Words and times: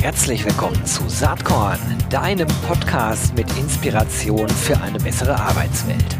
Herzlich 0.00 0.44
willkommen 0.44 0.86
zu 0.86 1.08
Saatkorn, 1.08 1.78
deinem 2.08 2.46
Podcast 2.66 3.34
mit 3.34 3.46
Inspiration 3.58 4.48
für 4.48 4.80
eine 4.80 4.98
bessere 4.98 5.34
Arbeitswelt. 5.34 6.18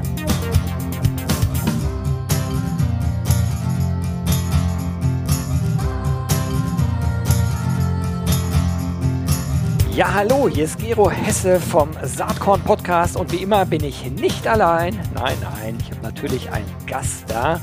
Ja, 9.94 10.14
hallo, 10.14 10.48
hier 10.48 10.64
ist 10.64 10.78
Gero 10.78 11.10
Hesse 11.10 11.60
vom 11.60 11.90
Saatkorn 12.02 12.60
Podcast 12.62 13.16
und 13.16 13.30
wie 13.32 13.42
immer 13.42 13.66
bin 13.66 13.84
ich 13.84 14.10
nicht 14.10 14.48
allein. 14.48 14.98
Nein, 15.14 15.36
nein, 15.42 15.78
ich 15.80 15.90
habe 15.90 16.02
natürlich 16.02 16.50
einen 16.50 16.66
Gast 16.86 17.24
da. 17.28 17.60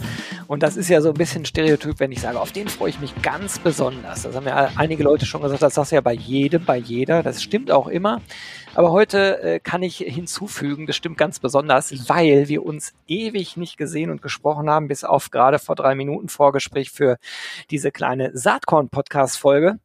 Und 0.47 0.63
das 0.63 0.77
ist 0.77 0.89
ja 0.89 1.01
so 1.01 1.09
ein 1.09 1.15
bisschen 1.15 1.45
Stereotyp, 1.45 1.99
wenn 1.99 2.11
ich 2.11 2.21
sage, 2.21 2.39
auf 2.39 2.51
den 2.51 2.69
freue 2.69 2.89
ich 2.89 2.99
mich 2.99 3.13
ganz 3.21 3.59
besonders. 3.59 4.23
Das 4.23 4.35
haben 4.35 4.47
ja 4.47 4.71
einige 4.75 5.03
Leute 5.03 5.25
schon 5.25 5.41
gesagt, 5.41 5.61
das 5.61 5.75
sagst 5.75 5.91
du 5.91 5.95
ja 5.95 6.01
bei 6.01 6.13
jedem, 6.13 6.63
bei 6.63 6.77
jeder. 6.77 7.21
Das 7.21 7.43
stimmt 7.43 7.69
auch 7.69 7.87
immer. 7.87 8.21
Aber 8.73 8.91
heute 8.91 9.41
äh, 9.41 9.59
kann 9.59 9.83
ich 9.83 9.97
hinzufügen, 9.97 10.87
das 10.87 10.95
stimmt 10.95 11.17
ganz 11.17 11.39
besonders, 11.39 12.07
weil 12.07 12.47
wir 12.47 12.65
uns 12.65 12.93
ewig 13.07 13.57
nicht 13.57 13.77
gesehen 13.77 14.09
und 14.09 14.21
gesprochen 14.21 14.69
haben, 14.69 14.87
bis 14.87 15.03
auf 15.03 15.31
gerade 15.31 15.59
vor 15.59 15.75
drei 15.75 15.95
Minuten 15.95 16.29
Vorgespräch 16.29 16.91
für 16.91 17.17
diese 17.69 17.91
kleine 17.91 18.31
Saatkorn-Podcast-Folge. 18.33 19.79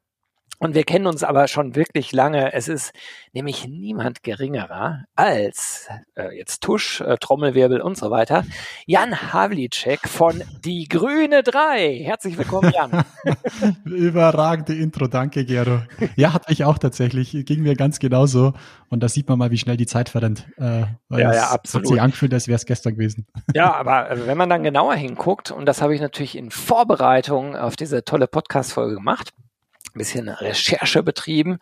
Und 0.59 0.75
wir 0.75 0.85
kennen 0.85 1.07
uns 1.07 1.25
aber 1.25 1.49
schon 1.49 1.75
wirklich 1.75 2.13
lange. 2.13 2.53
Es 2.53 2.69
ist 2.69 2.93
nämlich 3.33 3.67
niemand 3.67 4.23
geringerer 4.23 5.05
als, 5.17 5.89
äh, 6.15 6.37
jetzt 6.37 6.63
Tusch, 6.63 7.01
äh, 7.01 7.17
Trommelwirbel 7.19 7.81
und 7.81 7.97
so 7.97 8.11
weiter, 8.13 8.45
Jan 8.87 9.33
Havlicek 9.33 10.09
von 10.09 10.43
Die 10.65 10.87
Grüne 10.89 11.43
3. 11.43 12.05
Herzlich 12.05 12.39
willkommen, 12.39 12.73
Jan. 12.73 13.05
Überragende 13.85 14.75
Intro, 14.75 15.09
danke, 15.09 15.45
Gero. 15.45 15.81
Ja, 16.15 16.33
hat 16.33 16.49
mich 16.49 16.65
auch 16.65 16.79
tatsächlich, 16.79 17.33
ging 17.45 17.63
mir 17.63 17.75
ganz 17.75 17.99
genauso. 17.99 18.53
Und 18.89 19.03
da 19.03 19.09
sieht 19.09 19.29
man 19.29 19.39
mal, 19.39 19.51
wie 19.51 19.59
schnell 19.59 19.77
die 19.77 19.87
Zeit 19.87 20.11
verrennt. 20.11 20.47
Äh, 20.59 20.83
ja, 21.11 21.35
ja, 21.35 21.51
absolut. 21.51 21.87
Hat 21.87 21.93
sich 21.93 22.03
angefühlt, 22.03 22.35
als 22.35 22.47
wäre 22.47 22.57
es 22.57 22.67
gestern 22.67 22.95
gewesen. 22.95 23.27
Ja, 23.55 23.73
aber 23.75 24.11
äh, 24.11 24.27
wenn 24.27 24.39
man 24.39 24.49
dann 24.49 24.63
genauer 24.63 24.95
hinguckt, 24.95 25.51
und 25.51 25.67
das 25.67 25.83
habe 25.83 25.95
ich 25.95 26.01
natürlich 26.01 26.37
in 26.37 26.51
Vorbereitung 26.51 27.57
auf 27.57 27.75
diese 27.75 28.05
tolle 28.05 28.29
Podcast-Folge 28.29 28.95
gemacht, 28.95 29.33
ein 29.95 29.99
bisschen 29.99 30.29
Recherche 30.29 31.03
betrieben. 31.03 31.59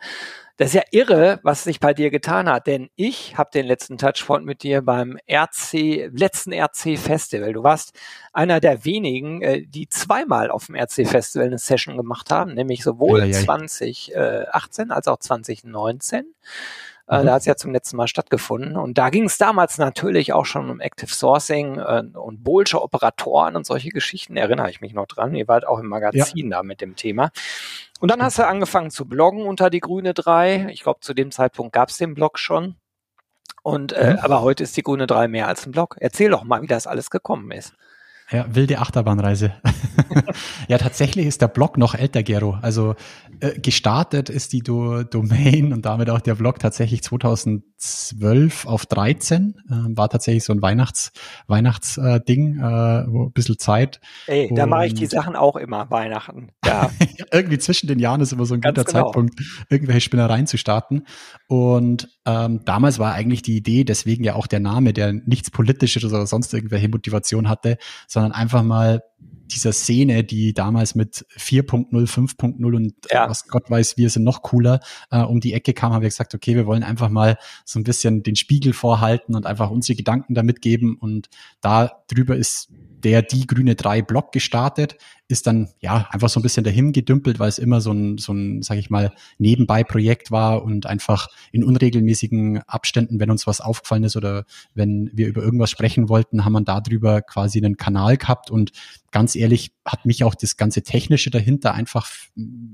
Das 0.57 0.69
ist 0.69 0.75
ja 0.75 0.83
irre, 0.91 1.39
was 1.41 1.63
sich 1.63 1.79
bei 1.79 1.93
dir 1.93 2.11
getan 2.11 2.47
hat, 2.47 2.67
denn 2.67 2.89
ich 2.95 3.37
habe 3.37 3.49
den 3.51 3.65
letzten 3.65 3.97
Touchpoint 3.97 4.45
mit 4.45 4.61
dir 4.61 4.83
beim 4.83 5.17
RC, 5.27 6.11
letzten 6.13 6.53
RC 6.53 6.99
Festival. 6.99 7.53
Du 7.53 7.63
warst 7.63 7.97
einer 8.31 8.59
der 8.59 8.85
wenigen, 8.85 9.41
äh, 9.41 9.65
die 9.65 9.89
zweimal 9.89 10.51
auf 10.51 10.67
dem 10.67 10.75
RC 10.75 11.07
Festival 11.07 11.47
eine 11.47 11.57
Session 11.57 11.97
gemacht 11.97 12.29
haben, 12.29 12.53
nämlich 12.53 12.83
sowohl 12.83 13.21
ja, 13.21 13.25
ja, 13.25 13.39
ja. 13.39 13.45
2018 13.45 14.91
als 14.91 15.07
auch 15.07 15.17
2019. 15.17 16.25
Äh, 17.11 17.19
mhm. 17.19 17.25
Da 17.25 17.33
hat 17.33 17.41
es 17.41 17.45
ja 17.45 17.55
zum 17.57 17.73
letzten 17.73 17.97
Mal 17.97 18.07
stattgefunden. 18.07 18.77
Und 18.77 18.97
da 18.97 19.09
ging 19.09 19.25
es 19.25 19.37
damals 19.37 19.77
natürlich 19.77 20.31
auch 20.31 20.45
schon 20.45 20.69
um 20.69 20.79
Active 20.79 21.13
Sourcing 21.13 21.77
äh, 21.77 22.03
und 22.13 22.43
Bolsche 22.43 22.81
Operatoren 22.81 23.57
und 23.57 23.65
solche 23.65 23.89
Geschichten, 23.89 24.37
erinnere 24.37 24.69
ich 24.69 24.79
mich 24.79 24.93
noch 24.93 25.07
dran. 25.07 25.35
Ihr 25.35 25.47
wart 25.49 25.67
auch 25.67 25.79
im 25.79 25.87
Magazin 25.87 26.49
ja. 26.49 26.57
da 26.57 26.63
mit 26.63 26.79
dem 26.79 26.95
Thema. 26.95 27.31
Und 27.99 28.09
dann 28.09 28.23
hast 28.23 28.39
du 28.39 28.47
angefangen 28.47 28.91
zu 28.91 29.05
bloggen 29.05 29.45
unter 29.45 29.69
die 29.69 29.81
Grüne 29.81 30.13
3. 30.13 30.69
Ich 30.71 30.83
glaube, 30.83 31.01
zu 31.01 31.13
dem 31.13 31.31
Zeitpunkt 31.31 31.73
gab 31.73 31.89
es 31.89 31.97
den 31.97 32.13
Blog 32.13 32.39
schon. 32.39 32.75
Und 33.61 33.91
äh, 33.91 34.13
mhm. 34.13 34.19
aber 34.19 34.41
heute 34.41 34.63
ist 34.63 34.77
die 34.77 34.81
Grüne 34.81 35.05
3 35.05 35.27
mehr 35.27 35.49
als 35.49 35.65
ein 35.65 35.71
Blog. 35.71 35.97
Erzähl 35.99 36.29
doch 36.29 36.45
mal, 36.45 36.61
wie 36.61 36.67
das 36.67 36.87
alles 36.87 37.09
gekommen 37.09 37.51
ist. 37.51 37.73
Ja, 38.31 38.45
wilde 38.49 38.79
Achterbahnreise. 38.79 39.53
ja, 40.69 40.77
tatsächlich 40.77 41.25
ist 41.25 41.41
der 41.41 41.49
Blog 41.49 41.77
noch 41.77 41.95
älter, 41.95 42.23
Gero. 42.23 42.57
Also 42.61 42.95
äh, 43.41 43.59
gestartet 43.59 44.29
ist 44.29 44.53
die 44.53 44.61
Do 44.61 45.03
Domain 45.03 45.73
und 45.73 45.85
damit 45.85 46.09
auch 46.09 46.21
der 46.21 46.35
Blog 46.35 46.59
tatsächlich 46.59 47.03
2012 47.03 48.65
auf 48.65 48.85
13. 48.85 49.55
Äh, 49.69 49.97
war 49.97 50.09
tatsächlich 50.09 50.45
so 50.45 50.53
ein 50.53 50.61
Weihnachts 50.61 51.11
Weihnachtsding, 51.47 52.59
äh, 52.59 53.05
wo 53.07 53.25
ein 53.25 53.31
bisschen 53.33 53.59
Zeit. 53.59 53.99
Ey, 54.27 54.49
da 54.53 54.65
mache 54.65 54.87
ich 54.87 54.93
die 54.93 55.07
Sachen 55.07 55.35
auch 55.35 55.57
immer, 55.57 55.89
Weihnachten. 55.91 56.51
Ja. 56.65 56.89
Irgendwie 57.33 57.57
zwischen 57.57 57.87
den 57.87 57.99
Jahren 57.99 58.21
ist 58.21 58.31
immer 58.31 58.45
so 58.45 58.53
ein 58.53 58.61
Ganz 58.61 58.77
guter 58.77 58.91
genau. 58.91 59.05
Zeitpunkt, 59.07 59.41
irgendwelche 59.69 60.01
Spinnereien 60.01 60.47
zu 60.47 60.57
starten. 60.57 61.03
Und 61.47 62.07
ähm, 62.25 62.61
damals 62.63 62.99
war 62.99 63.13
eigentlich 63.13 63.41
die 63.41 63.57
Idee, 63.57 63.83
deswegen 63.83 64.23
ja 64.23 64.35
auch 64.35 64.47
der 64.47 64.59
Name, 64.59 64.93
der 64.93 65.11
nichts 65.11 65.51
Politisches 65.51 66.05
oder 66.05 66.27
sonst 66.27 66.53
irgendwelche 66.53 66.87
Motivation 66.87 67.49
hatte, 67.49 67.77
sondern 68.07 68.20
sondern 68.21 68.39
einfach 68.39 68.61
mal 68.61 69.03
dieser 69.51 69.73
Szene, 69.73 70.23
die 70.23 70.53
damals 70.53 70.95
mit 70.95 71.25
4.0, 71.35 71.91
5.0 71.91 72.75
und 72.75 72.93
ja. 73.11 73.29
was 73.29 73.47
Gott 73.47 73.69
weiß, 73.69 73.97
wir 73.97 74.09
sind 74.09 74.23
noch 74.23 74.43
cooler, 74.43 74.79
äh, 75.09 75.21
um 75.21 75.41
die 75.41 75.53
Ecke 75.53 75.73
kam, 75.73 75.91
haben 75.91 76.03
wir 76.03 76.09
gesagt, 76.09 76.33
okay, 76.33 76.55
wir 76.55 76.65
wollen 76.67 76.83
einfach 76.83 77.09
mal 77.09 77.37
so 77.65 77.79
ein 77.79 77.83
bisschen 77.83 78.23
den 78.23 78.35
Spiegel 78.35 78.71
vorhalten 78.73 79.35
und 79.35 79.45
einfach 79.45 79.69
unsere 79.69 79.97
Gedanken 79.97 80.35
damit 80.35 80.61
geben 80.61 80.97
und 80.99 81.29
da 81.59 82.03
drüber 82.07 82.35
ist 82.35 82.69
der 83.03 83.23
die 83.23 83.47
grüne 83.47 83.75
3 83.75 84.03
Block 84.03 84.31
gestartet, 84.31 84.95
ist 85.31 85.47
dann 85.47 85.69
ja 85.79 86.07
einfach 86.11 86.29
so 86.29 86.39
ein 86.39 86.43
bisschen 86.43 86.63
dahin 86.63 86.91
gedümpelt, 86.91 87.39
weil 87.39 87.49
es 87.49 87.57
immer 87.57 87.81
so 87.81 87.91
ein, 87.91 88.17
so 88.17 88.33
ein, 88.33 88.61
sag 88.61 88.77
ich 88.77 88.89
mal, 88.89 89.13
Nebenbei-Projekt 89.37 90.31
war 90.31 90.63
und 90.63 90.85
einfach 90.85 91.27
in 91.51 91.63
unregelmäßigen 91.63 92.59
Abständen, 92.67 93.19
wenn 93.19 93.31
uns 93.31 93.47
was 93.47 93.61
aufgefallen 93.61 94.03
ist 94.03 94.15
oder 94.15 94.45
wenn 94.73 95.09
wir 95.13 95.27
über 95.27 95.41
irgendwas 95.41 95.71
sprechen 95.71 96.09
wollten, 96.09 96.45
haben 96.45 96.53
wir 96.53 96.61
darüber 96.61 97.21
quasi 97.21 97.59
einen 97.59 97.77
Kanal 97.77 98.17
gehabt 98.17 98.51
und 98.51 98.71
ganz 99.11 99.35
ehrlich 99.35 99.71
hat 99.85 100.05
mich 100.05 100.23
auch 100.23 100.35
das 100.35 100.57
ganze 100.57 100.83
Technische 100.83 101.29
dahinter 101.29 101.73
einfach 101.73 102.09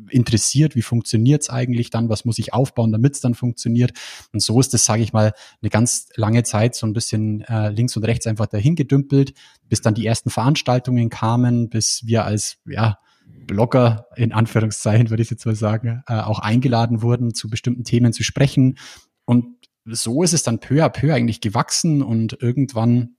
interessiert. 0.09 0.75
Wie 0.75 0.81
funktioniert's 0.81 1.49
eigentlich 1.49 1.89
dann? 1.89 2.09
Was 2.09 2.25
muss 2.25 2.37
ich 2.37 2.53
aufbauen, 2.53 2.91
damit 2.91 3.15
es 3.15 3.21
dann 3.21 3.33
funktioniert? 3.33 3.91
Und 4.31 4.41
so 4.41 4.59
ist 4.59 4.73
das, 4.73 4.85
sage 4.85 5.01
ich 5.01 5.13
mal, 5.13 5.33
eine 5.61 5.69
ganz 5.69 6.09
lange 6.15 6.43
Zeit 6.43 6.75
so 6.75 6.85
ein 6.85 6.93
bisschen 6.93 7.41
äh, 7.41 7.69
links 7.69 7.97
und 7.97 8.03
rechts 8.03 8.27
einfach 8.27 8.45
dahin 8.45 8.75
gedümpelt, 8.75 9.33
bis 9.67 9.81
dann 9.81 9.95
die 9.95 10.05
ersten 10.05 10.29
Veranstaltungen 10.29 11.09
kamen, 11.09 11.69
bis 11.69 12.03
wir 12.05 12.25
als 12.25 12.46
ja 12.65 12.97
Blogger 13.45 14.07
in 14.15 14.33
Anführungszeichen 14.33 15.09
würde 15.09 15.23
ich 15.23 15.29
jetzt 15.29 15.45
mal 15.45 15.55
sagen, 15.55 16.03
äh, 16.07 16.19
auch 16.19 16.39
eingeladen 16.39 17.01
wurden, 17.01 17.33
zu 17.33 17.49
bestimmten 17.49 17.83
Themen 17.83 18.13
zu 18.13 18.23
sprechen. 18.23 18.77
Und 19.25 19.45
so 19.85 20.23
ist 20.23 20.33
es 20.33 20.43
dann 20.43 20.59
peu 20.59 20.83
à 20.83 20.89
peu 20.89 21.13
eigentlich 21.13 21.41
gewachsen 21.41 22.01
und 22.01 22.37
irgendwann 22.41 23.15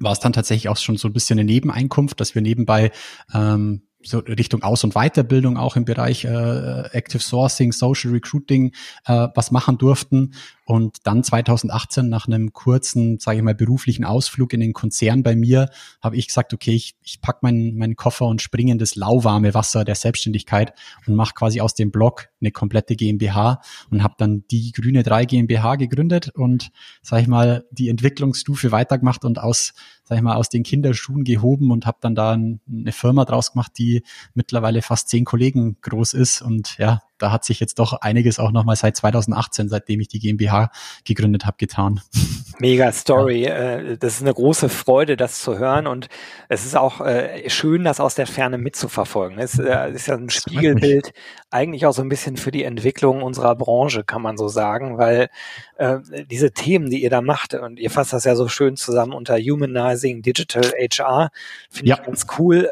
war 0.00 0.12
es 0.12 0.20
dann 0.20 0.32
tatsächlich 0.32 0.68
auch 0.68 0.76
schon 0.76 0.96
so 0.96 1.08
ein 1.08 1.12
bisschen 1.12 1.38
eine 1.38 1.46
Nebeneinkunft, 1.46 2.20
dass 2.20 2.34
wir 2.34 2.42
nebenbei 2.42 2.90
ähm, 3.32 3.86
so 4.04 4.18
Richtung 4.18 4.62
Aus- 4.62 4.84
und 4.84 4.94
Weiterbildung 4.94 5.56
auch 5.56 5.76
im 5.76 5.84
Bereich 5.84 6.24
äh, 6.24 6.88
Active 6.92 7.22
Sourcing, 7.22 7.72
Social 7.72 8.12
Recruiting 8.12 8.72
äh, 9.06 9.28
was 9.34 9.50
machen 9.50 9.78
durften. 9.78 10.34
Und 10.66 10.98
dann 11.04 11.22
2018 11.22 12.08
nach 12.08 12.26
einem 12.26 12.52
kurzen, 12.52 13.18
sage 13.18 13.38
ich 13.38 13.42
mal, 13.42 13.54
beruflichen 13.54 14.04
Ausflug 14.04 14.52
in 14.54 14.60
den 14.60 14.72
Konzern 14.72 15.22
bei 15.22 15.36
mir, 15.36 15.68
habe 16.02 16.16
ich 16.16 16.28
gesagt, 16.28 16.54
okay, 16.54 16.72
ich, 16.72 16.94
ich 17.02 17.20
pack 17.20 17.42
meinen, 17.42 17.76
meinen 17.76 17.96
Koffer 17.96 18.26
und 18.26 18.40
springe 18.40 18.72
in 18.72 18.78
das 18.78 18.94
lauwarme 18.94 19.52
Wasser 19.52 19.84
der 19.84 19.94
Selbstständigkeit 19.94 20.72
und 21.06 21.14
mache 21.14 21.34
quasi 21.34 21.60
aus 21.60 21.74
dem 21.74 21.90
Blog 21.90 22.28
eine 22.40 22.50
komplette 22.50 22.96
GmbH 22.96 23.60
und 23.90 24.02
habe 24.02 24.14
dann 24.16 24.44
die 24.50 24.72
Grüne 24.72 25.02
3 25.02 25.26
GmbH 25.26 25.76
gegründet 25.76 26.30
und, 26.34 26.70
sage 27.02 27.22
ich 27.22 27.28
mal, 27.28 27.64
die 27.70 27.90
Entwicklungsstufe 27.90 28.72
weitergemacht 28.72 29.24
und 29.24 29.38
aus, 29.38 29.74
sage 30.04 30.18
ich 30.18 30.22
mal, 30.22 30.36
aus 30.36 30.48
den 30.48 30.62
Kinderschuhen 30.62 31.24
gehoben 31.24 31.70
und 31.70 31.86
habe 31.86 31.98
dann 32.00 32.14
da 32.14 32.32
eine 32.32 32.92
Firma 32.92 33.24
draus 33.24 33.52
gemacht, 33.52 33.72
die 33.78 34.02
mittlerweile 34.34 34.82
fast 34.82 35.08
zehn 35.08 35.24
Kollegen 35.24 35.78
groß 35.80 36.12
ist. 36.12 36.42
Und 36.42 36.76
ja, 36.78 37.02
da 37.18 37.30
hat 37.30 37.44
sich 37.44 37.60
jetzt 37.60 37.78
doch 37.78 37.92
einiges 37.94 38.38
auch 38.38 38.50
nochmal 38.50 38.76
seit 38.76 38.96
2018, 38.96 39.68
seitdem 39.68 40.00
ich 40.00 40.08
die 40.08 40.18
GmbH 40.18 40.70
gegründet 41.04 41.46
habe, 41.46 41.56
getan. 41.58 42.00
Mega 42.58 42.92
Story. 42.92 43.44
Ja. 43.44 43.78
Äh, 43.78 43.98
das 43.98 44.16
ist 44.16 44.22
eine 44.22 44.34
große 44.34 44.68
Freude, 44.68 45.16
das 45.16 45.40
zu 45.40 45.58
hören. 45.58 45.86
Und 45.86 46.08
es 46.48 46.64
ist 46.64 46.76
auch 46.76 47.00
äh, 47.00 47.48
schön, 47.50 47.84
das 47.84 48.00
aus 48.00 48.14
der 48.14 48.26
Ferne 48.26 48.58
mitzuverfolgen. 48.58 49.38
Es 49.38 49.58
äh, 49.58 49.90
ist 49.90 50.08
ja 50.08 50.14
ein 50.16 50.30
Spiegelbild 50.30 51.12
eigentlich 51.50 51.86
auch 51.86 51.92
so 51.92 52.02
ein 52.02 52.08
bisschen 52.08 52.36
für 52.36 52.50
die 52.50 52.64
Entwicklung 52.64 53.22
unserer 53.22 53.54
Branche, 53.54 54.02
kann 54.02 54.22
man 54.22 54.36
so 54.36 54.48
sagen, 54.48 54.98
weil 54.98 55.28
diese 56.30 56.52
Themen, 56.52 56.88
die 56.88 57.02
ihr 57.02 57.10
da 57.10 57.20
macht, 57.20 57.54
und 57.54 57.80
ihr 57.80 57.90
fasst 57.90 58.12
das 58.12 58.24
ja 58.24 58.36
so 58.36 58.46
schön 58.46 58.76
zusammen 58.76 59.12
unter 59.12 59.36
Humanizing 59.36 60.22
Digital 60.22 60.62
HR, 60.64 61.30
finde 61.68 61.90
ja. 61.90 61.96
ich 61.96 62.06
ganz 62.06 62.26
cool. 62.38 62.70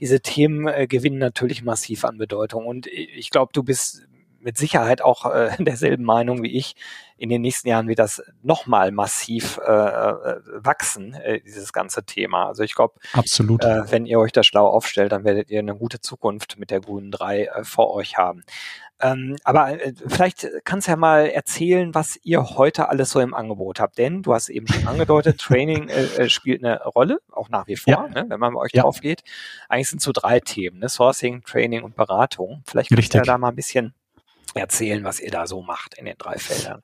Diese 0.00 0.20
Themen 0.20 0.66
gewinnen 0.88 1.18
natürlich 1.18 1.62
massiv 1.62 2.04
an 2.04 2.18
Bedeutung. 2.18 2.66
Und 2.66 2.86
ich 2.86 3.30
glaube, 3.30 3.52
du 3.54 3.62
bist 3.66 4.06
mit 4.46 4.56
Sicherheit 4.56 5.02
auch 5.02 5.26
äh, 5.26 5.50
derselben 5.58 6.04
Meinung 6.04 6.42
wie 6.42 6.56
ich. 6.56 6.76
In 7.18 7.30
den 7.30 7.42
nächsten 7.42 7.68
Jahren 7.68 7.88
wird 7.88 7.98
das 7.98 8.22
nochmal 8.42 8.92
massiv 8.92 9.58
äh, 9.58 9.70
äh, 9.70 10.40
wachsen, 10.58 11.14
äh, 11.14 11.40
dieses 11.40 11.72
ganze 11.72 12.04
Thema. 12.04 12.46
Also 12.46 12.62
ich 12.62 12.74
glaube, 12.74 12.94
absolut. 13.12 13.64
Äh, 13.64 13.90
wenn 13.90 14.06
ihr 14.06 14.20
euch 14.20 14.32
da 14.32 14.42
schlau 14.42 14.66
aufstellt, 14.66 15.12
dann 15.12 15.24
werdet 15.24 15.50
ihr 15.50 15.58
eine 15.58 15.74
gute 15.74 16.00
Zukunft 16.00 16.58
mit 16.58 16.70
der 16.70 16.80
Grünen 16.80 17.10
3 17.10 17.44
äh, 17.44 17.64
vor 17.64 17.92
euch 17.92 18.18
haben. 18.18 18.44
Ähm, 19.00 19.36
aber 19.44 19.80
äh, 19.80 19.92
vielleicht 20.06 20.48
kannst 20.64 20.86
du 20.86 20.92
ja 20.92 20.96
mal 20.96 21.28
erzählen, 21.28 21.94
was 21.94 22.18
ihr 22.22 22.56
heute 22.56 22.88
alles 22.88 23.10
so 23.10 23.20
im 23.20 23.34
Angebot 23.34 23.78
habt. 23.78 23.98
Denn 23.98 24.22
du 24.22 24.32
hast 24.32 24.48
eben 24.48 24.66
schon 24.66 24.86
angedeutet, 24.88 25.38
Training 25.38 25.88
äh, 25.88 26.04
äh, 26.04 26.28
spielt 26.30 26.64
eine 26.64 26.82
Rolle, 26.82 27.20
auch 27.30 27.48
nach 27.50 27.66
wie 27.66 27.76
vor, 27.76 27.92
ja. 27.92 28.08
ne, 28.08 28.24
wenn 28.28 28.40
man 28.40 28.54
bei 28.54 28.60
euch 28.60 28.72
ja. 28.72 28.82
drauf 28.82 29.00
geht. 29.00 29.22
Eigentlich 29.68 29.90
sind 29.90 30.00
so 30.00 30.12
drei 30.12 30.40
Themen, 30.40 30.78
ne? 30.78 30.88
Sourcing, 30.88 31.42
Training 31.42 31.82
und 31.82 31.96
Beratung. 31.96 32.62
Vielleicht 32.66 32.90
kannst 32.90 33.12
du 33.12 33.18
ja 33.18 33.24
da 33.24 33.38
mal 33.38 33.50
ein 33.50 33.56
bisschen 33.56 33.94
erzählen, 34.54 35.04
was 35.04 35.20
ihr 35.20 35.30
da 35.30 35.46
so 35.46 35.62
macht 35.62 35.94
in 35.94 36.06
den 36.06 36.16
drei 36.16 36.38
Feldern. 36.38 36.82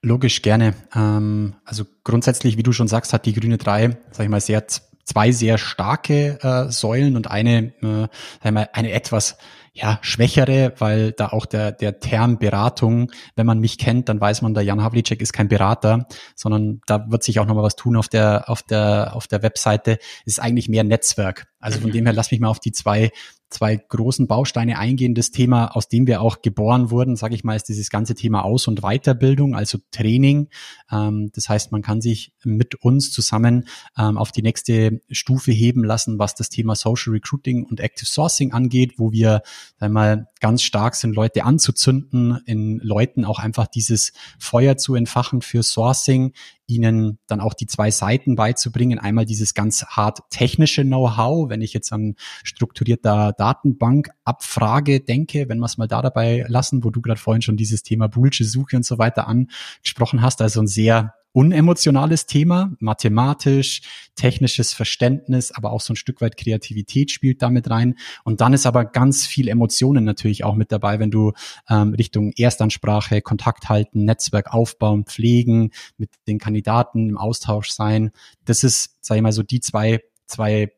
Logisch, 0.00 0.42
gerne. 0.42 0.74
Ähm, 0.94 1.54
also 1.64 1.84
grundsätzlich, 2.02 2.56
wie 2.56 2.62
du 2.62 2.72
schon 2.72 2.88
sagst, 2.88 3.12
hat 3.12 3.26
die 3.26 3.34
Grüne 3.34 3.58
3, 3.58 3.96
sag 4.10 4.24
ich 4.24 4.30
mal, 4.30 4.40
sehr 4.40 4.66
zwei 5.04 5.32
sehr 5.32 5.58
starke 5.58 6.38
äh, 6.42 6.70
Säulen 6.70 7.16
und 7.16 7.30
eine, 7.30 7.72
äh, 7.82 8.08
sag 8.08 8.44
ich 8.44 8.50
mal, 8.52 8.68
eine 8.72 8.92
etwas 8.92 9.36
ja, 9.74 9.98
schwächere, 10.02 10.74
weil 10.78 11.12
da 11.12 11.28
auch 11.28 11.46
der, 11.46 11.72
der 11.72 11.98
Term 11.98 12.38
Beratung, 12.38 13.10
wenn 13.36 13.46
man 13.46 13.58
mich 13.58 13.78
kennt, 13.78 14.08
dann 14.10 14.20
weiß 14.20 14.42
man, 14.42 14.52
der 14.52 14.62
Jan 14.64 14.82
Havlicek 14.82 15.22
ist 15.22 15.32
kein 15.32 15.48
Berater, 15.48 16.06
sondern 16.36 16.82
da 16.86 17.10
wird 17.10 17.22
sich 17.22 17.40
auch 17.40 17.46
nochmal 17.46 17.64
was 17.64 17.76
tun 17.76 17.96
auf 17.96 18.08
der, 18.08 18.50
auf 18.50 18.62
der, 18.62 19.12
auf 19.16 19.26
der 19.26 19.42
Webseite, 19.42 19.98
ist 20.26 20.40
eigentlich 20.40 20.68
mehr 20.68 20.84
Netzwerk. 20.84 21.46
Also 21.58 21.80
von 21.80 21.88
mhm. 21.88 21.94
dem 21.94 22.04
her 22.04 22.12
lass 22.12 22.30
mich 22.30 22.40
mal 22.40 22.48
auf 22.48 22.60
die 22.60 22.72
zwei 22.72 23.10
zwei 23.52 23.76
großen 23.76 24.26
Bausteine 24.26 24.78
eingehen. 24.78 25.14
Das 25.14 25.30
Thema, 25.30 25.76
aus 25.76 25.88
dem 25.88 26.06
wir 26.06 26.20
auch 26.20 26.42
geboren 26.42 26.90
wurden, 26.90 27.16
sage 27.16 27.34
ich 27.34 27.44
mal, 27.44 27.54
ist 27.56 27.68
dieses 27.68 27.90
ganze 27.90 28.14
Thema 28.14 28.44
Aus- 28.44 28.66
und 28.66 28.82
Weiterbildung, 28.82 29.54
also 29.54 29.78
Training. 29.90 30.48
Ähm, 30.90 31.30
das 31.34 31.48
heißt, 31.48 31.72
man 31.72 31.82
kann 31.82 32.00
sich 32.00 32.32
mit 32.44 32.74
uns 32.76 33.12
zusammen 33.12 33.68
ähm, 33.96 34.18
auf 34.18 34.32
die 34.32 34.42
nächste 34.42 35.00
Stufe 35.10 35.52
heben 35.52 35.84
lassen, 35.84 36.18
was 36.18 36.34
das 36.34 36.48
Thema 36.48 36.74
Social 36.74 37.12
Recruiting 37.12 37.64
und 37.64 37.80
Active 37.80 38.06
Sourcing 38.06 38.52
angeht, 38.52 38.94
wo 38.96 39.12
wir 39.12 39.42
einmal 39.78 40.28
ganz 40.40 40.62
stark 40.62 40.94
sind, 40.96 41.14
Leute 41.14 41.44
anzuzünden, 41.44 42.40
in 42.46 42.78
Leuten 42.78 43.24
auch 43.24 43.38
einfach 43.38 43.66
dieses 43.66 44.12
Feuer 44.38 44.76
zu 44.76 44.94
entfachen 44.94 45.42
für 45.42 45.62
Sourcing, 45.62 46.32
ihnen 46.66 47.18
dann 47.26 47.40
auch 47.40 47.54
die 47.54 47.66
zwei 47.66 47.90
Seiten 47.90 48.36
beizubringen. 48.36 48.98
Einmal 48.98 49.26
dieses 49.26 49.54
ganz 49.54 49.84
hart 49.84 50.20
technische 50.30 50.82
Know-how, 50.82 51.48
wenn 51.48 51.60
ich 51.60 51.72
jetzt 51.72 51.92
an 51.92 52.14
strukturierter 52.44 53.32
Datenbankabfrage 53.36 55.00
denke, 55.00 55.48
wenn 55.48 55.58
wir 55.58 55.66
es 55.66 55.78
mal 55.78 55.88
da 55.88 56.02
dabei 56.02 56.44
lassen, 56.48 56.84
wo 56.84 56.90
du 56.90 57.00
gerade 57.00 57.20
vorhin 57.20 57.42
schon 57.42 57.56
dieses 57.56 57.82
Thema 57.82 58.08
Boolsche 58.08 58.44
Suche 58.44 58.76
und 58.76 58.84
so 58.84 58.98
weiter 58.98 59.26
angesprochen 59.26 60.22
hast, 60.22 60.40
also 60.40 60.60
ein 60.60 60.66
sehr 60.66 61.14
unemotionales 61.32 62.26
Thema, 62.26 62.72
mathematisch, 62.78 63.82
technisches 64.14 64.72
Verständnis, 64.72 65.50
aber 65.52 65.72
auch 65.72 65.80
so 65.80 65.94
ein 65.94 65.96
Stück 65.96 66.20
weit 66.20 66.36
Kreativität 66.36 67.10
spielt 67.10 67.42
damit 67.42 67.70
rein. 67.70 67.96
Und 68.24 68.40
dann 68.40 68.52
ist 68.52 68.66
aber 68.66 68.84
ganz 68.84 69.26
viel 69.26 69.48
Emotionen 69.48 70.04
natürlich 70.04 70.44
auch 70.44 70.54
mit 70.54 70.72
dabei, 70.72 70.98
wenn 70.98 71.10
du 71.10 71.32
ähm, 71.68 71.94
Richtung 71.94 72.32
Erstansprache, 72.36 73.22
Kontakt 73.22 73.68
halten, 73.68 74.04
Netzwerk 74.04 74.52
aufbauen, 74.52 75.04
pflegen, 75.04 75.70
mit 75.96 76.10
den 76.26 76.38
Kandidaten 76.38 77.08
im 77.08 77.18
Austausch 77.18 77.70
sein. 77.70 78.10
Das 78.44 78.64
ist, 78.64 79.04
sage 79.04 79.18
ich 79.18 79.22
mal, 79.22 79.32
so 79.32 79.42
die 79.42 79.60
zwei, 79.60 80.00
zwei 80.26 80.72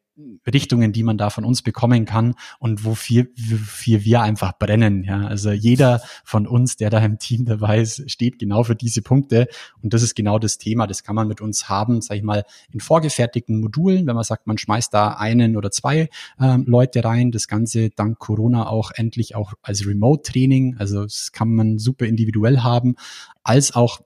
Richtungen, 0.47 0.93
die 0.93 1.03
man 1.03 1.19
da 1.19 1.29
von 1.31 1.45
uns 1.45 1.63
bekommen 1.63 2.05
kann 2.05 2.35
und 2.61 2.85
wofür, 2.85 3.27
wofür 3.37 4.05
wir 4.05 4.23
einfach 4.23 4.57
brennen. 4.59 5.03
Ja, 5.03 5.27
also 5.27 5.51
jeder 5.51 6.01
von 6.25 6.47
uns, 6.47 6.77
der 6.77 6.91
da 6.91 6.99
im 7.01 7.19
Team 7.19 7.45
dabei 7.45 7.81
ist, 7.81 8.09
steht 8.11 8.39
genau 8.39 8.63
für 8.63 8.77
diese 8.77 9.03
Punkte 9.03 9.49
und 9.83 9.93
das 9.93 10.03
ist 10.03 10.15
genau 10.15 10.39
das 10.39 10.59
Thema. 10.59 10.87
Das 10.87 11.03
kann 11.03 11.17
man 11.17 11.27
mit 11.27 11.41
uns 11.41 11.69
haben, 11.69 12.01
sage 12.01 12.19
ich 12.19 12.25
mal, 12.25 12.45
in 12.71 12.81
vorgefertigten 12.81 13.61
Modulen, 13.61 14.07
wenn 14.07 14.15
man 14.15 14.25
sagt, 14.25 14.47
man 14.47 14.59
schmeißt 14.59 14.95
da 14.95 15.09
einen 15.15 15.57
oder 15.57 15.71
zwei 15.71 16.09
ähm, 16.41 16.65
Leute 16.67 17.05
rein. 17.05 17.33
Das 17.33 17.49
Ganze 17.49 17.91
dank 17.91 18.19
Corona 18.19 18.69
auch 18.69 18.93
endlich 18.95 19.35
auch 19.35 19.55
als 19.63 19.87
Remote-Training. 19.87 20.77
Also 20.79 21.03
das 21.03 21.33
kann 21.33 21.55
man 21.55 21.79
super 21.79 22.07
individuell 22.07 22.61
haben, 22.61 22.95
als 23.43 23.75
auch 23.75 24.01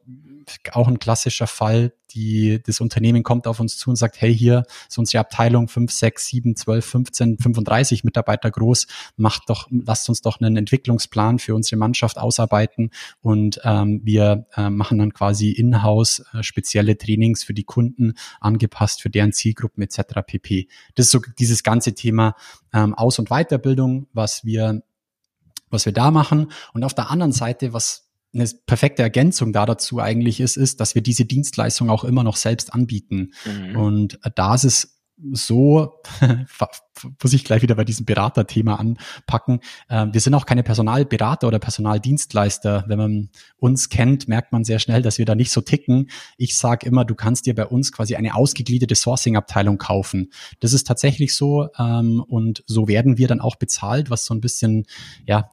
auch 0.72 0.88
ein 0.88 0.98
klassischer 0.98 1.46
Fall, 1.46 1.92
die, 2.10 2.60
das 2.64 2.80
Unternehmen 2.80 3.22
kommt 3.22 3.46
auf 3.46 3.60
uns 3.60 3.76
zu 3.76 3.90
und 3.90 3.96
sagt, 3.96 4.20
hey, 4.20 4.34
hier 4.34 4.64
ist 4.88 4.98
unsere 4.98 5.20
Abteilung 5.20 5.68
5, 5.68 5.92
6, 5.92 6.26
7, 6.26 6.56
12, 6.56 6.84
15, 6.84 7.38
35 7.38 8.04
Mitarbeiter 8.04 8.50
groß, 8.50 8.86
macht 9.16 9.44
doch, 9.48 9.68
lasst 9.70 10.08
uns 10.08 10.22
doch 10.22 10.40
einen 10.40 10.56
Entwicklungsplan 10.56 11.38
für 11.38 11.54
unsere 11.54 11.76
Mannschaft 11.76 12.18
ausarbeiten 12.18 12.90
und 13.20 13.60
ähm, 13.64 14.00
wir 14.04 14.46
äh, 14.56 14.70
machen 14.70 14.98
dann 14.98 15.12
quasi 15.12 15.50
in-house 15.50 16.24
äh, 16.32 16.42
spezielle 16.42 16.96
Trainings 16.96 17.44
für 17.44 17.54
die 17.54 17.64
Kunden 17.64 18.14
angepasst 18.40 19.02
für 19.02 19.10
deren 19.10 19.32
Zielgruppen 19.32 19.82
etc. 19.82 20.20
pp. 20.26 20.68
Das 20.94 21.06
ist 21.06 21.12
so 21.12 21.20
dieses 21.38 21.62
ganze 21.62 21.94
Thema 21.94 22.34
ähm, 22.72 22.94
Aus- 22.94 23.18
und 23.18 23.28
Weiterbildung, 23.28 24.06
was 24.12 24.44
wir 24.44 24.82
was 25.70 25.84
wir 25.84 25.92
da 25.92 26.10
machen. 26.10 26.50
Und 26.72 26.82
auf 26.82 26.94
der 26.94 27.10
anderen 27.10 27.32
Seite, 27.32 27.74
was 27.74 28.07
eine 28.34 28.48
perfekte 28.66 29.02
Ergänzung 29.02 29.52
da 29.52 29.66
dazu 29.66 30.00
eigentlich 30.00 30.40
ist, 30.40 30.56
ist, 30.56 30.80
dass 30.80 30.94
wir 30.94 31.02
diese 31.02 31.24
Dienstleistung 31.24 31.90
auch 31.90 32.04
immer 32.04 32.24
noch 32.24 32.36
selbst 32.36 32.74
anbieten. 32.74 33.32
Mhm. 33.44 33.76
Und 33.76 34.20
da 34.34 34.54
ist 34.54 34.64
es 34.64 34.98
so, 35.32 36.00
muss 37.22 37.32
ich 37.32 37.44
gleich 37.44 37.62
wieder 37.62 37.74
bei 37.74 37.84
diesem 37.84 38.06
Beraterthema 38.06 38.76
anpacken. 38.76 39.60
Äh, 39.88 40.06
wir 40.12 40.20
sind 40.20 40.34
auch 40.34 40.46
keine 40.46 40.62
Personalberater 40.62 41.48
oder 41.48 41.58
Personaldienstleister. 41.58 42.84
Wenn 42.86 42.98
man 42.98 43.28
uns 43.56 43.88
kennt, 43.88 44.28
merkt 44.28 44.52
man 44.52 44.64
sehr 44.64 44.78
schnell, 44.78 45.02
dass 45.02 45.18
wir 45.18 45.24
da 45.24 45.34
nicht 45.34 45.50
so 45.50 45.60
ticken. 45.60 46.10
Ich 46.36 46.56
sage 46.56 46.86
immer, 46.86 47.04
du 47.04 47.14
kannst 47.14 47.46
dir 47.46 47.54
bei 47.54 47.66
uns 47.66 47.92
quasi 47.92 48.14
eine 48.16 48.34
ausgegliederte 48.34 48.94
Sourcing-Abteilung 48.94 49.78
kaufen. 49.78 50.30
Das 50.60 50.72
ist 50.72 50.86
tatsächlich 50.86 51.34
so 51.34 51.68
ähm, 51.78 52.22
und 52.28 52.62
so 52.66 52.88
werden 52.88 53.18
wir 53.18 53.28
dann 53.28 53.40
auch 53.40 53.56
bezahlt, 53.56 54.10
was 54.10 54.24
so 54.24 54.34
ein 54.34 54.40
bisschen, 54.40 54.86
ja, 55.26 55.50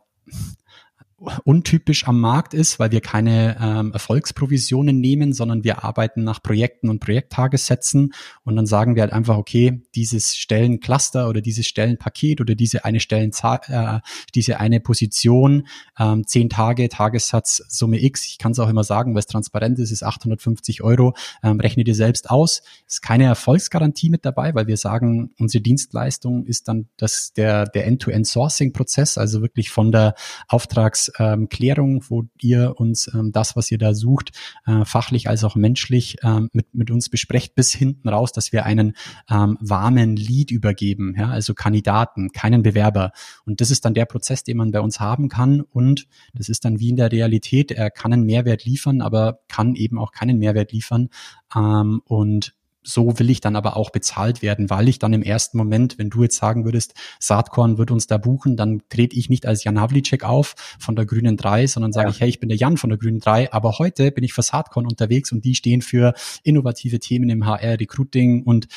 untypisch 1.44 2.08
am 2.08 2.20
Markt 2.20 2.54
ist, 2.54 2.80
weil 2.80 2.92
wir 2.92 3.02
keine 3.02 3.58
ähm, 3.60 3.94
Erfolgsprovisionen 3.94 5.00
nehmen, 5.00 5.34
sondern 5.34 5.64
wir 5.64 5.84
arbeiten 5.84 6.24
nach 6.24 6.42
Projekten 6.42 6.90
und 6.90 7.00
Projekttagessätzen 7.00 8.14
und 8.44 8.56
dann 8.56 8.66
sagen 8.66 8.96
wir 8.96 9.02
halt 9.04 9.14
einfach, 9.14 9.38
okay, 9.38 9.82
dieses 9.96 10.36
Stellencluster 10.36 11.30
oder 11.30 11.42
dieses 11.42 11.66
Stellenpaket 11.66 12.42
oder 12.42 12.56
diese 12.56 12.86
eine 12.86 13.00
Stellen, 13.00 13.32
äh, 13.68 14.00
diese 14.34 14.60
eine 14.60 14.80
Position, 14.80 15.68
ähm, 16.00 16.26
zehn 16.28 16.50
Tage, 16.50 16.90
Tagessatz, 16.90 17.64
Summe 17.68 18.02
X, 18.02 18.26
ich 18.26 18.38
kann 18.38 18.52
es 18.52 18.60
auch 18.60 18.70
immer 18.70 18.84
sagen, 18.84 19.14
weil 19.14 19.20
es 19.20 19.28
transparent 19.28 19.80
ist, 19.80 19.92
ist 19.92 20.04
850 20.04 20.82
Euro, 20.84 21.14
ähm, 21.44 21.60
rechne 21.60 21.84
dir 21.84 21.96
selbst 21.96 22.30
aus. 22.30 22.62
Ist 22.88 23.02
keine 23.02 23.26
Erfolgsgarantie 23.26 24.10
mit 24.10 24.26
dabei, 24.26 24.56
weil 24.56 24.68
wir 24.68 24.78
sagen, 24.78 25.32
unsere 25.40 25.62
Dienstleistung 25.62 26.46
ist 26.46 26.68
dann 26.68 26.88
das, 26.98 27.34
der, 27.34 27.66
der 27.66 27.86
End-to-End-Sourcing-Prozess, 27.86 29.18
also 29.18 29.42
wirklich 29.42 29.70
von 29.70 29.92
der 29.92 30.16
Auftrags 30.48 31.10
ähm, 31.20 31.50
Klärung, 31.50 32.04
wo 32.10 32.26
ihr 32.42 32.76
uns 32.78 33.12
ähm, 33.14 33.32
das, 33.32 33.56
was 33.56 33.72
ihr 33.72 33.78
da 33.78 33.94
sucht, 33.94 34.32
äh, 34.66 34.86
fachlich 34.86 35.30
als 35.30 35.44
auch 35.44 35.56
menschlich 35.56 36.18
ähm, 36.24 36.50
mit, 36.54 36.74
mit 36.74 36.92
uns 36.92 37.10
besprecht, 37.10 37.56
bis 37.56 37.74
hinten 37.74 38.10
raus, 38.10 38.32
dass 38.32 38.52
wir 38.52 38.66
einen 38.66 38.96
ähm, 39.30 39.58
warmen 39.62 40.16
Lead 40.16 40.52
übergeben, 40.52 41.16
ja, 41.18 41.30
also 41.30 41.54
Kandidaten, 41.54 42.32
keinen 42.32 42.64
Bewerber. 42.64 43.12
Und 43.46 43.62
das 43.62 43.72
ist 43.72 43.86
dann 43.86 43.94
der 43.94 44.06
Prozess, 44.06 44.44
den 44.44 44.58
man 44.58 44.72
bei 44.72 44.82
uns 44.82 45.00
haben 45.00 45.30
kann. 45.30 45.62
Und 45.62 46.08
das 46.34 46.50
ist 46.50 46.66
dann 46.66 46.80
wie 46.80 46.90
in 46.90 46.96
der 46.96 47.12
Realität, 47.12 47.72
er 47.72 47.90
kann 47.92 48.14
einen 48.14 48.26
Mehrwert 48.26 48.66
liefern, 48.66 49.02
aber 49.02 49.40
kann 49.48 49.76
eben 49.76 50.00
auch 50.00 50.12
keinen 50.12 50.38
Mehrwert 50.38 50.72
liefern. 50.72 51.10
Ähm, 51.56 52.02
und 52.06 52.56
so 52.86 53.18
will 53.20 53.30
ich 53.30 53.42
dann 53.42 53.56
aber 53.56 53.76
auch 53.76 53.90
bezahlt 53.90 54.42
werden, 54.42 54.70
weil 54.70 54.88
ich 54.88 55.00
dann 55.00 55.12
im 55.12 55.24
ersten 55.24 55.58
Moment, 55.58 55.98
wenn 55.98 56.10
du 56.10 56.24
jetzt 56.24 56.38
sagen 56.38 56.66
würdest, 56.66 56.94
Saatkorn 57.20 57.78
wird 57.78 57.92
uns 57.92 58.08
da 58.08 58.18
buchen, 58.18 58.56
dann 58.56 58.84
trete 58.90 59.16
ich 59.16 59.30
nicht 59.30 59.46
als 59.46 59.64
Jan 59.64 59.82
Havlicek 59.82 60.24
auf 60.24 60.56
von 60.80 60.96
der 60.96 61.06
Grünen 61.06 61.36
3, 61.36 61.68
sondern 61.68 61.92
sage 61.92 62.10
ja. 62.10 62.12
ich, 62.14 62.22
hey, 62.22 62.30
ich 62.30 62.40
bin 62.40 62.50
der 62.50 62.58
Jan 62.58 62.78
von 62.78 62.90
der 62.90 63.00
Grünen 63.00 63.20
3, 63.20 63.52
aber 63.52 63.80
heute 63.80 64.12
bin 64.12 64.24
ich 64.24 64.34
für 64.34 64.44
Saatkorn 64.44 64.86
unterwegs 64.86 65.32
und 65.32 65.44
die 65.44 65.56
stehen 65.56 65.82
für 65.82 66.14
innovative 66.44 67.00
Themen 67.00 67.30
im 67.30 67.46
HR, 67.46 67.80
Recruiting 67.80 68.44
und 68.44 68.68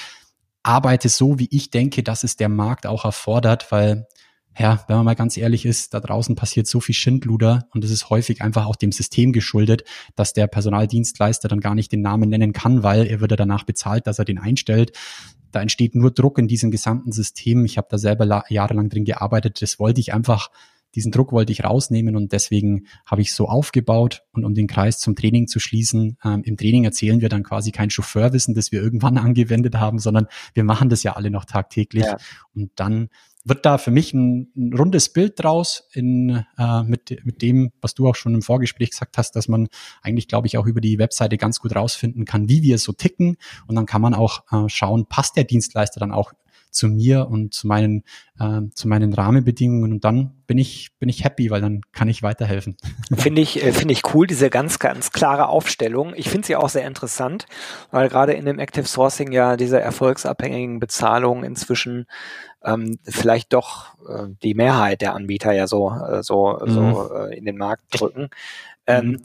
arbeite 0.62 1.08
so, 1.08 1.38
wie 1.38 1.48
ich 1.50 1.70
denke, 1.70 2.02
dass 2.02 2.24
es 2.24 2.36
der 2.36 2.48
Markt 2.48 2.86
auch 2.86 3.04
erfordert, 3.04 3.70
weil 3.70 4.06
ja, 4.58 4.84
wenn 4.88 4.96
man 4.96 5.04
mal 5.04 5.14
ganz 5.14 5.36
ehrlich 5.36 5.64
ist, 5.64 5.94
da 5.94 6.00
draußen 6.00 6.34
passiert 6.34 6.66
so 6.66 6.80
viel 6.80 6.94
Schindluder 6.94 7.68
und 7.72 7.84
es 7.84 7.90
ist 7.90 8.10
häufig 8.10 8.42
einfach 8.42 8.66
auch 8.66 8.76
dem 8.76 8.90
System 8.90 9.32
geschuldet, 9.32 9.84
dass 10.16 10.32
der 10.32 10.48
Personaldienstleister 10.48 11.48
dann 11.48 11.60
gar 11.60 11.76
nicht 11.76 11.92
den 11.92 12.00
Namen 12.00 12.28
nennen 12.28 12.52
kann, 12.52 12.82
weil 12.82 13.06
er 13.06 13.20
würde 13.20 13.36
danach 13.36 13.64
bezahlt, 13.64 14.06
dass 14.06 14.18
er 14.18 14.24
den 14.24 14.38
einstellt. 14.38 14.92
Da 15.52 15.62
entsteht 15.62 15.94
nur 15.94 16.10
Druck 16.10 16.38
in 16.38 16.48
diesem 16.48 16.70
gesamten 16.70 17.12
System. 17.12 17.64
Ich 17.64 17.78
habe 17.78 17.88
da 17.90 17.98
selber 17.98 18.44
jahrelang 18.48 18.88
drin 18.88 19.04
gearbeitet. 19.04 19.62
Das 19.62 19.78
wollte 19.78 20.00
ich 20.00 20.12
einfach, 20.12 20.50
diesen 20.94 21.12
Druck 21.12 21.32
wollte 21.32 21.52
ich 21.52 21.64
rausnehmen 21.64 22.16
und 22.16 22.32
deswegen 22.32 22.86
habe 23.06 23.22
ich 23.22 23.32
so 23.32 23.46
aufgebaut 23.46 24.24
und 24.32 24.44
um 24.44 24.54
den 24.54 24.66
Kreis 24.66 24.98
zum 24.98 25.14
Training 25.14 25.46
zu 25.46 25.60
schließen. 25.60 26.18
Ähm, 26.24 26.42
Im 26.42 26.56
Training 26.56 26.84
erzählen 26.84 27.20
wir 27.20 27.28
dann 27.28 27.44
quasi 27.44 27.70
kein 27.70 27.90
Chauffeurwissen, 27.90 28.54
das 28.54 28.72
wir 28.72 28.82
irgendwann 28.82 29.18
angewendet 29.18 29.76
haben, 29.76 29.98
sondern 30.00 30.26
wir 30.52 30.64
machen 30.64 30.88
das 30.88 31.04
ja 31.04 31.14
alle 31.14 31.30
noch 31.30 31.44
tagtäglich 31.44 32.04
ja. 32.04 32.16
und 32.54 32.72
dann 32.74 33.08
wird 33.44 33.64
da 33.64 33.78
für 33.78 33.90
mich 33.90 34.12
ein, 34.12 34.52
ein 34.56 34.74
rundes 34.74 35.12
Bild 35.12 35.42
draus 35.42 35.88
in, 35.92 36.44
äh, 36.58 36.82
mit, 36.82 37.24
mit 37.24 37.42
dem, 37.42 37.72
was 37.80 37.94
du 37.94 38.08
auch 38.08 38.14
schon 38.14 38.34
im 38.34 38.42
Vorgespräch 38.42 38.90
gesagt 38.90 39.16
hast, 39.16 39.32
dass 39.32 39.48
man 39.48 39.68
eigentlich, 40.02 40.28
glaube 40.28 40.46
ich, 40.46 40.58
auch 40.58 40.66
über 40.66 40.80
die 40.80 40.98
Webseite 40.98 41.38
ganz 41.38 41.60
gut 41.60 41.74
rausfinden 41.74 42.24
kann, 42.24 42.48
wie 42.48 42.62
wir 42.62 42.78
so 42.78 42.92
ticken. 42.92 43.36
Und 43.66 43.76
dann 43.76 43.86
kann 43.86 44.02
man 44.02 44.14
auch 44.14 44.44
äh, 44.52 44.68
schauen, 44.68 45.06
passt 45.06 45.36
der 45.36 45.44
Dienstleister 45.44 46.00
dann 46.00 46.12
auch 46.12 46.32
zu 46.70 46.88
mir 46.88 47.28
und 47.28 47.54
zu 47.54 47.66
meinen, 47.66 48.04
äh, 48.38 48.62
zu 48.74 48.88
meinen 48.88 49.12
Rahmenbedingungen 49.12 49.92
und 49.92 50.04
dann 50.04 50.32
bin 50.46 50.58
ich, 50.58 50.90
bin 50.98 51.08
ich 51.08 51.24
happy, 51.24 51.50
weil 51.50 51.60
dann 51.60 51.82
kann 51.92 52.08
ich 52.08 52.22
weiterhelfen. 52.22 52.76
Finde 53.16 53.42
ich, 53.42 53.62
äh, 53.62 53.72
finde 53.72 53.92
ich 53.92 54.14
cool, 54.14 54.26
diese 54.26 54.50
ganz, 54.50 54.78
ganz 54.78 55.12
klare 55.12 55.48
Aufstellung. 55.48 56.12
Ich 56.16 56.30
finde 56.30 56.46
sie 56.46 56.56
auch 56.56 56.68
sehr 56.68 56.86
interessant, 56.86 57.46
weil 57.90 58.08
gerade 58.08 58.32
in 58.32 58.44
dem 58.44 58.58
Active 58.58 58.86
Sourcing 58.86 59.32
ja 59.32 59.56
diese 59.56 59.80
erfolgsabhängigen 59.80 60.80
Bezahlungen 60.80 61.44
inzwischen 61.44 62.06
ähm, 62.64 62.98
vielleicht 63.04 63.52
doch 63.52 63.94
äh, 64.08 64.28
die 64.42 64.54
Mehrheit 64.54 65.00
der 65.00 65.14
Anbieter 65.14 65.52
ja 65.52 65.66
so, 65.66 65.90
äh, 65.90 66.22
so, 66.22 66.58
mhm. 66.64 66.70
so 66.70 67.14
äh, 67.14 67.36
in 67.36 67.44
den 67.44 67.56
Markt 67.56 67.84
drücken. 67.90 68.28
Ähm, 68.86 69.06
mhm 69.06 69.22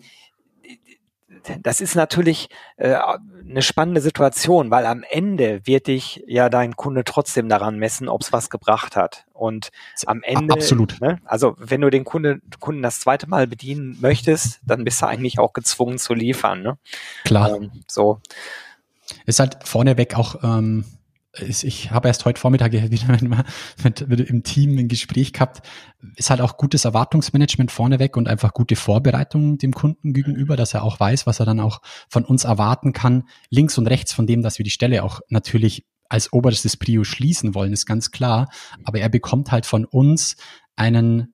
das 1.62 1.82
ist 1.82 1.96
natürlich 1.96 2.50
äh, 2.78 2.96
eine 3.50 3.62
spannende 3.62 4.02
Situation, 4.02 4.72
weil 4.72 4.86
am 4.86 5.04
Ende 5.10 5.62
wird 5.66 5.88
dich 5.88 6.24
ja 6.28 6.50
dein 6.50 6.76
Kunde 6.76 7.04
trotzdem 7.04 7.50
daran 7.50 7.78
messen, 7.78 8.08
ob 8.08 8.22
es 8.22 8.32
was 8.32 8.50
gebracht 8.50 8.96
hat. 8.96 9.26
Und 9.34 9.72
am 10.06 10.24
Ende, 10.24 10.54
absolut. 10.54 11.00
Ne, 11.02 11.20
also 11.26 11.56
wenn 11.58 11.82
du 11.82 11.90
den 11.90 12.06
Kunde, 12.06 12.40
Kunden 12.60 12.82
das 12.82 13.00
zweite 13.00 13.28
Mal 13.28 13.48
bedienen 13.48 13.98
möchtest, 14.02 14.62
dann 14.66 14.84
bist 14.84 15.02
du 15.02 15.08
eigentlich 15.08 15.40
auch 15.40 15.54
gezwungen 15.54 15.98
zu 15.98 16.14
liefern. 16.14 16.62
Ne? 16.62 16.78
Klar. 17.26 17.56
Ähm, 17.56 17.72
so. 17.88 18.20
Ist 19.26 19.40
halt 19.40 19.58
vorneweg 19.64 20.18
auch 20.18 20.44
ähm, 20.44 20.86
ich 21.40 21.92
habe 21.92 22.08
erst 22.08 22.26
heute 22.26 22.40
Vormittag 22.40 22.72
wieder 22.74 22.88
mit, 23.84 24.08
mit, 24.08 24.20
im 24.20 24.44
Team 24.44 24.78
ein 24.78 24.88
Gespräch 24.88 25.34
gehabt, 25.34 25.68
ist 26.16 26.30
halt 26.30 26.42
auch 26.42 26.58
gutes 26.58 26.86
Erwartungsmanagement 26.86 27.72
vorneweg 27.72 28.18
und 28.18 28.28
einfach 28.28 28.54
gute 28.54 28.76
Vorbereitung 28.76 29.58
dem 29.58 29.74
Kunden 29.74 30.14
gegenüber, 30.14 30.56
dass 30.56 30.74
er 30.74 30.84
auch 30.84 31.00
weiß, 31.00 31.26
was 31.26 31.40
er 31.40 31.46
dann 31.46 31.60
auch 31.60 31.82
von 32.08 32.24
uns 32.24 32.44
erwarten 32.44 32.94
kann, 32.94 33.24
links 33.50 33.78
und 33.78 33.88
rechts 33.88 34.14
von 34.14 34.28
dem, 34.28 34.44
dass 34.44 34.60
wir 34.60 34.64
die 34.64 34.70
Stelle 34.70 35.04
auch 35.04 35.22
natürlich 35.30 35.86
als 36.08 36.32
oberstes 36.32 36.78
Prio 36.78 37.04
schließen 37.04 37.56
wollen, 37.56 37.74
ist 37.74 37.88
ganz 37.88 38.12
klar. 38.12 38.50
Aber 38.84 39.00
er 39.00 39.10
bekommt 39.10 39.52
halt 39.52 39.66
von 39.66 39.86
uns 39.86 40.36
einen 40.76 41.34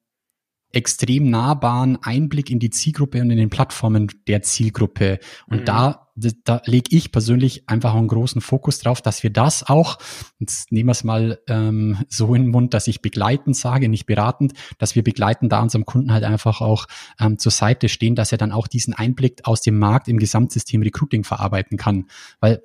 extrem 0.72 1.29
nahbaren 1.29 1.98
Einblick 2.01 2.50
in 2.50 2.60
die 2.60 2.70
Zielgruppe 2.70 3.22
und 3.22 3.32
in 3.32 3.38
den 3.38 3.50
Plattformen 3.50 4.08
der 4.27 4.41
Zielgruppe. 4.44 5.20
Und 5.48 5.62
mhm. 5.62 5.65
da, 5.65 6.09
da, 6.44 6.62
lege 6.66 6.96
ich 6.96 7.12
persönlich 7.12 7.68
einfach 7.68 7.94
einen 7.94 8.08
großen 8.08 8.42
Fokus 8.42 8.80
drauf, 8.80 9.02
dass 9.02 9.24
wir 9.24 9.30
das 9.30 9.68
auch, 9.68 9.98
jetzt 10.40 10.72
nehmen 10.72 10.88
wir 10.88 10.94
es 10.94 11.04
mal 11.04 11.40
ähm, 11.48 11.98
so 12.10 12.34
in 12.36 12.44
den 12.44 12.52
Mund, 12.52 12.74
dass 12.74 12.88
ich 12.88 13.02
begleitend 13.02 13.56
sage, 13.56 13.90
nicht 13.90 14.06
beratend, 14.06 14.54
dass 14.78 14.96
wir 14.96 15.04
begleitend 15.04 15.52
da 15.52 15.62
unserem 15.62 15.86
Kunden 15.86 16.12
halt 16.12 16.24
einfach 16.24 16.62
auch 16.62 16.86
ähm, 17.20 17.38
zur 17.38 17.52
Seite 17.52 17.90
stehen, 17.90 18.16
dass 18.16 18.32
er 18.32 18.38
dann 18.38 18.52
auch 18.52 18.68
diesen 18.68 18.94
Einblick 18.94 19.42
aus 19.44 19.62
dem 19.62 19.78
Markt 19.78 20.08
im 20.08 20.20
Gesamtsystem 20.20 20.82
Recruiting 20.82 21.24
verarbeiten 21.24 21.78
kann. 21.78 22.08
Weil 22.40 22.62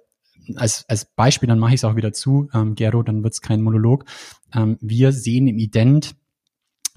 als, 0.56 0.84
als 0.88 1.06
Beispiel, 1.06 1.48
dann 1.48 1.58
mache 1.58 1.74
ich 1.74 1.80
es 1.80 1.84
auch 1.84 1.96
wieder 1.96 2.12
zu, 2.12 2.48
ähm, 2.52 2.74
Gero, 2.74 3.02
dann 3.02 3.22
wird 3.22 3.34
es 3.34 3.40
kein 3.40 3.62
Monolog. 3.62 4.04
Ähm, 4.54 4.78
wir 4.80 5.12
sehen 5.12 5.46
im 5.46 5.58
Ident, 5.58 6.14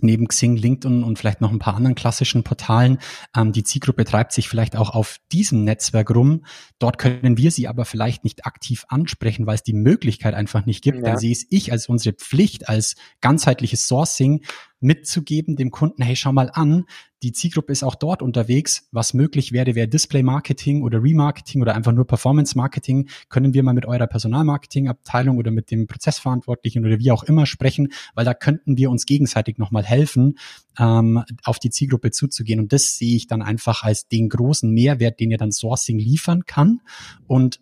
neben 0.02 0.28
Xing, 0.28 0.56
LinkedIn 0.56 1.04
und 1.04 1.18
vielleicht 1.18 1.42
noch 1.42 1.52
ein 1.52 1.60
paar 1.60 1.76
anderen 1.76 1.96
klassischen 1.96 2.44
Portalen. 2.44 3.00
Ähm, 3.36 3.52
die 3.52 3.64
Zielgruppe 3.64 4.06
treibt 4.06 4.32
sich 4.32 4.48
vielleicht 4.48 4.76
auch 4.76 4.92
auf 4.92 5.18
diesem 5.32 5.64
Netzwerk 5.64 6.14
rum. 6.14 6.46
Dort 6.80 6.98
können 6.98 7.38
wir 7.38 7.52
sie 7.52 7.68
aber 7.68 7.86
vielleicht 7.86 8.24
nicht 8.24 8.46
aktiv 8.46 8.86
ansprechen, 8.90 9.48
weil 9.48 9.56
es 9.56 9.64
die 9.64 9.74
Möglichkeit 9.74 10.36
einfach 10.36 10.66
nicht 10.66 10.84
gibt. 10.84 11.00
Ja. 11.00 11.04
Dann 11.04 11.18
sehe 11.18 11.32
es 11.32 11.46
ich 11.50 11.72
als 11.72 11.88
unsere 11.88 12.14
Pflicht, 12.14 12.70
als 12.70 12.96
ganzheitliches 13.22 13.88
Sourcing, 13.88 14.44
mitzugeben 14.80 15.56
dem 15.56 15.72
Kunden, 15.72 16.02
hey, 16.02 16.16
schau 16.16 16.32
mal 16.32 16.50
an, 16.54 16.86
die 17.24 17.32
Zielgruppe 17.32 17.72
ist 17.72 17.84
auch 17.84 17.96
dort 17.96 18.22
unterwegs. 18.22 18.88
Was 18.92 19.16
möglich 19.16 19.52
wäre, 19.52 19.74
wäre 19.74 19.88
Display 19.88 20.22
Marketing 20.22 20.84
oder 20.84 21.02
Remarketing 21.02 21.62
oder 21.64 21.74
einfach 21.74 21.92
nur 21.92 22.06
Performance 22.06 22.56
Marketing. 22.56 23.10
Können 23.30 23.56
wir 23.56 23.64
mal 23.64 23.74
mit 23.74 23.88
eurer 23.88 24.06
Personalmarketing-Abteilung 24.06 25.38
oder 25.38 25.50
mit 25.50 25.72
dem 25.72 25.88
Prozessverantwortlichen 25.88 26.86
oder 26.86 27.00
wie 27.00 27.12
auch 27.12 27.24
immer 27.24 27.48
sprechen, 27.48 27.92
weil 28.14 28.26
da 28.26 28.36
könnten 28.36 28.78
wir 28.78 28.92
uns 28.92 29.08
gegenseitig 29.08 29.58
nochmal 29.58 29.84
helfen, 29.84 30.38
ähm, 30.78 31.24
auf 31.44 31.58
die 31.58 31.72
Zielgruppe 31.72 32.12
zuzugehen. 32.12 32.60
Und 32.60 32.72
das 32.72 32.98
sehe 32.98 33.16
ich 33.16 33.26
dann 33.26 33.42
einfach 33.42 33.84
als 33.84 34.08
den 34.08 34.30
großen 34.30 34.70
Mehrwert, 34.70 35.20
den 35.20 35.32
ihr 35.32 35.38
dann 35.38 35.52
Sourcing 35.52 35.98
liefern 35.98 36.46
kann. 36.46 36.82
Und 37.26 37.60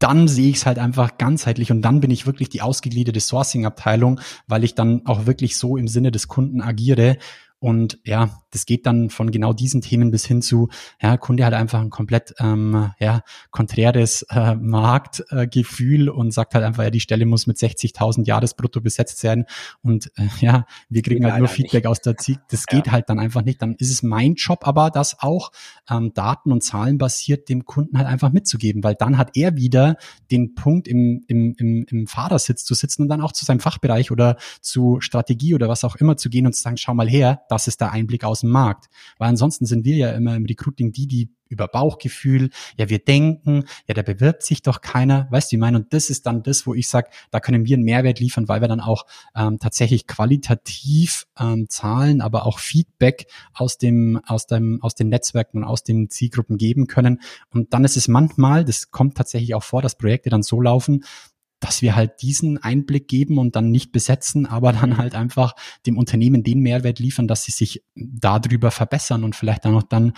dann 0.00 0.26
sehe 0.26 0.50
ich 0.50 0.56
es 0.56 0.66
halt 0.66 0.78
einfach 0.78 1.18
ganzheitlich 1.18 1.70
und 1.70 1.82
dann 1.82 2.00
bin 2.00 2.10
ich 2.10 2.26
wirklich 2.26 2.48
die 2.48 2.62
ausgegliederte 2.62 3.20
Sourcing-Abteilung, 3.20 4.20
weil 4.48 4.64
ich 4.64 4.74
dann 4.74 5.06
auch 5.06 5.26
wirklich 5.26 5.56
so 5.56 5.76
im 5.76 5.86
Sinne 5.86 6.10
des 6.10 6.26
Kunden 6.26 6.60
agiere 6.62 7.18
und 7.60 7.98
ja, 8.04 8.40
das 8.50 8.64
geht 8.64 8.86
dann 8.86 9.10
von 9.10 9.30
genau 9.30 9.52
diesen 9.52 9.82
Themen 9.82 10.10
bis 10.10 10.24
hin 10.24 10.40
zu, 10.40 10.70
ja, 11.00 11.18
Kunde 11.18 11.44
hat 11.44 11.52
einfach 11.52 11.80
ein 11.80 11.90
komplett 11.90 12.34
ähm, 12.38 12.90
ja, 12.98 13.22
konträres 13.50 14.22
äh, 14.30 14.54
Marktgefühl 14.54 16.08
äh, 16.08 16.10
und 16.10 16.32
sagt 16.32 16.54
halt 16.54 16.64
einfach, 16.64 16.82
ja, 16.82 16.90
die 16.90 17.00
Stelle 17.00 17.26
muss 17.26 17.46
mit 17.46 17.58
60.000 17.58 18.26
Jahresbrutto 18.26 18.80
besetzt 18.80 19.22
werden 19.22 19.44
und 19.82 20.10
äh, 20.16 20.26
ja, 20.40 20.64
wir 20.88 21.02
kriegen 21.02 21.24
halt 21.24 21.38
nur 21.38 21.48
Feedback 21.48 21.84
nicht. 21.84 21.86
aus 21.86 22.00
der 22.00 22.16
Ziel. 22.16 22.38
Das 22.50 22.64
ja. 22.70 22.78
geht 22.78 22.90
halt 22.90 23.10
dann 23.10 23.18
einfach 23.18 23.44
nicht. 23.44 23.60
Dann 23.60 23.74
ist 23.74 23.90
es 23.90 24.02
mein 24.02 24.34
Job 24.34 24.66
aber, 24.66 24.90
das 24.90 25.20
auch 25.20 25.52
ähm, 25.90 26.12
Daten- 26.14 26.52
und 26.52 26.64
Zahlen 26.64 26.96
basiert 26.96 27.50
dem 27.50 27.66
Kunden 27.66 27.98
halt 27.98 28.08
einfach 28.08 28.32
mitzugeben, 28.32 28.82
weil 28.82 28.94
dann 28.94 29.18
hat 29.18 29.36
er 29.36 29.56
wieder 29.56 29.96
den 30.30 30.54
Punkt 30.54 30.88
im, 30.88 31.24
im, 31.28 31.54
im, 31.58 31.84
im 31.90 32.06
Fahrersitz 32.06 32.64
zu 32.64 32.72
sitzen 32.72 33.02
und 33.02 33.08
dann 33.08 33.20
auch 33.20 33.32
zu 33.32 33.44
seinem 33.44 33.60
Fachbereich 33.60 34.10
oder 34.10 34.36
zu 34.62 35.00
Strategie 35.00 35.54
oder 35.54 35.68
was 35.68 35.84
auch 35.84 35.96
immer 35.96 36.16
zu 36.16 36.30
gehen 36.30 36.46
und 36.46 36.54
zu 36.54 36.62
sagen, 36.62 36.78
schau 36.78 36.94
mal 36.94 37.08
her, 37.08 37.42
das 37.50 37.66
ist 37.66 37.80
der 37.80 37.92
Einblick 37.92 38.24
aus 38.24 38.40
dem 38.40 38.50
Markt. 38.50 38.86
Weil 39.18 39.28
ansonsten 39.28 39.66
sind 39.66 39.84
wir 39.84 39.96
ja 39.96 40.12
immer 40.12 40.36
im 40.36 40.44
Recruiting 40.46 40.92
die, 40.92 41.06
die 41.06 41.30
über 41.50 41.68
Bauchgefühl, 41.68 42.50
ja, 42.78 42.88
wir 42.88 43.00
denken, 43.00 43.64
ja, 43.86 43.94
da 43.94 44.02
bewirbt 44.02 44.42
sich 44.42 44.62
doch 44.62 44.80
keiner, 44.80 45.26
weißt 45.30 45.50
du, 45.50 45.56
ich 45.56 45.60
meine, 45.60 45.78
und 45.78 45.92
das 45.92 46.08
ist 46.08 46.24
dann 46.26 46.42
das, 46.42 46.66
wo 46.66 46.74
ich 46.74 46.88
sage, 46.88 47.10
da 47.30 47.40
können 47.40 47.66
wir 47.66 47.76
einen 47.76 47.84
Mehrwert 47.84 48.20
liefern, 48.20 48.48
weil 48.48 48.60
wir 48.60 48.68
dann 48.68 48.80
auch 48.80 49.04
ähm, 49.34 49.58
tatsächlich 49.58 50.06
qualitativ 50.06 51.26
ähm, 51.38 51.68
Zahlen, 51.68 52.20
aber 52.20 52.46
auch 52.46 52.60
Feedback 52.60 53.26
aus 53.52 53.78
dem, 53.78 54.20
aus 54.26 54.46
dem, 54.46 54.80
aus 54.80 54.94
den 54.94 55.08
Netzwerken 55.08 55.58
und 55.58 55.64
aus 55.64 55.82
den 55.82 56.08
Zielgruppen 56.08 56.56
geben 56.56 56.86
können. 56.86 57.20
Und 57.50 57.74
dann 57.74 57.84
ist 57.84 57.96
es 57.96 58.06
manchmal, 58.06 58.64
das 58.64 58.92
kommt 58.92 59.16
tatsächlich 59.16 59.54
auch 59.54 59.64
vor, 59.64 59.82
dass 59.82 59.96
Projekte 59.96 60.30
dann 60.30 60.42
so 60.42 60.60
laufen, 60.60 61.04
dass 61.60 61.82
wir 61.82 61.94
halt 61.94 62.22
diesen 62.22 62.58
Einblick 62.58 63.06
geben 63.06 63.38
und 63.38 63.54
dann 63.54 63.70
nicht 63.70 63.92
besetzen, 63.92 64.46
aber 64.46 64.72
dann 64.72 64.96
halt 64.96 65.14
einfach 65.14 65.54
dem 65.86 65.98
Unternehmen 65.98 66.42
den 66.42 66.60
Mehrwert 66.60 66.98
liefern, 66.98 67.28
dass 67.28 67.44
sie 67.44 67.52
sich 67.52 67.84
darüber 67.94 68.70
verbessern 68.70 69.24
und 69.24 69.36
vielleicht 69.36 69.64
dann 69.64 69.76
auch 69.76 69.82
dann 69.82 70.14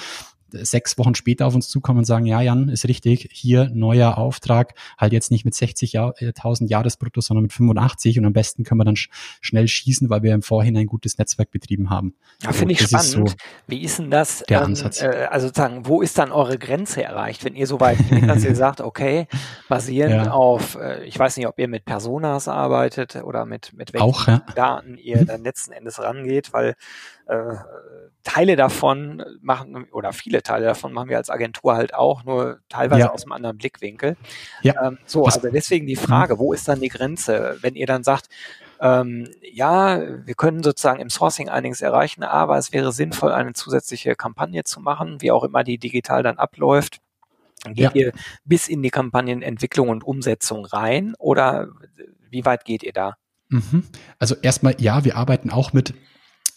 sechs 0.52 0.99
Wochen 0.99 1.14
später 1.14 1.47
auf 1.47 1.54
uns 1.54 1.68
zukommen 1.68 2.00
und 2.00 2.04
sagen, 2.04 2.26
ja, 2.26 2.40
Jan, 2.40 2.68
ist 2.68 2.87
richtig, 2.87 3.28
hier 3.32 3.71
neuer 3.73 4.18
Auftrag, 4.18 4.75
halt 4.99 5.12
jetzt 5.12 5.30
nicht 5.30 5.44
mit 5.44 5.54
60.000 5.54 6.68
Jahresbrutto, 6.68 7.21
sondern 7.21 7.42
mit 7.42 7.52
85 7.52 8.18
und 8.18 8.25
am 8.26 8.32
besten 8.32 8.64
können 8.64 8.80
wir 8.80 8.85
dann 8.85 8.97
sch 8.97 9.11
schnell 9.40 9.68
schießen, 9.68 10.11
weil 10.11 10.23
wir 10.23 10.35
im 10.35 10.42
Vorhinein 10.42 10.82
ein 10.82 10.87
gutes 10.87 11.18
Netzwerk 11.18 11.50
betrieben 11.50 11.90
haben. 11.90 12.14
Ja, 12.42 12.52
finde 12.52 12.75
ich 12.75 12.80
spannend. 12.80 13.06
So 13.06 13.25
Wie 13.66 13.82
ist 13.82 13.99
denn 13.99 14.11
das? 14.11 14.44
Der 14.49 14.59
ähm, 14.59 14.66
Ansatz. 14.66 15.02
Äh, 15.02 15.28
also 15.30 15.49
sozusagen, 15.49 15.87
wo 15.87 16.02
ist 16.02 16.18
dann 16.18 16.32
eure 16.32 16.59
Grenze 16.59 17.02
erreicht, 17.02 17.44
wenn 17.44 17.54
ihr 17.54 17.66
so 17.66 17.80
weit 17.80 17.99
geht, 18.09 18.28
dass 18.28 18.44
ihr 18.44 18.56
sagt, 18.62 18.80
okay, 18.80 19.26
basierend 19.68 20.26
ja. 20.26 20.32
auf, 20.32 20.76
äh, 20.76 21.04
ich 21.04 21.18
weiß 21.18 21.37
nicht, 21.37 21.47
ob 21.47 21.59
ihr 21.59 21.68
mit 21.68 21.85
Personas 21.85 22.49
arbeitet 22.49 23.16
oder 23.16 23.47
mit, 23.47 23.73
mit 23.73 23.92
welchen 23.92 24.04
Auch, 24.04 24.26
ja. 24.26 24.44
Daten 24.54 24.97
ihr 24.97 25.18
mhm. 25.18 25.26
dann 25.26 25.44
letzten 25.44 25.73
Endes 25.73 26.00
rangeht, 26.00 26.52
weil 26.52 26.75
äh, 27.32 27.56
Teile 28.24 28.54
davon 28.54 29.24
machen, 29.40 29.86
oder 29.90 30.12
viele 30.12 30.42
Teile 30.42 30.66
davon 30.66 30.92
machen 30.92 31.08
wir 31.08 31.16
als 31.16 31.28
Agentur 31.28 31.74
halt 31.74 31.94
auch, 31.94 32.24
nur 32.24 32.60
teilweise 32.68 33.00
ja. 33.00 33.10
aus 33.10 33.24
einem 33.24 33.32
anderen 33.32 33.58
Blickwinkel. 33.58 34.16
Ja. 34.62 34.86
Ähm, 34.86 34.98
so, 35.06 35.26
Was? 35.26 35.36
also 35.36 35.50
deswegen 35.50 35.86
die 35.86 35.96
Frage, 35.96 36.38
wo 36.38 36.52
ist 36.52 36.68
dann 36.68 36.80
die 36.80 36.88
Grenze? 36.88 37.58
Wenn 37.60 37.74
ihr 37.74 37.86
dann 37.86 38.04
sagt, 38.04 38.28
ähm, 38.80 39.28
ja, 39.42 40.00
wir 40.24 40.34
können 40.34 40.62
sozusagen 40.62 41.00
im 41.00 41.10
Sourcing 41.10 41.48
einiges 41.48 41.82
erreichen, 41.82 42.22
aber 42.22 42.58
es 42.58 42.72
wäre 42.72 42.92
sinnvoll, 42.92 43.32
eine 43.32 43.54
zusätzliche 43.54 44.14
Kampagne 44.14 44.64
zu 44.64 44.80
machen, 44.80 45.20
wie 45.20 45.32
auch 45.32 45.44
immer 45.44 45.64
die 45.64 45.78
digital 45.78 46.22
dann 46.22 46.38
abläuft. 46.38 46.98
Geht 47.64 47.78
ja. 47.78 47.90
ihr 47.94 48.12
bis 48.44 48.68
in 48.68 48.82
die 48.82 48.90
Kampagnenentwicklung 48.90 49.88
und 49.88 50.02
Umsetzung 50.04 50.64
rein 50.64 51.14
oder 51.18 51.68
wie 52.28 52.44
weit 52.44 52.64
geht 52.64 52.82
ihr 52.82 52.92
da? 52.92 53.16
Mhm. 53.48 53.84
Also 54.18 54.34
erstmal, 54.42 54.74
ja, 54.80 55.04
wir 55.04 55.16
arbeiten 55.16 55.50
auch 55.50 55.72
mit 55.72 55.94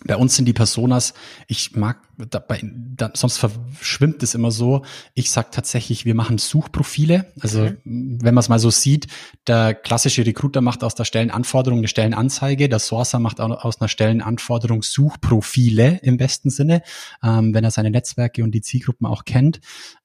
bei 0.04 0.16
uns 0.18 0.36
sind 0.36 0.46
die 0.46 0.54
Personas, 0.54 1.14
ich 1.48 1.75
mag, 1.75 2.00
dabei, 2.30 2.62
da, 2.64 3.12
sonst 3.14 3.38
verschwimmt 3.38 4.24
es 4.24 4.36
immer 4.36 4.52
so. 4.52 4.84
Ich 5.14 5.32
sag 5.32 5.52
tatsächlich, 5.52 6.06
wir 6.06 6.16
machen 6.16 6.38
Suchprofile. 6.38 7.32
Also 7.40 7.70
mhm. 7.84 8.20
wenn 8.22 8.34
man 8.34 8.42
es 8.42 8.50
mal 8.50 8.60
so 8.60 8.70
sieht, 8.70 9.08
der 9.48 9.74
klassische 9.74 10.25
Recruiter 10.25 10.62
macht 10.62 10.84
aus 10.84 10.96
der 10.96 11.06
Stellenanforderung 11.06 11.80
eine 11.80 11.88
Stellenanzeige, 11.88 12.70
der 12.70 12.80
Sourcer 12.80 13.20
macht 13.20 13.40
aus 13.40 13.82
einer 13.82 13.88
Stellenanforderung 13.88 14.84
Suchprofile 14.84 16.00
im 16.04 16.18
besten 16.18 16.50
Sinne, 16.50 16.84
ähm, 17.24 17.54
wenn 17.54 17.64
er 17.64 17.72
seine 17.72 17.92
Netzwerke 17.92 18.44
und 18.44 18.52
die 18.52 18.62
Zielgruppen 18.62 19.08
auch 19.08 19.25
kennt. 19.25 19.60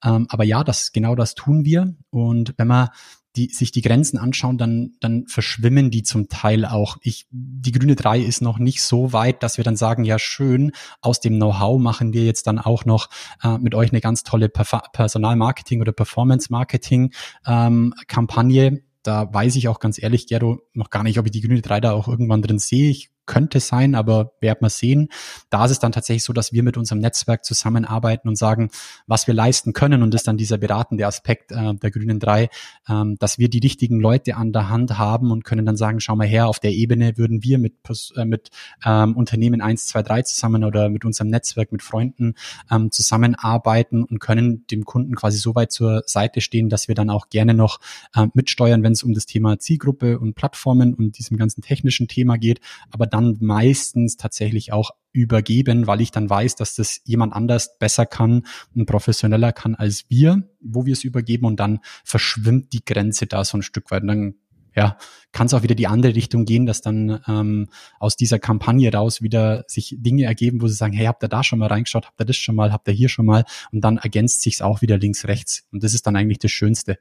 Ähm, 0.05 0.27
aber 0.31 0.45
ja, 0.45 0.65
das 0.65 0.93
genau 0.93 1.15
das 1.15 1.35
tun 1.35 1.65
wir. 1.65 1.95
Und 2.11 2.55
wenn 2.57 2.69
man 2.69 2.89
die 3.37 3.49
sich 3.49 3.71
die 3.71 3.83
Grenzen 3.83 4.19
anschauen, 4.19 4.59
dann, 4.59 4.93
dann 5.01 5.27
verschwimmen 5.27 5.91
die 5.91 6.03
zum 6.03 6.29
Teil 6.29 6.65
auch. 6.65 6.97
Ich, 7.03 7.27
die 7.31 7.73
grüne 7.73 7.97
3 7.97 8.21
ist 8.21 8.43
noch 8.43 8.59
nicht 8.59 8.83
so 8.83 9.13
weit, 9.13 9.43
dass 9.43 9.57
wir 9.57 9.65
dann 9.65 9.77
sagen, 9.77 10.05
ja 10.05 10.19
schön, 10.19 10.73
aus 11.01 11.21
dem 11.21 11.37
Know-how 11.37 11.81
machen 11.81 12.13
wir 12.13 12.25
jetzt 12.25 12.47
dann 12.47 12.59
auch 12.59 12.85
noch 12.85 13.09
äh, 13.43 13.59
mit 13.59 13.75
euch 13.75 13.93
eine 13.93 14.01
ganz 14.01 14.25
tolle 14.25 14.49
Personalmarketing 14.49 15.81
oder 15.81 15.93
Performance-Marketing-Kampagne. 15.93 18.67
Ähm, 18.67 18.81
Da 19.03 19.33
weiß 19.33 19.57
ich 19.57 19.69
auch 19.69 19.81
ganz 19.81 20.03
ehrlich, 20.03 20.27
Gero, 20.27 20.61
noch 20.75 20.91
gar 20.91 21.03
nicht, 21.05 21.19
ob 21.19 21.25
ich 21.27 21.33
die 21.33 21.41
grüne 21.41 21.63
3 21.63 21.81
da 21.81 21.93
auch 21.93 22.09
irgendwann 22.09 22.43
drin 22.43 22.59
sehe. 22.59 22.91
Ich 22.91 23.11
könnte 23.31 23.61
sein, 23.61 23.95
aber 23.95 24.33
werden 24.41 24.59
wir 24.63 24.71
sehen. 24.71 25.09
Da 25.51 25.65
ist 25.65 25.71
es 25.71 25.79
dann 25.79 25.93
tatsächlich 25.93 26.25
so, 26.25 26.33
dass 26.33 26.53
wir 26.53 26.65
mit 26.65 26.77
unserem 26.77 26.99
Netzwerk 26.99 27.45
zusammenarbeiten 27.45 28.29
und 28.29 28.35
sagen, 28.37 28.71
was 29.07 29.29
wir 29.29 29.35
leisten 29.35 29.73
können. 29.73 30.03
Und 30.03 30.13
das 30.13 30.23
ist 30.23 30.27
dann 30.27 30.37
dieser 30.37 30.59
beratende 30.59 31.07
Aspekt 31.07 31.53
äh, 31.53 31.75
der 31.75 31.93
Grünen 31.93 32.19
drei, 32.19 32.49
ähm, 32.89 33.15
dass 33.21 33.39
wir 33.39 33.49
die 33.49 33.61
richtigen 33.61 34.01
Leute 34.01 34.35
an 34.35 34.53
der 34.53 34.69
Hand 34.69 34.99
haben 34.99 35.31
und 35.31 35.45
können 35.45 35.65
dann 35.65 35.77
sagen, 35.77 36.01
schau 36.01 36.17
mal 36.17 36.27
her, 36.27 36.49
auf 36.49 36.59
der 36.59 36.73
Ebene 36.73 37.17
würden 37.19 37.45
wir 37.45 37.59
mit, 37.59 37.75
äh, 38.17 38.25
mit 38.25 38.51
ähm, 38.85 39.17
Unternehmen 39.17 39.61
1, 39.61 39.87
2, 39.87 40.03
3 40.03 40.23
zusammen 40.23 40.65
oder 40.65 40.89
mit 40.89 41.05
unserem 41.05 41.31
Netzwerk, 41.31 41.71
mit 41.71 41.83
Freunden 41.83 42.35
ähm, 42.69 42.91
zusammenarbeiten 42.91 44.03
und 44.03 44.19
können 44.19 44.67
dem 44.73 44.85
Kunden 44.85 45.15
quasi 45.15 45.39
so 45.39 45.55
weit 45.55 45.71
zur 45.71 46.03
Seite 46.07 46.41
stehen, 46.41 46.69
dass 46.69 46.89
wir 46.89 46.97
dann 46.97 47.11
auch 47.11 47.29
gerne 47.29 47.55
noch 47.55 47.79
äh, 48.17 48.27
mitsteuern, 48.35 48.83
wenn 48.83 48.95
es 48.95 49.05
um 49.05 49.15
das 49.15 49.27
Thema 49.27 49.61
Zielgruppe 49.61 50.19
und 50.19 50.35
Plattformen 50.35 50.95
und 50.95 51.17
diesem 51.17 51.37
ganzen 51.37 51.63
technischen 51.63 52.09
Thema 52.09 52.37
geht. 52.37 52.61
Aber 52.91 53.07
dann 53.07 53.20
dann 53.21 53.37
meistens 53.41 54.17
tatsächlich 54.17 54.73
auch 54.73 54.91
übergeben, 55.13 55.87
weil 55.87 56.01
ich 56.01 56.11
dann 56.11 56.31
weiß, 56.31 56.55
dass 56.57 56.75
das 56.75 57.01
jemand 57.05 57.33
anders 57.33 57.79
besser 57.79 58.07
kann 58.07 58.47
und 58.75 58.87
professioneller 58.87 59.53
kann 59.53 59.75
als 59.75 60.05
wir, 60.09 60.49
wo 60.61 60.87
wir 60.87 60.93
es 60.93 61.05
übergeben 61.05 61.47
und 61.47 61.59
dann 61.59 61.81
verschwimmt 62.05 62.73
die 62.73 62.85
Grenze 62.85 63.27
da 63.27 63.45
so 63.45 63.59
ein 63.59 63.63
Stück 63.63 63.91
weit. 63.91 64.03
Und 64.03 64.09
dann 64.09 64.35
ja, 64.77 64.97
kann 65.33 65.47
es 65.47 65.55
auch 65.55 65.65
wieder 65.65 65.75
die 65.75 65.89
andere 65.89 66.15
Richtung 66.15 66.45
gehen, 66.45 66.65
dass 66.65 66.81
dann 66.81 67.21
ähm, 67.27 67.69
aus 67.99 68.17
dieser 68.17 68.39
Kampagne 68.39 68.93
raus 68.93 69.21
wieder 69.21 69.65
sich 69.67 69.97
Dinge 69.99 70.25
ergeben, 70.25 70.63
wo 70.63 70.69
sie 70.69 70.75
sagen, 70.75 70.93
hey, 70.93 71.07
habt 71.07 71.25
ihr 71.25 71.29
da 71.29 71.43
schon 71.43 71.59
mal 71.59 71.67
reingeschaut, 71.67 72.07
habt 72.07 72.21
ihr 72.21 72.25
das 72.25 72.37
schon 72.37 72.55
mal, 72.55 72.73
habt 72.73 72.87
ihr 72.87 72.95
hier 72.95 73.09
schon 73.09 73.27
mal 73.27 73.45
und 73.73 73.81
dann 73.81 73.99
ergänzt 73.99 74.43
sich's 74.43 74.63
auch 74.63 74.81
wieder 74.81 74.97
links, 74.97 75.27
rechts. 75.27 75.67
Und 75.73 75.83
das 75.83 75.93
ist 75.93 76.07
dann 76.07 76.15
eigentlich 76.15 76.39
das 76.39 76.53
Schönste. 76.53 76.99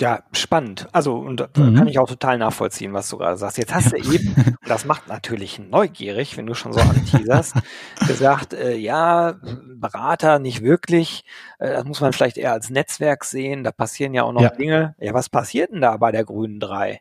Ja, 0.00 0.22
spannend. 0.32 0.88
Also, 0.92 1.16
und 1.16 1.40
da 1.40 1.48
mhm. 1.56 1.76
kann 1.76 1.86
ich 1.86 1.98
auch 1.98 2.08
total 2.08 2.38
nachvollziehen, 2.38 2.94
was 2.94 3.10
du 3.10 3.18
gerade 3.18 3.36
sagst. 3.36 3.58
Jetzt 3.58 3.74
hast 3.74 3.92
du 3.92 3.96
eben, 3.96 4.34
und 4.34 4.56
das 4.68 4.86
macht 4.86 5.08
natürlich 5.08 5.58
neugierig, 5.58 6.38
wenn 6.38 6.46
du 6.46 6.54
schon 6.54 6.72
so 6.72 6.80
anteaserst, 6.80 7.54
gesagt, 8.06 8.54
äh, 8.54 8.76
ja, 8.76 9.34
Berater 9.76 10.38
nicht 10.38 10.62
wirklich. 10.62 11.24
Äh, 11.58 11.72
das 11.72 11.84
muss 11.84 12.00
man 12.00 12.14
vielleicht 12.14 12.38
eher 12.38 12.52
als 12.52 12.70
Netzwerk 12.70 13.24
sehen. 13.24 13.62
Da 13.62 13.72
passieren 13.72 14.14
ja 14.14 14.22
auch 14.22 14.32
noch 14.32 14.40
ja. 14.40 14.50
Dinge. 14.50 14.94
Ja, 14.98 15.12
was 15.12 15.28
passiert 15.28 15.70
denn 15.70 15.82
da 15.82 15.98
bei 15.98 16.12
der 16.12 16.24
Grünen 16.24 16.60
3? 16.60 17.00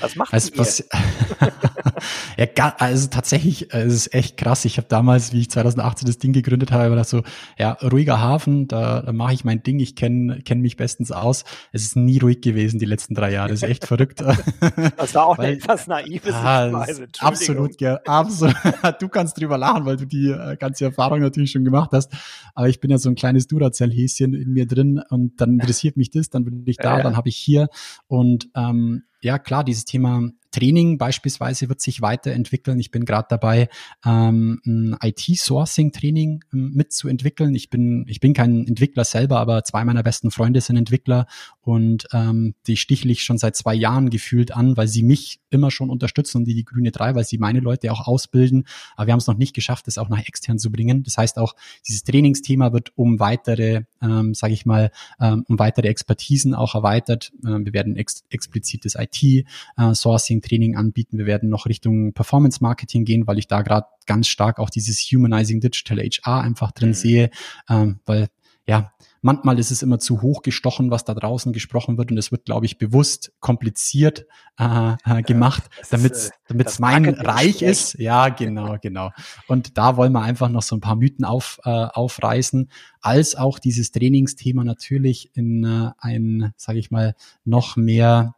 Was 0.00 0.16
macht 0.16 0.32
also, 0.32 0.52
was, 0.56 0.88
ja, 2.38 2.74
also 2.78 3.08
tatsächlich, 3.08 3.74
äh, 3.74 3.82
es 3.82 3.92
ist 3.94 4.14
echt 4.14 4.38
krass. 4.38 4.64
Ich 4.64 4.78
habe 4.78 4.88
damals, 4.88 5.34
wie 5.34 5.40
ich 5.40 5.50
2018 5.50 6.06
das 6.06 6.16
Ding 6.16 6.32
gegründet 6.32 6.72
habe, 6.72 6.96
war 6.96 7.04
so, 7.04 7.22
ja, 7.58 7.72
ruhiger 7.72 8.20
Hafen, 8.20 8.68
da, 8.68 9.02
da 9.02 9.12
mache 9.12 9.34
ich 9.34 9.44
mein 9.44 9.62
Ding, 9.62 9.78
ich 9.78 9.96
kenne 9.96 10.40
kenn 10.42 10.60
mich 10.60 10.76
bestens 10.76 11.12
aus. 11.12 11.44
Es 11.72 11.82
ist 11.82 11.94
nie 11.94 12.18
ruhig 12.18 12.40
gewesen 12.40 12.78
die 12.78 12.86
letzten 12.86 13.14
drei 13.14 13.32
Jahre. 13.32 13.50
Das 13.50 13.62
ist 13.62 13.68
echt 13.68 13.86
verrückt. 13.86 14.22
Das 14.96 15.14
war 15.14 15.26
auch 15.26 15.38
weil, 15.38 15.54
etwas 15.54 15.86
naives 15.86 16.32
ah, 16.34 16.86
Absolut, 17.20 17.80
ja, 17.80 18.00
absolut. 18.06 18.54
Du 18.98 19.08
kannst 19.08 19.38
drüber 19.38 19.58
lachen, 19.58 19.84
weil 19.84 19.96
du 19.96 20.06
die 20.06 20.28
äh, 20.28 20.56
ganze 20.56 20.86
Erfahrung 20.86 21.20
natürlich 21.20 21.50
schon 21.50 21.64
gemacht 21.64 21.90
hast. 21.92 22.12
Aber 22.54 22.68
ich 22.68 22.80
bin 22.80 22.90
ja 22.90 22.98
so 22.98 23.08
ein 23.08 23.14
kleines 23.14 23.46
Duracell-Häschen 23.46 24.34
in 24.34 24.52
mir 24.52 24.66
drin 24.66 25.02
und 25.10 25.40
dann 25.40 25.54
interessiert 25.54 25.96
mich 25.96 26.10
das, 26.10 26.30
dann 26.30 26.44
bin 26.44 26.62
ich 26.66 26.76
da, 26.76 26.98
ja. 26.98 27.02
dann 27.02 27.16
habe 27.16 27.28
ich 27.28 27.36
hier 27.36 27.68
und 28.08 28.48
ähm, 28.54 29.04
ja 29.20 29.38
klar, 29.38 29.64
dieses 29.64 29.84
Thema 29.84 30.30
Training 30.50 30.98
beispielsweise 30.98 31.68
wird 31.68 31.80
sich 31.80 32.02
weiterentwickeln. 32.02 32.80
Ich 32.80 32.90
bin 32.90 33.04
gerade 33.04 33.28
dabei, 33.30 33.68
ähm, 34.04 34.60
ein 34.66 34.96
IT-Sourcing-Training 35.00 36.44
ähm, 36.52 36.72
mitzuentwickeln. 36.74 37.54
Ich 37.54 37.70
bin, 37.70 38.04
ich 38.08 38.20
bin 38.20 38.34
kein 38.34 38.66
Entwickler 38.66 39.04
selber, 39.04 39.38
aber 39.38 39.62
zwei 39.64 39.84
meiner 39.84 40.02
besten 40.02 40.30
Freunde 40.30 40.60
sind 40.60 40.76
Entwickler 40.76 41.26
und 41.60 42.08
ähm, 42.12 42.54
die 42.66 42.76
stichle 42.76 43.12
ich 43.12 43.22
schon 43.22 43.38
seit 43.38 43.56
zwei 43.56 43.74
Jahren 43.74 44.10
gefühlt 44.10 44.52
an, 44.52 44.76
weil 44.76 44.88
sie 44.88 45.02
mich 45.02 45.40
immer 45.50 45.70
schon 45.70 45.90
unterstützen 45.90 46.38
und 46.38 46.44
die, 46.46 46.54
die 46.54 46.64
Grüne 46.64 46.90
drei, 46.90 47.14
weil 47.14 47.24
sie 47.24 47.38
meine 47.38 47.60
Leute 47.60 47.92
auch 47.92 48.06
ausbilden. 48.06 48.64
Aber 48.96 49.06
wir 49.06 49.12
haben 49.12 49.20
es 49.20 49.26
noch 49.26 49.38
nicht 49.38 49.54
geschafft, 49.54 49.86
das 49.86 49.98
auch 49.98 50.08
nach 50.08 50.26
extern 50.26 50.58
zu 50.58 50.72
bringen. 50.72 51.04
Das 51.04 51.16
heißt 51.16 51.38
auch, 51.38 51.54
dieses 51.86 52.02
Trainingsthema 52.02 52.72
wird 52.72 52.92
um 52.96 53.20
weitere, 53.20 53.82
ähm, 54.02 54.34
sage 54.34 54.52
ich 54.52 54.66
mal, 54.66 54.90
ähm, 55.20 55.44
um 55.48 55.58
weitere 55.58 55.88
Expertisen 55.88 56.54
auch 56.54 56.74
erweitert. 56.74 57.32
Ähm, 57.46 57.64
wir 57.64 57.72
werden 57.72 57.96
ex 57.96 58.24
explizites 58.30 58.96
IT-Sourcing 58.96 60.42
Training 60.42 60.76
anbieten. 60.76 61.18
Wir 61.18 61.26
werden 61.26 61.48
noch 61.48 61.66
Richtung 61.66 62.12
Performance 62.12 62.58
Marketing 62.60 63.04
gehen, 63.04 63.26
weil 63.26 63.38
ich 63.38 63.46
da 63.46 63.62
gerade 63.62 63.86
ganz 64.06 64.28
stark 64.28 64.58
auch 64.58 64.70
dieses 64.70 65.00
Humanizing 65.00 65.60
Digital 65.60 65.98
HR 65.98 66.40
einfach 66.42 66.72
drin 66.72 66.90
mhm. 66.90 66.94
sehe, 66.94 67.30
ähm, 67.68 68.00
weil 68.06 68.28
ja, 68.70 68.92
manchmal 69.20 69.58
ist 69.58 69.72
es 69.72 69.82
immer 69.82 69.98
zu 69.98 70.22
hoch 70.22 70.42
gestochen, 70.42 70.92
was 70.92 71.04
da 71.04 71.12
draußen 71.12 71.52
gesprochen 71.52 71.98
wird 71.98 72.12
und 72.12 72.18
es 72.18 72.30
wird, 72.30 72.44
glaube 72.44 72.66
ich, 72.66 72.78
bewusst 72.78 73.32
kompliziert 73.40 74.26
äh, 74.60 74.92
äh, 75.04 75.22
gemacht, 75.22 75.64
damit 75.90 76.12
es 76.12 76.30
äh, 76.48 76.74
mein 76.78 77.04
Reich 77.06 77.62
ist. 77.62 77.94
Ja, 77.98 78.28
genau, 78.28 78.76
genau. 78.80 79.10
Und 79.48 79.76
da 79.76 79.96
wollen 79.96 80.12
wir 80.12 80.22
einfach 80.22 80.48
noch 80.48 80.62
so 80.62 80.76
ein 80.76 80.80
paar 80.80 80.94
Mythen 80.94 81.24
auf, 81.24 81.58
äh, 81.64 81.68
aufreißen, 81.68 82.70
als 83.00 83.34
auch 83.34 83.58
dieses 83.58 83.90
Trainingsthema 83.90 84.62
natürlich 84.62 85.34
in 85.34 85.64
äh, 85.64 85.90
ein, 85.98 86.52
sage 86.56 86.78
ich 86.78 86.92
mal, 86.92 87.16
noch 87.44 87.74
mehr 87.74 88.36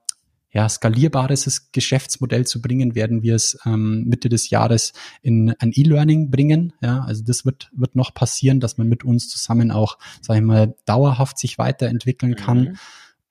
ja, 0.52 0.68
skalierbares 0.68 1.72
Geschäftsmodell 1.72 2.46
zu 2.46 2.60
bringen, 2.60 2.94
werden 2.94 3.22
wir 3.22 3.34
es 3.34 3.58
ähm, 3.64 4.04
Mitte 4.04 4.28
des 4.28 4.50
Jahres 4.50 4.92
in 5.22 5.54
ein 5.58 5.72
E-Learning 5.74 6.30
bringen. 6.30 6.74
Ja, 6.82 7.00
also 7.04 7.24
das 7.24 7.44
wird, 7.44 7.70
wird 7.74 7.96
noch 7.96 8.12
passieren, 8.12 8.60
dass 8.60 8.76
man 8.76 8.88
mit 8.88 9.02
uns 9.02 9.28
zusammen 9.28 9.70
auch, 9.70 9.98
sage 10.20 10.40
ich 10.40 10.44
mal, 10.44 10.74
dauerhaft 10.84 11.38
sich 11.38 11.56
weiterentwickeln 11.58 12.36
kann. 12.36 12.58
Mhm. 12.58 12.76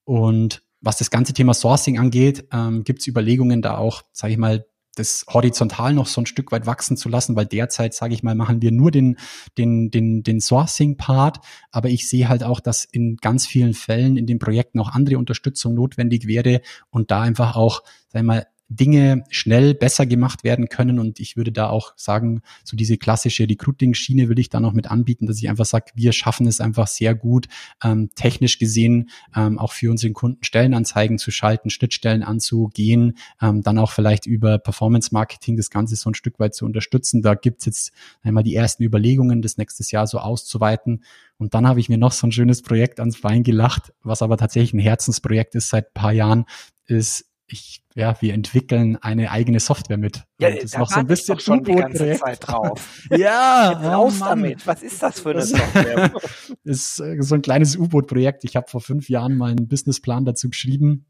Und 0.04 0.64
was 0.82 0.98
das 0.98 1.12
ganze 1.12 1.34
Thema 1.34 1.54
Sourcing 1.54 2.00
angeht, 2.00 2.48
ähm, 2.52 2.84
gibt 2.84 3.02
es 3.02 3.08
Überlegungen, 3.08 3.62
da 3.62 3.78
auch, 3.78 4.02
sage 4.12 4.34
ich 4.34 4.40
mal, 4.40 4.66
das 5.02 5.26
horizontal 5.28 5.94
noch 5.94 6.08
so 6.08 6.22
ein 6.22 6.26
Stück 6.26 6.52
weit 6.52 6.66
wachsen 6.66 6.96
zu 6.96 7.10
lassen, 7.10 7.36
weil 7.36 7.46
derzeit, 7.46 7.94
sage 7.94 8.14
ich 8.14 8.24
mal, 8.24 8.36
machen 8.36 8.62
wir 8.62 8.72
nur 8.72 8.92
den, 8.92 9.18
den, 9.58 9.92
den, 9.92 10.24
den 10.24 10.40
Sourcing-Part, 10.40 11.40
aber 11.72 11.90
ich 11.90 12.08
sehe 12.08 12.30
halt 12.30 12.44
auch, 12.44 12.60
dass 12.60 12.86
in 12.86 13.18
ganz 13.18 13.48
vielen 13.48 13.74
Fällen 13.74 14.16
in 14.16 14.28
den 14.28 14.40
Projekten 14.40 14.80
auch 14.80 14.90
andere 14.90 15.18
Unterstützung 15.18 15.74
notwendig 15.74 16.28
wäre 16.28 16.62
und 16.90 17.12
da 17.12 17.22
einfach 17.22 17.56
auch, 17.56 17.84
sag 18.08 18.22
ich 18.22 18.26
mal, 18.26 18.48
Dinge 18.74 19.26
schnell 19.30 19.74
besser 19.74 20.06
gemacht 20.06 20.46
werden 20.46 20.70
können. 20.70 20.98
Und 20.98 21.20
ich 21.20 21.36
würde 21.36 21.52
da 21.52 21.70
auch 21.70 21.94
sagen, 21.98 22.42
so 22.64 22.78
diese 22.78 22.98
klassische 22.98 23.48
Recruiting-Schiene 23.48 24.30
will 24.30 24.40
ich 24.40 24.50
da 24.50 24.62
noch 24.62 24.72
mit 24.72 24.90
anbieten, 24.90 25.28
dass 25.28 25.38
ich 25.38 25.50
einfach 25.50 25.66
sage, 25.66 25.92
wir 25.94 26.14
schaffen 26.14 26.48
es 26.48 26.62
einfach 26.62 26.88
sehr 26.88 27.14
gut, 27.14 27.48
ähm, 27.84 28.10
technisch 28.16 28.60
gesehen 28.60 29.10
ähm, 29.36 29.60
auch 29.60 29.74
für 29.74 29.92
unseren 29.92 30.14
Kunden 30.14 30.44
Stellenanzeigen 30.44 31.18
zu 31.18 31.32
schalten, 31.32 31.70
Schnittstellen 31.70 32.24
anzugehen, 32.24 33.18
ähm, 33.42 33.62
dann 33.62 33.78
auch 33.78 33.92
vielleicht 33.92 34.26
über 34.26 34.58
Performance-Marketing 34.58 35.58
das 35.58 35.70
Ganze 35.70 35.98
so 35.98 36.10
ein 36.10 36.16
Stück 36.16 36.40
weit 36.40 36.56
zu 36.56 36.66
unterstützen. 36.66 37.22
Da 37.22 37.36
gibt's 37.36 37.66
jetzt 37.66 37.92
einmal 38.24 38.44
die 38.44 38.56
ersten 38.56 38.84
Überlegungen, 38.84 39.42
das 39.42 39.58
nächstes 39.58 39.92
Jahr 39.92 40.08
so 40.08 40.20
auszuweiten. 40.20 41.04
Und 41.38 41.54
dann 41.56 41.68
habe 41.68 41.80
ich 41.80 41.90
mir 41.90 41.98
noch 41.98 42.14
so 42.14 42.26
ein 42.28 42.32
schönes 42.32 42.62
Projekt 42.62 43.00
ans 43.00 43.20
Bein 43.20 43.44
gelacht, 43.44 43.92
was 44.04 44.22
aber 44.22 44.38
tatsächlich 44.38 44.74
ein 44.74 44.80
Herzensprojekt 44.80 45.56
ist 45.56 45.70
seit 45.70 45.94
paar 45.94 46.14
Jahren, 46.14 46.46
ist 46.86 47.31
ich, 47.52 47.84
ja, 47.96 48.16
wir 48.22 48.34
entwickeln 48.34 48.98
eine 48.98 49.32
eigene 49.32 49.60
Software 49.60 49.98
mit. 49.98 50.24
Ja, 50.40 50.52
das 50.52 50.64
ist 50.64 50.78
noch 50.78 50.90
so 50.90 51.00
ein 51.00 51.08
bisschen 51.08 51.40
schon 51.40 51.64
die 51.64 51.76
ganze 51.76 52.18
Zeit 52.18 52.48
drauf. 52.48 53.02
ja, 53.10 53.72
Jetzt 53.74 53.84
raus 53.84 54.14
oh 54.22 54.26
damit. 54.26 54.68
Was 54.68 54.82
ist 54.82 55.02
das 55.02 55.20
für 55.20 55.32
eine 55.32 55.44
Software? 55.44 56.12
ist 56.64 57.00
äh, 57.00 57.22
so 57.22 57.36
ein 57.36 57.42
kleines 57.42 57.76
U-Boot-Projekt. 57.76 58.44
Ich 58.44 58.56
habe 58.56 58.68
vor 58.70 58.82
fünf 58.82 59.10
Jahren 59.10 59.38
mal 59.38 59.52
einen 59.52 59.68
Businessplan 59.68 60.26
dazu 60.26 60.50
geschrieben 60.50 61.06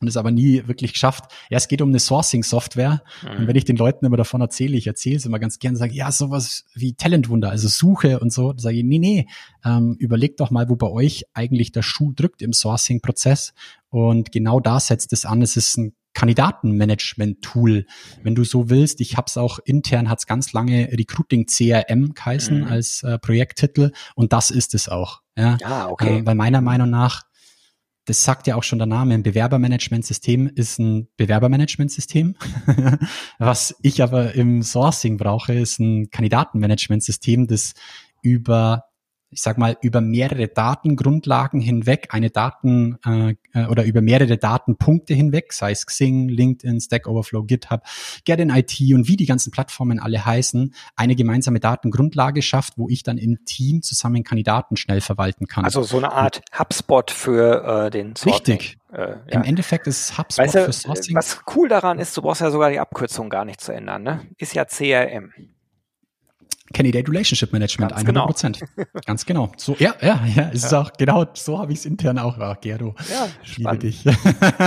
und 0.00 0.08
es 0.08 0.16
aber 0.16 0.30
nie 0.30 0.62
wirklich 0.66 0.92
geschafft. 0.92 1.24
Ja, 1.50 1.56
es 1.56 1.68
geht 1.68 1.82
um 1.82 1.88
eine 1.88 1.98
Sourcing-Software. 1.98 3.02
Mhm. 3.22 3.38
Und 3.38 3.46
wenn 3.48 3.56
ich 3.56 3.64
den 3.64 3.76
Leuten 3.76 4.06
immer 4.06 4.16
davon 4.16 4.40
erzähle, 4.40 4.76
ich 4.76 4.86
erzähle 4.86 5.16
es 5.16 5.26
immer 5.26 5.38
ganz 5.38 5.58
gerne, 5.58 5.76
sage, 5.76 5.92
ja, 5.92 6.12
sowas 6.12 6.64
wie 6.74 6.94
Talentwunder, 6.94 7.50
also 7.50 7.68
Suche 7.68 8.20
und 8.20 8.32
so, 8.32 8.54
sage 8.56 8.78
ich, 8.78 8.84
nee, 8.84 8.98
nee, 8.98 9.26
ähm, 9.64 9.96
überlegt 9.98 10.40
doch 10.40 10.50
mal, 10.50 10.68
wo 10.68 10.76
bei 10.76 10.88
euch 10.88 11.24
eigentlich 11.34 11.72
der 11.72 11.82
Schuh 11.82 12.12
drückt 12.14 12.42
im 12.42 12.52
Sourcing-Prozess. 12.52 13.54
Und 13.90 14.32
genau 14.32 14.60
da 14.60 14.80
setzt 14.80 15.12
es 15.12 15.24
an. 15.24 15.42
Es 15.42 15.56
ist 15.56 15.76
ein 15.76 15.94
Kandidatenmanagement-Tool, 16.14 17.86
wenn 18.22 18.34
du 18.34 18.44
so 18.44 18.70
willst. 18.70 19.00
Ich 19.00 19.16
habe 19.16 19.26
es 19.28 19.36
auch 19.36 19.58
intern, 19.64 20.08
hat 20.08 20.18
es 20.18 20.26
ganz 20.26 20.52
lange 20.52 20.90
Recruiting 20.92 21.46
CRM 21.46 22.14
geheißen 22.14 22.62
mhm. 22.62 22.64
als 22.64 23.02
äh, 23.02 23.18
Projekttitel 23.18 23.92
und 24.16 24.32
das 24.32 24.50
ist 24.50 24.74
es 24.74 24.88
auch. 24.88 25.20
Ja, 25.36 25.58
ah, 25.62 25.86
okay. 25.88 26.18
Äh, 26.18 26.26
weil 26.26 26.34
meiner 26.34 26.60
Meinung 26.60 26.90
nach 26.90 27.22
das 28.08 28.24
sagt 28.24 28.46
ja 28.46 28.56
auch 28.56 28.62
schon 28.62 28.78
der 28.78 28.86
Name, 28.86 29.12
ein 29.12 29.22
Bewerbermanagementsystem 29.22 30.50
ist 30.54 30.78
ein 30.78 31.08
Bewerbermanagementsystem. 31.18 32.36
Was 33.38 33.76
ich 33.82 34.02
aber 34.02 34.34
im 34.34 34.62
Sourcing 34.62 35.18
brauche, 35.18 35.52
ist 35.52 35.78
ein 35.78 36.08
Kandidatenmanagementsystem, 36.10 37.46
das 37.46 37.74
über 38.22 38.84
ich 39.30 39.42
sag 39.42 39.58
mal, 39.58 39.76
über 39.82 40.00
mehrere 40.00 40.48
Datengrundlagen 40.48 41.60
hinweg 41.60 42.08
eine 42.10 42.30
Daten 42.30 42.98
äh, 43.04 43.34
äh, 43.52 43.66
oder 43.66 43.84
über 43.84 44.00
mehrere 44.00 44.38
Datenpunkte 44.38 45.14
hinweg, 45.14 45.52
sei 45.52 45.72
es 45.72 45.86
Xing, 45.86 46.28
LinkedIn, 46.28 46.80
Stack 46.80 47.06
Overflow, 47.06 47.44
GitHub, 47.44 47.82
Get 48.24 48.40
in 48.40 48.50
IT 48.50 48.80
und 48.94 49.06
wie 49.08 49.16
die 49.16 49.26
ganzen 49.26 49.50
Plattformen 49.50 49.98
alle 49.98 50.24
heißen, 50.24 50.74
eine 50.96 51.14
gemeinsame 51.14 51.60
Datengrundlage 51.60 52.40
schafft, 52.42 52.78
wo 52.78 52.88
ich 52.88 53.02
dann 53.02 53.18
im 53.18 53.44
Team 53.44 53.82
zusammen 53.82 54.24
Kandidaten 54.24 54.76
schnell 54.76 55.00
verwalten 55.00 55.46
kann. 55.46 55.64
Also 55.64 55.82
so 55.82 55.98
eine 55.98 56.12
Art 56.12 56.40
HubSpot 56.58 57.10
für 57.10 57.86
äh, 57.86 57.90
den 57.90 58.16
Sorting. 58.16 58.56
Richtig. 58.56 58.78
Äh, 58.92 59.10
ja. 59.10 59.16
Im 59.28 59.42
Endeffekt 59.42 59.86
ist 59.86 60.16
HubSpot 60.16 60.46
weißt 60.46 60.54
du, 60.54 60.64
für 60.64 60.72
Sourcing. 60.72 61.16
Was 61.16 61.40
cool 61.54 61.68
daran 61.68 61.98
ist, 61.98 62.16
du 62.16 62.22
brauchst 62.22 62.40
ja 62.40 62.50
sogar 62.50 62.70
die 62.70 62.78
Abkürzung 62.78 63.28
gar 63.28 63.44
nicht 63.44 63.60
zu 63.60 63.72
ändern, 63.72 64.02
ne? 64.02 64.26
Ist 64.38 64.54
ja 64.54 64.64
CRM. 64.64 65.32
Candidate 66.72 67.10
Relationship 67.10 67.52
Management, 67.52 67.92
Ganz 67.92 68.02
100 68.02 68.26
Prozent. 68.26 68.60
Genau. 68.76 68.88
Ganz 69.06 69.26
genau. 69.26 69.52
So, 69.56 69.76
ja, 69.78 69.94
ja, 70.00 70.20
ja, 70.34 70.50
es 70.52 70.62
ja. 70.62 70.68
ist 70.68 70.74
auch 70.74 70.92
genau, 70.92 71.26
so 71.34 71.58
habe 71.58 71.72
ich 71.72 71.80
es 71.80 71.86
intern 71.86 72.18
auch. 72.18 72.38
Ja, 72.38 72.54
Gero, 72.54 72.94
ja, 73.10 73.28
ich 73.42 73.58
liebe 73.58 73.78
dich. 73.78 74.04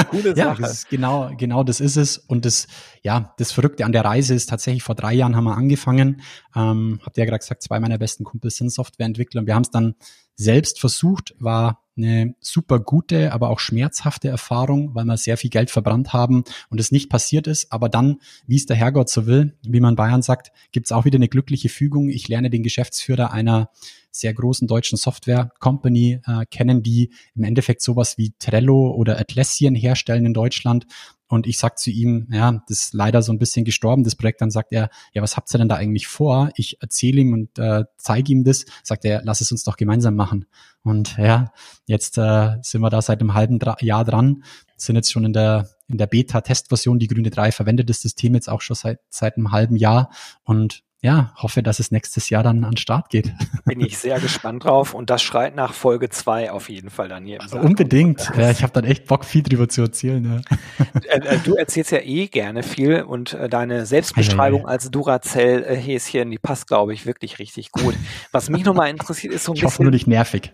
Coole 0.10 0.30
Sache. 0.36 0.38
ja, 0.38 0.56
das 0.56 0.74
ist 0.74 0.90
genau, 0.90 1.32
genau 1.38 1.64
das 1.64 1.80
ist 1.80 1.98
es. 1.98 2.18
Und 2.18 2.46
das, 2.46 2.68
ja, 3.04 3.34
das 3.38 3.52
Verrückte 3.52 3.86
an 3.86 3.92
der 3.92 4.06
Reise 4.06 4.36
ist 4.36 4.50
tatsächlich 4.50 4.84
vor 4.84 4.96
drei 4.96 5.14
Jahren 5.14 5.36
haben 5.36 5.46
wir 5.46 5.58
angefangen. 5.58 6.22
Ähm, 6.56 7.00
habt 7.04 7.18
ihr 7.18 7.24
ja 7.24 7.30
gerade 7.30 7.40
gesagt, 7.40 7.64
zwei 7.64 7.80
meiner 7.80 7.98
besten 7.98 8.24
Kumpels 8.24 8.58
sind 8.58 8.72
Softwareentwickler 8.72 9.42
und 9.42 9.48
wir 9.48 9.56
haben 9.56 9.64
es 9.64 9.72
dann 9.72 9.96
selbst 10.36 10.80
versucht, 10.80 11.36
war 11.40 11.84
eine 11.98 12.36
super 12.40 12.80
gute, 12.80 13.34
aber 13.34 13.50
auch 13.50 13.60
schmerzhafte 13.60 14.28
Erfahrung, 14.30 14.96
weil 14.96 15.06
wir 15.06 15.18
sehr 15.18 15.38
viel 15.38 15.50
Geld 15.50 15.70
verbrannt 15.70 16.14
haben 16.14 16.44
und 16.70 16.80
es 16.80 16.92
nicht 16.92 17.10
passiert 17.10 17.48
ist. 17.48 17.72
Aber 17.72 17.90
dann, 17.90 18.20
wie 18.48 18.56
es 18.56 18.66
der 18.66 18.76
Herrgott 18.76 19.10
so 19.10 19.26
will, 19.26 19.58
wie 19.64 19.80
man 19.80 19.96
Bayern 19.96 20.22
sagt, 20.22 20.52
gibt 20.72 20.88
es 20.88 20.92
auch 20.92 21.06
wieder 21.06 21.18
eine 21.18 21.28
glückliche 21.28 21.70
Fügung. 21.70 22.10
Ich 22.10 22.28
lerne 22.28 22.50
den 22.50 22.64
Geschäftsführer 22.64 23.32
einer 23.32 23.70
sehr 24.12 24.34
großen 24.34 24.68
deutschen 24.68 24.98
Software-Company 24.98 26.22
äh, 26.26 26.46
kennen, 26.46 26.84
die 26.84 27.14
im 27.36 27.44
Endeffekt 27.44 27.82
sowas 27.82 28.18
wie 28.18 28.34
Trello 28.40 28.92
oder 28.92 29.20
Atlassian 29.20 29.76
herstellen 29.76 30.26
in 30.26 30.34
Deutschland. 30.34 30.86
Und 31.28 31.48
ich 31.48 31.58
sag 31.58 31.80
zu 31.80 31.92
ihm, 31.92 32.28
ja, 32.30 32.62
das 32.68 32.82
ist 32.82 32.94
leider 32.94 33.22
so 33.22 33.32
ein 33.32 33.40
bisschen 33.40 33.64
gestorben, 33.64 34.04
das 34.04 34.18
Projekt. 34.18 34.42
Dann 34.42 34.52
sagt 34.52 34.74
er, 34.74 34.90
ja, 35.14 35.22
was 35.22 35.38
habt 35.38 35.54
ihr 35.54 35.60
denn 35.60 35.70
da 35.70 35.76
eigentlich 35.76 36.08
vor? 36.08 36.50
Ich 36.56 36.82
erzähle 36.82 37.22
ihm 37.22 37.32
und 37.32 37.58
äh, 37.58 37.86
zeige 37.96 38.34
ihm 38.34 38.44
das. 38.44 38.66
Sagt 38.84 39.06
er, 39.06 39.22
lass 39.24 39.40
es 39.40 39.50
uns 39.52 39.64
doch 39.64 39.78
gemeinsam 39.78 40.16
machen. 40.16 40.46
Und 40.84 41.18
ja, 41.18 41.54
jetzt 41.86 42.18
äh, 42.18 42.58
sind 42.62 42.82
wir 42.82 42.90
da 42.90 43.02
seit 43.02 43.22
einem 43.22 43.34
halben 43.34 43.60
Dra 43.60 43.78
Jahr 43.80 44.04
dran, 44.04 44.44
sind 44.76 44.98
jetzt 44.98 45.12
schon 45.12 45.24
in 45.24 45.34
der 45.34 45.70
in 45.88 45.98
der 45.98 46.08
Beta-Testversion. 46.08 47.00
Die 47.00 47.08
Grüne 47.08 47.30
3 47.30 47.52
verwendet 47.52 47.90
das 47.90 48.02
System 48.02 48.34
jetzt 48.34 48.50
auch 48.50 48.62
schon 48.62 48.76
seit 48.76 49.00
seit 49.10 49.38
einem 49.38 49.52
halben 49.52 49.76
Jahr 49.78 50.10
und 50.44 50.84
ja, 51.04 51.34
hoffe, 51.36 51.64
dass 51.64 51.80
es 51.80 51.90
nächstes 51.90 52.30
Jahr 52.30 52.44
dann 52.44 52.64
an 52.64 52.72
den 52.72 52.78
Start 52.78 53.10
geht. 53.10 53.34
Bin 53.66 53.82
ich 53.82 53.98
sehr 53.98 54.20
gespannt 54.20 54.66
drauf 54.66 54.94
und 54.94 55.10
das 55.10 55.24
schreit 55.24 55.56
nach 55.56 55.74
Folge 55.74 56.10
zwei 56.10 56.52
auf 56.52 56.70
jeden 56.70 56.92
Fall 56.92 57.10
dann 57.10 57.26
hier 57.26 57.40
Saal. 57.48 57.66
Unbedingt. 57.66 58.32
Ja, 58.38 58.52
ich 58.52 58.62
habe 58.62 58.72
dann 58.72 58.84
echt 58.84 59.08
Bock, 59.08 59.26
viel 59.26 59.42
drüber 59.42 59.68
zu 59.68 59.82
erzählen. 59.82 60.24
Ja. 60.24 60.42
Äh, 61.08 61.20
äh, 61.20 61.38
du 61.44 61.56
erzählst 61.56 61.92
ja 61.92 62.00
eh 62.00 62.28
gerne 62.28 62.64
viel 62.64 63.02
und 63.02 63.34
äh, 63.34 63.50
deine 63.50 63.86
Selbstbeschreibung 63.86 64.66
als 64.66 64.90
Duracell-Häschen, 64.92 66.30
die 66.32 66.38
passt, 66.38 66.68
glaube 66.68 66.94
ich, 66.94 67.06
wirklich 67.06 67.40
richtig 67.40 67.72
gut. 67.72 67.96
Was 68.32 68.50
mich 68.50 68.64
nochmal 68.64 68.90
interessiert, 68.92 69.34
ist 69.34 69.44
so 69.44 69.52
ein 69.52 69.56
ich 69.56 69.62
bisschen... 69.62 69.68
Ich 69.68 69.74
hoffe 69.74 69.84
nur 69.84 69.92
nicht 69.92 70.08
nervig. 70.08 70.54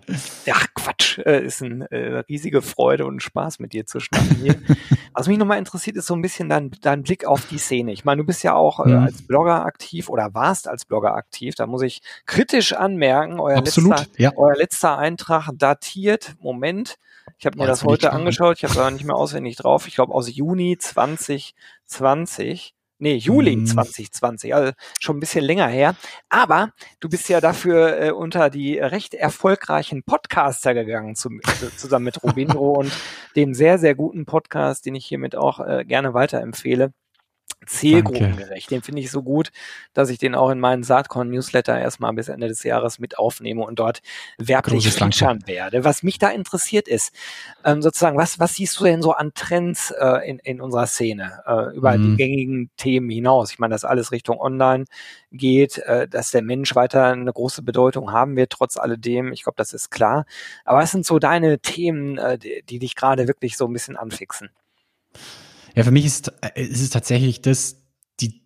Ach, 0.50 0.68
Quatsch. 0.74 1.20
Ist 1.20 1.62
eine 1.62 2.26
riesige 2.28 2.62
Freude 2.62 3.06
und 3.06 3.22
Spaß 3.22 3.60
mit 3.60 3.74
dir 3.74 3.86
zu 3.86 4.00
schnacken 4.00 4.38
hier. 4.42 4.56
Was 5.14 5.28
mich 5.28 5.38
nochmal 5.38 5.58
interessiert, 5.58 5.98
ist 5.98 6.08
so 6.08 6.16
ein 6.16 6.22
bisschen 6.22 6.50
dein, 6.50 6.72
dein 6.82 7.04
Blick 7.04 7.26
auf 7.26 7.46
die 7.48 7.58
Szene. 7.58 7.92
Ich 7.92 8.06
meine, 8.06 8.22
du 8.22 8.26
bist 8.26 8.44
ja 8.44 8.54
auch 8.54 8.84
mhm. 8.86 8.98
als 8.98 9.22
Blogger 9.24 9.66
aktiv 9.66 10.10
oder 10.10 10.34
warst 10.38 10.68
als 10.68 10.86
Blogger 10.86 11.16
aktiv. 11.16 11.56
Da 11.56 11.66
muss 11.66 11.82
ich 11.82 12.02
kritisch 12.28 12.74
anmerken, 12.74 13.40
euer, 13.40 13.58
Absolut, 13.58 13.98
letzter, 13.98 14.22
ja. 14.22 14.32
euer 14.36 14.56
letzter 14.56 14.98
Eintrag 14.98 15.50
datiert, 15.56 16.36
Moment, 16.40 16.98
ich 17.38 17.46
habe 17.46 17.58
mir 17.58 17.64
ja, 17.66 17.70
das 17.70 17.84
heute 17.84 18.14
angeschaut, 18.14 18.58
ich 18.58 18.64
habe 18.64 18.76
da 18.76 18.90
nicht 18.90 19.04
mehr 19.04 19.16
auswendig 19.16 19.58
drauf, 19.58 19.88
ich 19.88 19.96
glaube 19.96 20.14
aus 20.14 20.34
Juni 20.34 20.78
2020. 20.78 22.74
Nee, 23.00 23.16
Juli 23.16 23.54
hm. 23.54 23.68
2020, 23.68 24.56
also 24.56 24.72
schon 25.00 25.18
ein 25.18 25.20
bisschen 25.20 25.44
länger 25.44 25.68
her. 25.68 25.96
Aber 26.30 26.72
du 27.00 27.10
bist 27.10 27.30
ja 27.30 27.40
dafür 27.40 28.02
äh, 28.02 28.12
unter 28.12 28.50
die 28.50 28.80
recht 28.80 29.14
erfolgreichen 29.14 30.02
Podcaster 30.02 30.74
gegangen, 30.74 31.16
zum, 31.16 31.40
zusammen 31.76 32.06
mit 32.06 32.24
Robindro 32.24 32.72
und 32.72 32.92
dem 33.36 33.54
sehr, 33.54 33.78
sehr 33.78 33.94
guten 33.94 34.26
Podcast, 34.26 34.88
den 34.88 34.96
ich 34.96 35.06
hiermit 35.06 35.36
auch 35.36 35.60
äh, 35.60 35.86
gerne 35.86 36.16
weiterempfehle 36.16 36.92
zielgruppengerecht. 37.68 38.72
Den 38.72 38.82
finde 38.82 39.02
ich 39.02 39.12
so 39.12 39.22
gut, 39.22 39.52
dass 39.94 40.10
ich 40.10 40.18
den 40.18 40.36
auch 40.36 40.50
in 40.50 40.60
meinen 40.60 40.84
Saatkorn-Newsletter 40.84 41.80
erstmal 41.80 42.14
bis 42.14 42.30
Ende 42.30 42.48
des 42.48 42.64
Jahres 42.64 43.00
mit 43.00 43.18
aufnehme 43.18 43.64
und 43.64 43.80
dort 43.80 44.02
werblich 44.38 44.90
featuren 44.90 45.46
werde. 45.46 45.84
Was 45.84 46.04
mich 46.04 46.18
da 46.18 46.30
interessiert 46.30 46.88
ist, 46.88 47.14
ähm, 47.66 47.82
sozusagen, 47.82 48.18
was, 48.18 48.40
was 48.40 48.56
siehst 48.56 48.80
du 48.80 48.86
denn 48.86 49.02
so 49.02 49.12
an 49.12 49.34
Trends 49.34 49.92
äh, 49.92 50.30
in, 50.30 50.40
in 50.40 50.62
unserer 50.62 50.88
Szene 50.88 51.42
äh, 51.46 51.76
über 51.76 51.98
mhm. 51.98 52.12
die 52.12 52.18
gängigen 52.18 52.70
Themen 52.78 53.10
hinaus? 53.10 53.52
Ich 53.52 53.60
meine, 53.60 53.74
dass 53.74 53.84
alles 53.84 54.12
Richtung 54.12 54.40
Online 54.40 54.86
geht, 55.32 55.78
äh, 55.80 56.08
dass 56.08 56.32
der 56.32 56.42
Mensch 56.42 56.76
weiter 56.76 57.06
eine 57.06 57.34
große 57.34 57.62
Bedeutung 57.62 58.12
haben 58.12 58.36
wird, 58.36 58.52
trotz 58.52 58.78
alledem. 58.78 59.34
Ich 59.34 59.44
glaube, 59.44 59.58
das 59.58 59.74
ist 59.74 59.90
klar. 59.90 60.26
Aber 60.64 60.80
was 60.80 60.92
sind 60.92 61.06
so 61.06 61.20
deine 61.20 61.60
Themen, 61.60 62.18
äh, 62.18 62.38
die, 62.38 62.64
die 62.68 62.80
dich 62.80 62.96
gerade 62.96 63.28
wirklich 63.28 63.58
so 63.58 63.66
ein 63.66 63.74
bisschen 63.74 63.98
anfixen? 63.98 64.50
Ja, 65.78 65.84
für 65.84 65.92
mich 65.92 66.06
ist, 66.06 66.34
äh, 66.42 66.64
ist 66.64 66.82
es 66.82 66.90
tatsächlich 66.90 67.42
das, 67.42 67.78
die, 68.20 68.42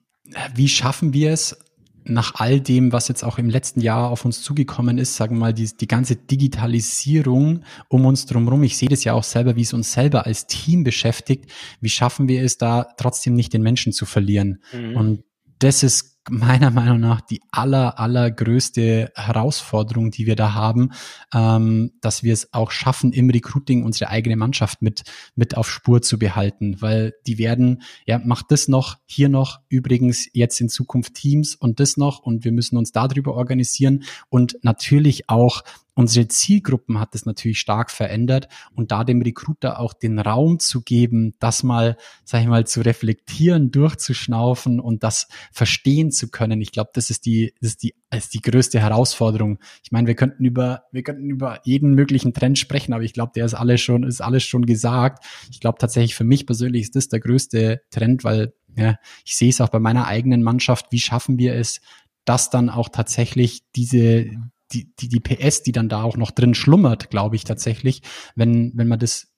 wie 0.54 0.68
schaffen 0.68 1.14
wir 1.14 1.32
es, 1.32 1.58
nach 2.04 2.36
all 2.36 2.60
dem, 2.60 2.92
was 2.92 3.08
jetzt 3.08 3.24
auch 3.24 3.38
im 3.38 3.50
letzten 3.50 3.80
Jahr 3.80 4.10
auf 4.10 4.26
uns 4.26 4.42
zugekommen 4.42 4.98
ist, 4.98 5.16
sagen 5.16 5.36
wir 5.36 5.40
mal, 5.40 5.54
die, 5.54 5.70
die 5.78 5.88
ganze 5.88 6.16
Digitalisierung 6.16 7.64
um 7.90 8.06
uns 8.06 8.26
drumherum, 8.26 8.64
ich 8.64 8.76
sehe 8.76 8.90
das 8.90 9.04
ja 9.04 9.14
auch 9.14 9.24
selber, 9.24 9.56
wie 9.56 9.62
es 9.62 9.72
uns 9.72 9.94
selber 9.94 10.26
als 10.26 10.48
Team 10.48 10.84
beschäftigt, 10.84 11.50
wie 11.80 11.90
schaffen 11.90 12.28
wir 12.28 12.44
es 12.44 12.58
da 12.58 12.88
trotzdem 12.98 13.36
nicht 13.36 13.54
den 13.54 13.62
Menschen 13.62 13.94
zu 13.94 14.06
verlieren? 14.06 14.62
Mhm. 14.74 14.98
Und 14.98 15.24
das 15.60 15.84
ist 15.84 16.11
meiner 16.30 16.70
Meinung 16.70 17.00
nach 17.00 17.22
die 17.22 17.42
aller, 17.52 18.00
allergrößte 18.00 19.12
Herausforderung, 19.16 20.12
die 20.12 20.28
wir 20.28 20.36
da 20.36 20.54
haben, 20.54 20.92
ähm, 21.34 21.94
dass 22.02 22.22
wir 22.22 22.34
es 22.34 22.54
auch 22.54 22.72
schaffen, 22.72 23.12
im 23.12 23.30
Recruiting 23.30 23.84
unsere 23.84 24.10
eigene 24.10 24.36
Mannschaft 24.36 24.82
mit, 24.82 25.04
mit 25.36 25.58
auf 25.58 25.70
Spur 25.70 26.02
zu 26.02 26.20
behalten, 26.20 26.82
weil 26.82 27.14
die 27.26 27.38
werden, 27.38 27.82
ja, 28.06 28.20
macht 28.24 28.52
das 28.52 28.68
noch, 28.68 28.98
hier 29.06 29.30
noch, 29.30 29.62
übrigens 29.70 30.28
jetzt 30.34 30.62
in 30.62 30.70
Zukunft 30.70 31.16
Teams 31.16 31.56
und 31.56 31.80
das 31.80 31.98
noch 31.98 32.20
und 32.20 32.44
wir 32.44 32.52
müssen 32.52 32.78
uns 32.78 32.92
darüber 32.92 33.34
organisieren 33.34 34.04
und 34.30 34.58
natürlich 34.62 35.30
auch 35.30 35.64
Unsere 35.94 36.28
Zielgruppen 36.30 37.00
hat 37.00 37.16
es 37.16 37.26
natürlich 37.26 37.60
stark 37.60 37.92
verändert 37.92 38.48
und 38.74 38.92
da 38.94 39.04
dem 39.04 39.22
Recruiter 39.22 39.80
auch 39.80 39.94
den 39.94 40.20
Raum 40.20 40.60
zu 40.60 40.82
geben, 40.82 41.36
das 41.40 41.64
mal, 41.64 41.98
sag 42.24 42.42
ich 42.42 42.48
mal, 42.48 42.66
zu 42.66 42.80
reflektieren, 42.80 43.72
durchzuschnaufen 43.72 44.80
und 44.80 45.04
das 45.04 45.28
verstehen 45.52 46.12
zu 46.12 46.30
können. 46.30 46.62
Ich 46.62 46.72
glaube, 46.72 46.92
das 46.94 47.10
ist 47.10 47.26
die, 47.26 47.54
das 47.60 47.72
ist 47.72 47.84
die, 47.84 47.94
das 48.10 48.26
ist 48.26 48.34
die 48.34 48.42
größte 48.42 48.80
Herausforderung. 48.80 49.60
Ich 49.84 49.92
meine, 49.92 50.08
wir 50.08 50.16
könnten 50.16 50.46
über, 50.46 50.84
wir 50.94 51.04
könnten 51.04 51.30
über 51.30 51.60
jeden 51.66 51.94
möglichen 51.94 52.34
Trend 52.34 52.58
sprechen, 52.58 52.94
aber 52.94 53.04
ich 53.04 53.14
glaube, 53.14 53.34
der 53.36 53.46
ist 53.46 53.54
alles 53.54 53.82
schon, 53.82 54.04
ist 54.04 54.22
alles 54.22 54.44
schon 54.44 54.66
gesagt. 54.66 55.26
Ich 55.52 55.60
glaube 55.60 55.78
tatsächlich 55.78 56.16
für 56.16 56.24
mich 56.24 56.46
persönlich 56.46 56.84
ist 56.84 56.96
das 56.96 57.10
der 57.10 57.20
größte 57.20 57.82
Trend, 57.90 58.24
weil 58.24 58.54
ja, 58.78 58.96
ich 59.26 59.36
sehe 59.36 59.50
es 59.50 59.60
auch 59.60 59.70
bei 59.70 59.80
meiner 59.80 60.08
eigenen 60.08 60.42
Mannschaft. 60.42 60.88
Wie 60.92 61.00
schaffen 61.00 61.38
wir 61.38 61.56
es, 61.56 61.82
dass 62.26 62.50
dann 62.50 62.70
auch 62.70 62.90
tatsächlich 62.90 63.64
diese, 63.76 64.30
die, 64.74 64.94
die, 64.96 65.10
die 65.10 65.20
PS, 65.20 65.64
die 65.64 65.72
dann 65.72 65.90
da 65.90 66.04
auch 66.04 66.18
noch 66.18 66.32
drin 66.32 66.54
schlummert, 66.54 67.10
glaube 67.10 67.36
ich 67.36 67.44
tatsächlich, 67.44 68.02
wenn, 68.36 68.72
wenn 68.76 68.88
man 68.88 69.00
das 69.00 69.32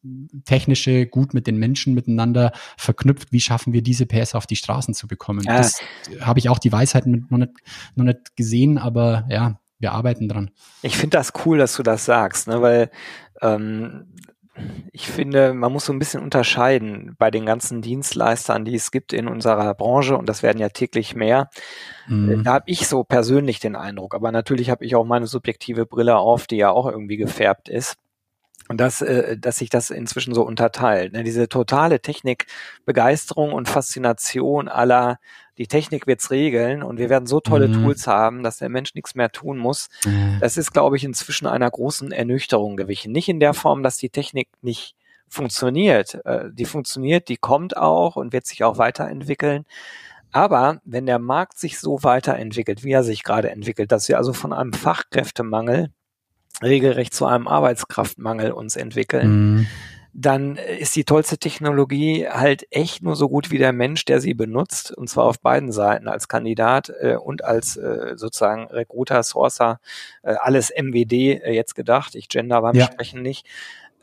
Technische 0.45 1.05
gut 1.07 1.33
mit 1.33 1.47
den 1.47 1.57
Menschen 1.57 1.93
miteinander 1.93 2.51
verknüpft, 2.77 3.31
wie 3.31 3.39
schaffen 3.39 3.73
wir 3.73 3.81
diese 3.81 4.05
PS 4.05 4.35
auf 4.35 4.47
die 4.47 4.55
Straßen 4.55 4.93
zu 4.93 5.07
bekommen? 5.07 5.43
Ja. 5.45 5.57
Das 5.57 5.79
habe 6.21 6.39
ich 6.39 6.49
auch 6.49 6.59
die 6.59 6.71
Weisheit 6.71 7.05
noch 7.05 7.37
nicht, 7.37 7.51
noch 7.95 8.05
nicht 8.05 8.35
gesehen, 8.35 8.77
aber 8.77 9.25
ja, 9.29 9.59
wir 9.79 9.91
arbeiten 9.91 10.27
dran. 10.27 10.51
Ich 10.81 10.97
finde 10.97 11.17
das 11.17 11.33
cool, 11.45 11.57
dass 11.57 11.75
du 11.75 11.83
das 11.83 12.05
sagst, 12.05 12.47
ne, 12.47 12.61
weil 12.61 12.89
ähm, 13.41 14.05
ich 14.91 15.07
finde, 15.07 15.53
man 15.53 15.71
muss 15.71 15.85
so 15.85 15.93
ein 15.93 15.99
bisschen 15.99 16.21
unterscheiden 16.21 17.15
bei 17.17 17.31
den 17.31 17.45
ganzen 17.45 17.81
Dienstleistern, 17.81 18.65
die 18.65 18.75
es 18.75 18.91
gibt 18.91 19.11
in 19.11 19.27
unserer 19.27 19.73
Branche, 19.73 20.15
und 20.15 20.29
das 20.29 20.43
werden 20.43 20.59
ja 20.59 20.69
täglich 20.69 21.15
mehr. 21.15 21.49
Mhm. 22.07 22.43
Da 22.43 22.53
habe 22.53 22.65
ich 22.67 22.87
so 22.87 23.03
persönlich 23.03 23.59
den 23.59 23.75
Eindruck, 23.75 24.13
aber 24.13 24.31
natürlich 24.31 24.69
habe 24.69 24.85
ich 24.85 24.95
auch 24.95 25.05
meine 25.05 25.25
subjektive 25.27 25.85
Brille 25.85 26.17
auf, 26.17 26.45
die 26.45 26.57
ja 26.57 26.69
auch 26.69 26.85
irgendwie 26.85 27.17
gefärbt 27.17 27.69
ist. 27.69 27.95
Und 28.69 28.79
dass, 28.79 29.01
äh, 29.01 29.37
dass 29.37 29.57
sich 29.57 29.69
das 29.69 29.89
inzwischen 29.89 30.33
so 30.33 30.43
unterteilt. 30.43 31.11
Ne? 31.11 31.23
Diese 31.23 31.49
totale 31.49 31.99
Technikbegeisterung 31.99 33.51
und 33.51 33.67
Faszination 33.67 34.69
aller 34.69 35.19
die 35.57 35.67
Technik 35.67 36.07
wird's 36.07 36.31
regeln 36.31 36.81
und 36.81 36.97
wir 36.97 37.09
werden 37.09 37.27
so 37.27 37.39
tolle 37.39 37.67
mhm. 37.67 37.83
Tools 37.83 38.07
haben, 38.07 38.43
dass 38.43 38.57
der 38.57 38.69
Mensch 38.69 38.95
nichts 38.95 39.15
mehr 39.15 39.31
tun 39.31 39.57
muss. 39.57 39.89
Mhm. 40.05 40.37
Das 40.39 40.57
ist, 40.57 40.73
glaube 40.73 40.97
ich, 40.97 41.03
inzwischen 41.03 41.47
einer 41.47 41.69
großen 41.69 42.11
Ernüchterung 42.11 42.75
gewichen. 42.75 43.11
Nicht 43.11 43.29
in 43.29 43.39
der 43.39 43.53
Form, 43.53 43.83
dass 43.83 43.97
die 43.97 44.09
Technik 44.09 44.49
nicht 44.61 44.95
funktioniert. 45.27 46.19
Äh, 46.25 46.49
die 46.51 46.65
funktioniert, 46.65 47.27
die 47.27 47.37
kommt 47.37 47.77
auch 47.77 48.15
und 48.15 48.33
wird 48.33 48.45
sich 48.45 48.63
auch 48.63 48.77
weiterentwickeln. 48.77 49.65
Aber 50.31 50.81
wenn 50.83 51.05
der 51.05 51.19
Markt 51.19 51.59
sich 51.59 51.79
so 51.79 52.01
weiterentwickelt, 52.01 52.83
wie 52.83 52.91
er 52.91 53.03
sich 53.03 53.23
gerade 53.23 53.51
entwickelt, 53.51 53.91
dass 53.91 54.09
wir 54.09 54.17
also 54.17 54.33
von 54.33 54.51
einem 54.51 54.73
Fachkräftemangel 54.73 55.89
regelrecht 56.61 57.13
zu 57.13 57.25
einem 57.25 57.47
Arbeitskraftmangel 57.47 58.51
uns 58.51 58.75
entwickeln, 58.75 59.55
mhm. 59.55 59.67
Dann 60.15 60.57
ist 60.57 60.95
die 60.95 61.05
tollste 61.05 61.39
Technologie 61.39 62.27
halt 62.29 62.67
echt 62.69 63.01
nur 63.01 63.15
so 63.15 63.27
gut 63.27 63.49
wie 63.49 63.57
der 63.57 63.73
Mensch, 63.73 64.05
der 64.05 64.21
sie 64.21 64.35
benutzt, 64.35 64.91
und 64.91 65.09
zwar 65.09 65.25
auf 65.25 65.39
beiden 65.39 65.71
Seiten, 65.71 66.07
als 66.07 66.27
Kandidat 66.27 66.91
äh, 67.01 67.15
und 67.15 67.43
als 67.43 67.77
äh, 67.77 68.13
sozusagen 68.15 68.67
Recruiter, 68.67 69.23
Sourcer, 69.23 69.79
äh, 70.21 70.35
alles 70.35 70.69
MWD 70.69 71.13
äh, 71.13 71.51
jetzt 71.51 71.73
gedacht, 71.73 72.13
ich 72.13 72.29
gender 72.29 72.61
beim 72.61 72.75
ja. 72.75 72.85
Sprechen 72.85 73.23
nicht. 73.23 73.47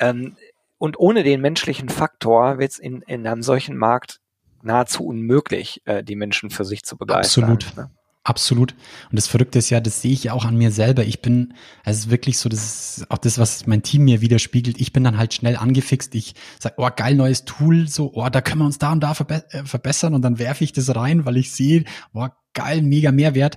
Ähm, 0.01 0.37
und 0.79 0.99
ohne 0.99 1.23
den 1.23 1.41
menschlichen 1.41 1.89
Faktor 1.89 2.59
wird 2.59 2.73
es 2.73 2.79
in, 2.81 3.03
in 3.03 3.27
einem 3.27 3.43
solchen 3.43 3.77
Markt 3.77 4.21
nahezu 4.63 5.07
unmöglich, 5.07 5.83
äh, 5.85 6.03
die 6.03 6.17
Menschen 6.17 6.51
für 6.51 6.65
sich 6.65 6.83
zu 6.83 6.97
begeistern. 6.97 7.45
Absolut. 7.45 7.77
Ne? 7.77 7.91
Absolut. 8.23 8.73
Und 9.11 9.19
das 9.19 9.27
Verrückte 9.27 9.59
ist 9.59 9.71
ja, 9.71 9.81
das 9.81 10.03
sehe 10.03 10.13
ich 10.13 10.25
ja 10.25 10.35
auch 10.35 10.45
an 10.45 10.57
mir 10.57 10.71
selber. 10.71 11.05
Ich 11.05 11.23
bin, 11.23 11.55
es 11.85 12.01
ist 12.01 12.11
wirklich 12.11 12.37
so, 12.37 12.51
das 12.51 12.99
ist 12.99 13.11
auch 13.11 13.17
das, 13.17 13.39
was 13.39 13.67
mein 13.67 13.83
Team 13.83 14.05
mir 14.05 14.21
widerspiegelt. 14.21 14.79
Ich 14.79 14.93
bin 14.93 15.05
dann 15.05 15.17
halt 15.17 15.33
schnell 15.33 15.57
angefixt. 15.57 16.15
Ich 16.15 16.35
sage, 16.59 16.75
oh, 16.77 16.89
geil, 16.95 17.15
neues 17.15 17.47
Tool, 17.47 17.89
so, 17.89 18.13
oh, 18.15 18.29
da 18.29 18.43
können 18.43 18.61
wir 18.61 18.67
uns 18.67 18.77
da 18.77 18.93
und 18.93 19.01
da 19.01 19.15
verbe 19.15 19.45
äh, 19.53 19.65
verbessern. 19.65 20.13
Und 20.15 20.21
dann 20.21 20.39
werfe 20.39 20.65
ich 20.65 20.73
das 20.75 20.95
rein, 20.95 21.25
weil 21.25 21.39
ich 21.39 21.53
sehe, 21.53 21.85
oh, 22.13 22.29
geil, 22.53 22.83
mega 22.83 23.11
Mehrwert 23.11 23.57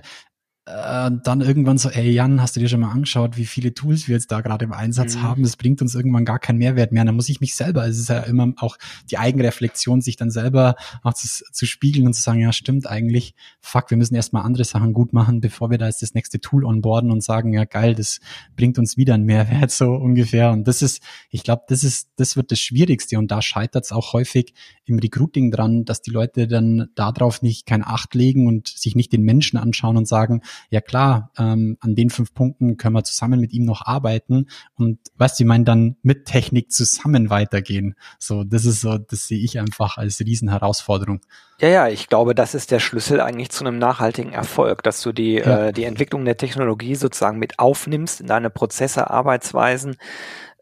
äh, 0.66 1.10
dann 1.22 1.42
irgendwann 1.42 1.76
so, 1.76 1.90
ey 1.90 2.10
Jan, 2.10 2.40
hast 2.40 2.56
du 2.56 2.60
dir 2.60 2.68
schon 2.68 2.80
mal 2.80 2.90
angeschaut, 2.90 3.36
wie 3.36 3.44
viele 3.44 3.74
Tools 3.74 4.08
wir 4.08 4.14
jetzt 4.14 4.32
da 4.32 4.40
gerade 4.40 4.64
im 4.64 4.72
Einsatz 4.72 5.16
mhm. 5.16 5.22
haben? 5.22 5.42
Das 5.42 5.56
bringt 5.56 5.82
uns 5.82 5.94
irgendwann 5.94 6.24
gar 6.24 6.38
keinen 6.38 6.56
Mehrwert 6.56 6.90
mehr. 6.90 7.04
Dann 7.04 7.16
muss 7.16 7.28
ich 7.28 7.40
mich 7.42 7.54
selber, 7.54 7.86
es 7.86 7.98
ist 7.98 8.08
ja 8.08 8.20
immer 8.20 8.50
auch 8.56 8.78
die 9.10 9.18
Eigenreflexion, 9.18 10.00
sich 10.00 10.16
dann 10.16 10.30
selber 10.30 10.76
auch 11.02 11.12
zu, 11.12 11.28
zu 11.28 11.66
spiegeln 11.66 12.06
und 12.06 12.14
zu 12.14 12.22
sagen, 12.22 12.40
ja 12.40 12.52
stimmt 12.52 12.86
eigentlich, 12.86 13.34
fuck, 13.60 13.90
wir 13.90 13.98
müssen 13.98 14.14
erstmal 14.14 14.44
andere 14.44 14.64
Sachen 14.64 14.94
gut 14.94 15.12
machen, 15.12 15.42
bevor 15.42 15.70
wir 15.70 15.76
da 15.76 15.86
jetzt 15.86 16.00
das 16.00 16.14
nächste 16.14 16.40
Tool 16.40 16.64
onboarden 16.64 17.10
und 17.10 17.22
sagen, 17.22 17.52
ja 17.52 17.66
geil, 17.66 17.94
das 17.94 18.20
bringt 18.56 18.78
uns 18.78 18.96
wieder 18.96 19.14
einen 19.14 19.24
Mehrwert, 19.24 19.70
so 19.70 19.92
ungefähr. 19.92 20.50
Und 20.50 20.66
das 20.66 20.80
ist, 20.80 21.02
ich 21.28 21.42
glaube, 21.42 21.64
das 21.68 21.84
ist, 21.84 22.08
das 22.16 22.36
wird 22.36 22.50
das 22.50 22.58
Schwierigste 22.58 23.18
und 23.18 23.30
da 23.30 23.42
scheitert 23.42 23.84
es 23.84 23.92
auch 23.92 24.14
häufig 24.14 24.54
im 24.86 24.98
Recruiting 24.98 25.50
dran, 25.50 25.84
dass 25.84 26.00
die 26.00 26.10
Leute 26.10 26.46
dann 26.46 26.88
darauf 26.94 27.42
nicht 27.42 27.66
kein 27.66 27.84
Acht 27.84 28.14
legen 28.14 28.46
und 28.46 28.68
sich 28.68 28.94
nicht 28.94 29.12
den 29.12 29.22
Menschen 29.22 29.58
anschauen 29.58 29.96
und 29.98 30.08
sagen, 30.08 30.40
ja 30.70 30.80
klar, 30.80 31.30
ähm, 31.38 31.76
an 31.80 31.94
den 31.94 32.10
fünf 32.10 32.34
Punkten 32.34 32.76
können 32.76 32.94
wir 32.94 33.04
zusammen 33.04 33.40
mit 33.40 33.52
ihm 33.52 33.64
noch 33.64 33.86
arbeiten 33.86 34.46
und 34.74 34.98
weißt 35.16 35.38
du, 35.38 35.44
ich 35.44 35.48
meine 35.48 35.64
dann 35.64 35.96
mit 36.02 36.26
Technik 36.26 36.72
zusammen 36.72 37.30
weitergehen. 37.30 37.94
So, 38.18 38.44
das 38.44 38.64
ist 38.64 38.80
so, 38.80 38.98
das 38.98 39.28
sehe 39.28 39.38
ich 39.38 39.58
einfach 39.58 39.96
als 39.96 40.20
Riesenherausforderung. 40.20 41.20
Ja, 41.60 41.68
ja, 41.68 41.88
ich 41.88 42.08
glaube, 42.08 42.34
das 42.34 42.54
ist 42.54 42.70
der 42.70 42.80
Schlüssel 42.80 43.20
eigentlich 43.20 43.50
zu 43.50 43.64
einem 43.64 43.78
nachhaltigen 43.78 44.32
Erfolg, 44.32 44.82
dass 44.82 45.00
du 45.02 45.12
die, 45.12 45.34
ja. 45.34 45.66
äh, 45.66 45.72
die 45.72 45.84
Entwicklung 45.84 46.24
der 46.24 46.36
Technologie 46.36 46.96
sozusagen 46.96 47.38
mit 47.38 47.58
aufnimmst 47.58 48.20
in 48.20 48.26
deine 48.26 48.50
Prozesse, 48.50 49.08
Arbeitsweisen 49.10 49.96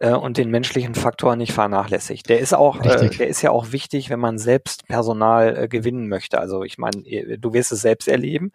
äh, 0.03 0.13
und 0.13 0.37
den 0.37 0.51
menschlichen 0.51 0.97
Faktor 0.97 1.37
nicht 1.37 1.53
vernachlässigt. 1.53 2.29
Der 2.29 2.41
ist 2.41 2.53
auch, 2.53 2.81
äh, 2.85 3.09
der 3.09 3.29
ist 3.29 3.41
ja 3.41 3.53
auch 3.53 3.71
wichtig, 3.71 4.11
wenn 4.11 4.19
man 4.19 4.37
selbst 4.37 4.87
Personal 4.89 5.57
äh, 5.57 5.69
gewinnen 5.69 6.09
möchte. 6.09 6.41
Also 6.41 6.65
ich 6.65 6.77
meine, 6.77 7.39
du 7.39 7.53
wirst 7.53 7.71
es 7.71 7.83
selbst 7.83 8.09
erleben. 8.09 8.51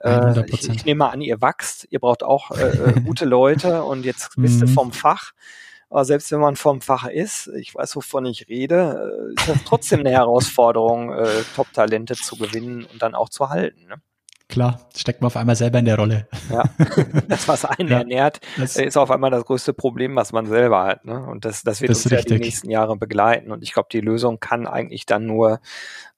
Äh, 0.00 0.44
ich, 0.48 0.68
ich, 0.68 0.84
nehme 0.84 1.10
an, 1.10 1.22
ihr 1.22 1.40
wachst, 1.40 1.88
ihr 1.90 1.98
braucht 1.98 2.22
auch 2.22 2.50
äh, 2.50 2.90
äh 2.90 3.00
gute 3.06 3.24
Leute 3.24 3.84
und 3.84 4.04
jetzt 4.04 4.36
bist 4.36 4.60
du 4.60 4.66
mhm. 4.66 4.70
vom 4.70 4.92
Fach. 4.92 5.32
Aber 5.88 6.04
selbst 6.04 6.30
wenn 6.30 6.40
man 6.40 6.56
vom 6.56 6.82
Fach 6.82 7.06
ist, 7.06 7.48
ich 7.48 7.74
weiß, 7.74 7.96
wovon 7.96 8.26
ich 8.26 8.48
rede, 8.48 9.32
äh, 9.38 9.40
ist 9.40 9.48
das 9.48 9.64
trotzdem 9.64 10.00
eine 10.00 10.10
Herausforderung, 10.10 11.12
äh, 11.12 11.26
Top-Talente 11.56 12.14
zu 12.16 12.36
gewinnen 12.36 12.84
und 12.84 13.00
dann 13.00 13.14
auch 13.14 13.30
zu 13.30 13.48
halten. 13.48 13.86
Ne? 13.86 13.96
Klar, 14.52 14.86
steckt 14.94 15.22
man 15.22 15.28
auf 15.28 15.38
einmal 15.38 15.56
selber 15.56 15.78
in 15.78 15.86
der 15.86 15.96
Rolle. 15.96 16.28
Ja, 16.50 16.64
das, 17.28 17.48
was 17.48 17.64
einen 17.64 17.88
ja, 17.88 18.00
ernährt, 18.00 18.40
ist 18.58 18.98
auf 18.98 19.10
einmal 19.10 19.30
das 19.30 19.46
größte 19.46 19.72
Problem, 19.72 20.14
was 20.14 20.32
man 20.32 20.44
selber 20.44 20.84
hat. 20.84 21.06
Ne? 21.06 21.24
Und 21.24 21.46
das, 21.46 21.62
das 21.62 21.80
wird 21.80 21.90
das 21.90 22.04
uns 22.04 22.12
ja 22.12 22.20
die 22.20 22.38
nächsten 22.38 22.68
Jahre 22.68 22.94
begleiten. 22.98 23.50
Und 23.50 23.62
ich 23.62 23.72
glaube, 23.72 23.88
die 23.90 24.02
Lösung 24.02 24.40
kann 24.40 24.66
eigentlich 24.66 25.06
dann 25.06 25.24
nur, 25.24 25.60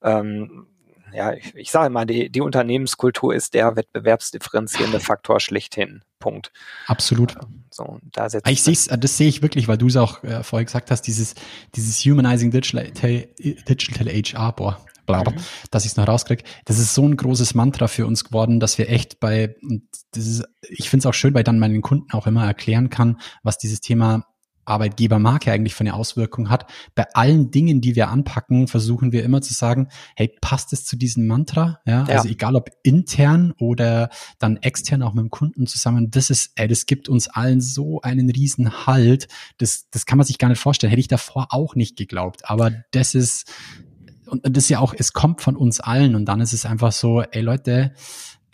ähm, 0.03 0.67
ja, 1.13 1.31
ich, 1.31 1.55
ich 1.55 1.71
sage 1.71 1.89
mal, 1.89 2.05
die, 2.05 2.29
die 2.29 2.41
Unternehmenskultur 2.41 3.33
ist 3.33 3.53
der 3.53 3.77
wettbewerbsdifferenzierende 3.77 4.99
Faktor 4.99 5.39
schlechthin. 5.39 6.01
Punkt. 6.19 6.51
Absolut. 6.87 7.35
So, 7.69 7.99
da 8.11 8.29
setzt 8.29 8.49
ich 8.49 8.63
sehe 8.63 8.97
das 8.97 9.15
sehe 9.15 9.29
ich 9.29 9.43
wirklich, 9.43 9.69
weil 9.69 9.77
du 9.77 9.87
es 9.87 9.95
auch 9.95 10.25
äh, 10.25 10.43
vorher 10.43 10.65
gesagt 10.65 10.91
hast, 10.91 11.03
dieses, 11.03 11.35
dieses 11.73 12.03
Humanizing 12.03 12.51
Digital, 12.51 12.91
Digital 13.39 14.07
HR, 14.09 14.51
boah, 14.51 14.85
bla, 15.05 15.23
bla, 15.23 15.33
mhm. 15.33 15.41
dass 15.71 15.85
ich 15.85 15.91
es 15.91 15.97
noch 15.97 16.07
rauskriege. 16.07 16.43
Das 16.65 16.79
ist 16.79 16.93
so 16.93 17.07
ein 17.07 17.17
großes 17.17 17.55
Mantra 17.55 17.87
für 17.87 18.05
uns 18.05 18.23
geworden, 18.23 18.59
dass 18.59 18.77
wir 18.77 18.89
echt 18.89 19.19
bei, 19.19 19.55
ist, 20.15 20.43
ich 20.61 20.89
finde 20.89 21.01
es 21.01 21.05
auch 21.05 21.13
schön, 21.13 21.33
weil 21.33 21.43
dann 21.43 21.59
meinen 21.59 21.81
Kunden 21.81 22.11
auch 22.11 22.27
immer 22.27 22.45
erklären 22.45 22.89
kann, 22.89 23.17
was 23.43 23.57
dieses 23.57 23.81
Thema 23.81 24.25
Arbeitgebermarke 24.65 25.51
eigentlich 25.51 25.75
für 25.75 25.81
eine 25.81 25.93
Auswirkung 25.93 26.49
hat. 26.49 26.69
Bei 26.95 27.05
allen 27.13 27.51
Dingen, 27.51 27.81
die 27.81 27.95
wir 27.95 28.09
anpacken, 28.09 28.67
versuchen 28.67 29.11
wir 29.11 29.23
immer 29.23 29.41
zu 29.41 29.53
sagen, 29.53 29.89
hey, 30.15 30.35
passt 30.41 30.73
es 30.73 30.85
zu 30.85 30.97
diesem 30.97 31.27
Mantra? 31.27 31.79
Ja, 31.85 32.05
ja. 32.07 32.15
also 32.15 32.27
egal 32.27 32.55
ob 32.55 32.69
intern 32.83 33.53
oder 33.59 34.09
dann 34.39 34.57
extern 34.57 35.03
auch 35.03 35.13
mit 35.13 35.23
dem 35.23 35.29
Kunden 35.29 35.67
zusammen, 35.67 36.09
das 36.09 36.29
ist, 36.29 36.51
ey, 36.55 36.67
das 36.67 36.85
gibt 36.85 37.07
uns 37.07 37.27
allen 37.27 37.61
so 37.61 38.01
einen 38.01 38.29
riesen 38.29 38.85
Halt. 38.85 39.27
Das, 39.57 39.87
das 39.91 40.05
kann 40.05 40.17
man 40.17 40.25
sich 40.25 40.37
gar 40.37 40.49
nicht 40.49 40.59
vorstellen. 40.59 40.89
Hätte 40.89 40.99
ich 40.99 41.07
davor 41.07 41.47
auch 41.51 41.75
nicht 41.75 41.95
geglaubt. 41.95 42.49
Aber 42.49 42.71
das 42.91 43.15
ist, 43.15 43.51
und 44.27 44.45
das 44.45 44.65
ist 44.65 44.69
ja 44.69 44.79
auch, 44.79 44.93
es 44.97 45.13
kommt 45.13 45.41
von 45.41 45.55
uns 45.55 45.79
allen 45.79 46.15
und 46.15 46.25
dann 46.25 46.41
ist 46.41 46.53
es 46.53 46.65
einfach 46.65 46.91
so, 46.91 47.21
ey 47.21 47.41
Leute, 47.41 47.93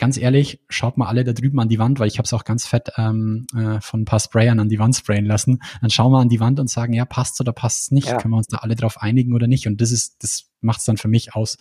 ganz 0.02 0.16
ehrlich, 0.16 0.60
schaut 0.68 0.96
mal 0.96 1.06
alle 1.06 1.22
da 1.22 1.32
drüben 1.32 1.60
an 1.60 1.68
die 1.68 1.78
Wand, 1.78 2.00
weil 2.00 2.08
ich 2.08 2.18
habe 2.18 2.26
es 2.26 2.32
auch 2.32 2.44
ganz 2.44 2.66
fett 2.66 2.90
ähm, 2.96 3.46
äh, 3.56 3.80
von 3.80 4.00
ein 4.00 4.04
paar 4.04 4.18
Sprayern 4.18 4.58
an 4.58 4.68
die 4.68 4.80
Wand 4.80 4.96
sprayen 4.96 5.24
lassen. 5.24 5.62
Dann 5.80 5.90
schauen 5.90 6.10
wir 6.10 6.18
an 6.18 6.28
die 6.28 6.40
Wand 6.40 6.58
und 6.58 6.68
sagen, 6.68 6.92
ja, 6.92 7.04
passt's 7.04 7.40
oder 7.40 7.52
passt's 7.52 7.92
nicht? 7.92 8.08
Ja. 8.08 8.16
Können 8.16 8.34
wir 8.34 8.38
uns 8.38 8.48
da 8.48 8.58
alle 8.58 8.74
drauf 8.74 9.00
einigen 9.00 9.32
oder 9.32 9.46
nicht? 9.46 9.68
Und 9.68 9.80
das 9.80 9.92
ist, 9.92 10.22
das 10.24 10.50
macht's 10.60 10.86
dann 10.86 10.96
für 10.96 11.06
mich 11.06 11.36
aus. 11.36 11.56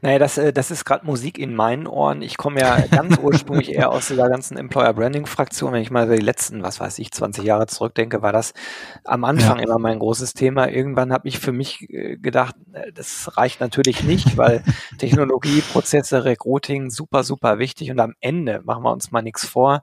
Naja, 0.00 0.18
das, 0.18 0.38
äh, 0.38 0.52
das 0.52 0.70
ist 0.70 0.84
gerade 0.84 1.06
Musik 1.06 1.38
in 1.38 1.54
meinen 1.54 1.86
Ohren. 1.86 2.22
Ich 2.22 2.36
komme 2.36 2.60
ja 2.60 2.78
ganz 2.90 3.18
ursprünglich 3.18 3.72
eher 3.72 3.90
aus 3.90 4.08
dieser 4.08 4.28
ganzen 4.28 4.56
Employer 4.56 4.92
Branding 4.92 5.26
Fraktion. 5.26 5.72
Wenn 5.72 5.82
ich 5.82 5.90
mal 5.90 6.08
die 6.08 6.22
letzten, 6.22 6.62
was 6.62 6.80
weiß 6.80 6.98
ich, 6.98 7.10
20 7.10 7.44
Jahre 7.44 7.66
zurückdenke, 7.66 8.22
war 8.22 8.32
das 8.32 8.52
am 9.04 9.24
Anfang 9.24 9.58
ja. 9.58 9.64
immer 9.64 9.78
mein 9.78 9.98
großes 9.98 10.34
Thema. 10.34 10.68
Irgendwann 10.68 11.12
habe 11.12 11.28
ich 11.28 11.38
für 11.38 11.52
mich 11.52 11.88
äh, 11.90 12.16
gedacht, 12.16 12.56
äh, 12.72 12.92
das 12.92 13.36
reicht 13.36 13.60
natürlich 13.60 14.02
nicht, 14.04 14.36
weil 14.36 14.62
Technologie, 14.98 15.60
Prozesse, 15.60 16.24
Recruiting 16.24 16.90
super, 16.90 17.24
super 17.24 17.58
wichtig. 17.58 17.90
Und 17.90 18.00
am 18.00 18.14
Ende 18.20 18.60
machen 18.64 18.84
wir 18.84 18.92
uns 18.92 19.10
mal 19.10 19.22
nichts 19.22 19.46
vor 19.46 19.82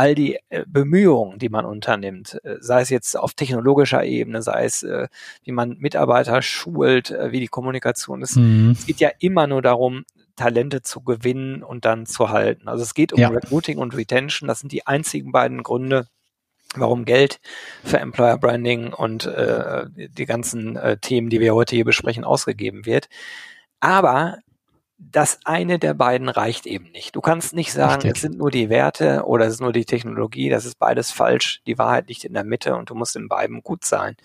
all 0.00 0.14
die 0.14 0.38
äh, 0.48 0.64
Bemühungen, 0.66 1.38
die 1.38 1.50
man 1.50 1.66
unternimmt, 1.66 2.40
äh, 2.42 2.56
sei 2.60 2.80
es 2.80 2.88
jetzt 2.88 3.18
auf 3.18 3.34
technologischer 3.34 4.02
Ebene, 4.02 4.40
sei 4.40 4.64
es, 4.64 4.82
äh, 4.82 5.08
wie 5.44 5.52
man 5.52 5.76
Mitarbeiter 5.78 6.40
schult, 6.40 7.14
wie 7.30 7.40
die 7.40 7.48
Kommunikation 7.48 8.22
ist. 8.22 8.36
Mhm. 8.36 8.70
Es 8.78 8.86
geht 8.86 9.00
ja 9.00 9.10
immer 9.18 9.46
nur 9.46 9.60
darum, 9.60 10.06
Talente 10.36 10.80
zu 10.80 11.02
gewinnen 11.02 11.62
und 11.62 11.84
dann 11.84 12.06
zu 12.06 12.30
halten. 12.30 12.66
Also 12.66 12.82
es 12.82 12.94
geht 12.94 13.12
um 13.12 13.20
ja. 13.20 13.28
Recruiting 13.28 13.76
und 13.76 13.94
Retention. 13.94 14.48
Das 14.48 14.60
sind 14.60 14.72
die 14.72 14.86
einzigen 14.86 15.32
beiden 15.32 15.62
Gründe, 15.62 16.06
warum 16.74 17.04
Geld 17.04 17.38
für 17.84 17.98
Employer 17.98 18.38
Branding 18.38 18.94
und 18.94 19.26
äh, 19.26 19.84
die 19.94 20.24
ganzen 20.24 20.76
äh, 20.76 20.96
Themen, 20.96 21.28
die 21.28 21.40
wir 21.40 21.54
heute 21.54 21.76
hier 21.76 21.84
besprechen, 21.84 22.24
ausgegeben 22.24 22.86
wird. 22.86 23.10
Aber 23.80 24.38
das 25.00 25.40
eine 25.44 25.78
der 25.78 25.94
beiden 25.94 26.28
reicht 26.28 26.66
eben 26.66 26.90
nicht. 26.92 27.16
Du 27.16 27.20
kannst 27.20 27.54
nicht 27.54 27.72
sagen, 27.72 28.02
Richtig. 28.02 28.16
es 28.16 28.20
sind 28.20 28.38
nur 28.38 28.50
die 28.50 28.68
Werte 28.68 29.24
oder 29.24 29.46
es 29.46 29.54
ist 29.54 29.60
nur 29.60 29.72
die 29.72 29.86
Technologie, 29.86 30.50
das 30.50 30.66
ist 30.66 30.78
beides 30.78 31.10
falsch. 31.10 31.62
Die 31.66 31.78
Wahrheit 31.78 32.08
liegt 32.08 32.24
in 32.24 32.34
der 32.34 32.44
Mitte 32.44 32.76
und 32.76 32.90
du 32.90 32.94
musst 32.94 33.16
in 33.16 33.28
beiden 33.28 33.62
gut 33.62 33.84
sein. 33.84 34.16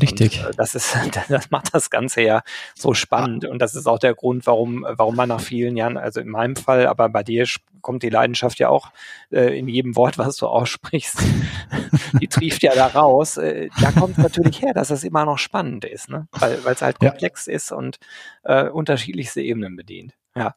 Richtig. 0.00 0.40
Und, 0.40 0.50
äh, 0.50 0.56
das 0.56 0.74
ist, 0.74 0.96
das 1.28 1.50
macht 1.50 1.74
das 1.74 1.90
Ganze 1.90 2.22
ja 2.22 2.42
so 2.74 2.94
spannend. 2.94 3.44
Und 3.44 3.60
das 3.60 3.74
ist 3.74 3.86
auch 3.86 3.98
der 3.98 4.14
Grund, 4.14 4.46
warum, 4.46 4.86
warum 4.88 5.16
man 5.16 5.28
nach 5.28 5.40
vielen 5.40 5.76
Jahren, 5.76 5.96
also 5.96 6.20
in 6.20 6.28
meinem 6.28 6.56
Fall, 6.56 6.86
aber 6.86 7.08
bei 7.08 7.22
dir 7.22 7.46
kommt 7.80 8.02
die 8.02 8.10
Leidenschaft 8.10 8.58
ja 8.58 8.68
auch 8.68 8.90
äh, 9.30 9.56
in 9.56 9.68
jedem 9.68 9.94
Wort, 9.96 10.18
was 10.18 10.36
du 10.36 10.46
aussprichst. 10.46 11.18
die 12.20 12.28
trieft 12.28 12.62
ja 12.62 12.74
da 12.74 12.86
raus. 12.88 13.36
Äh, 13.36 13.68
da 13.80 13.92
kommt 13.92 14.18
natürlich 14.18 14.60
her, 14.60 14.74
dass 14.74 14.88
das 14.88 15.04
immer 15.04 15.24
noch 15.24 15.38
spannend 15.38 15.84
ist, 15.84 16.08
ne? 16.08 16.26
Weil 16.32 16.58
es 16.64 16.82
halt 16.82 16.98
komplex 16.98 17.46
ja. 17.46 17.54
ist 17.54 17.72
und 17.72 17.98
äh, 18.42 18.68
unterschiedlichste 18.68 19.40
Ebenen 19.40 19.76
bedient. 19.76 20.14
Ja. 20.34 20.54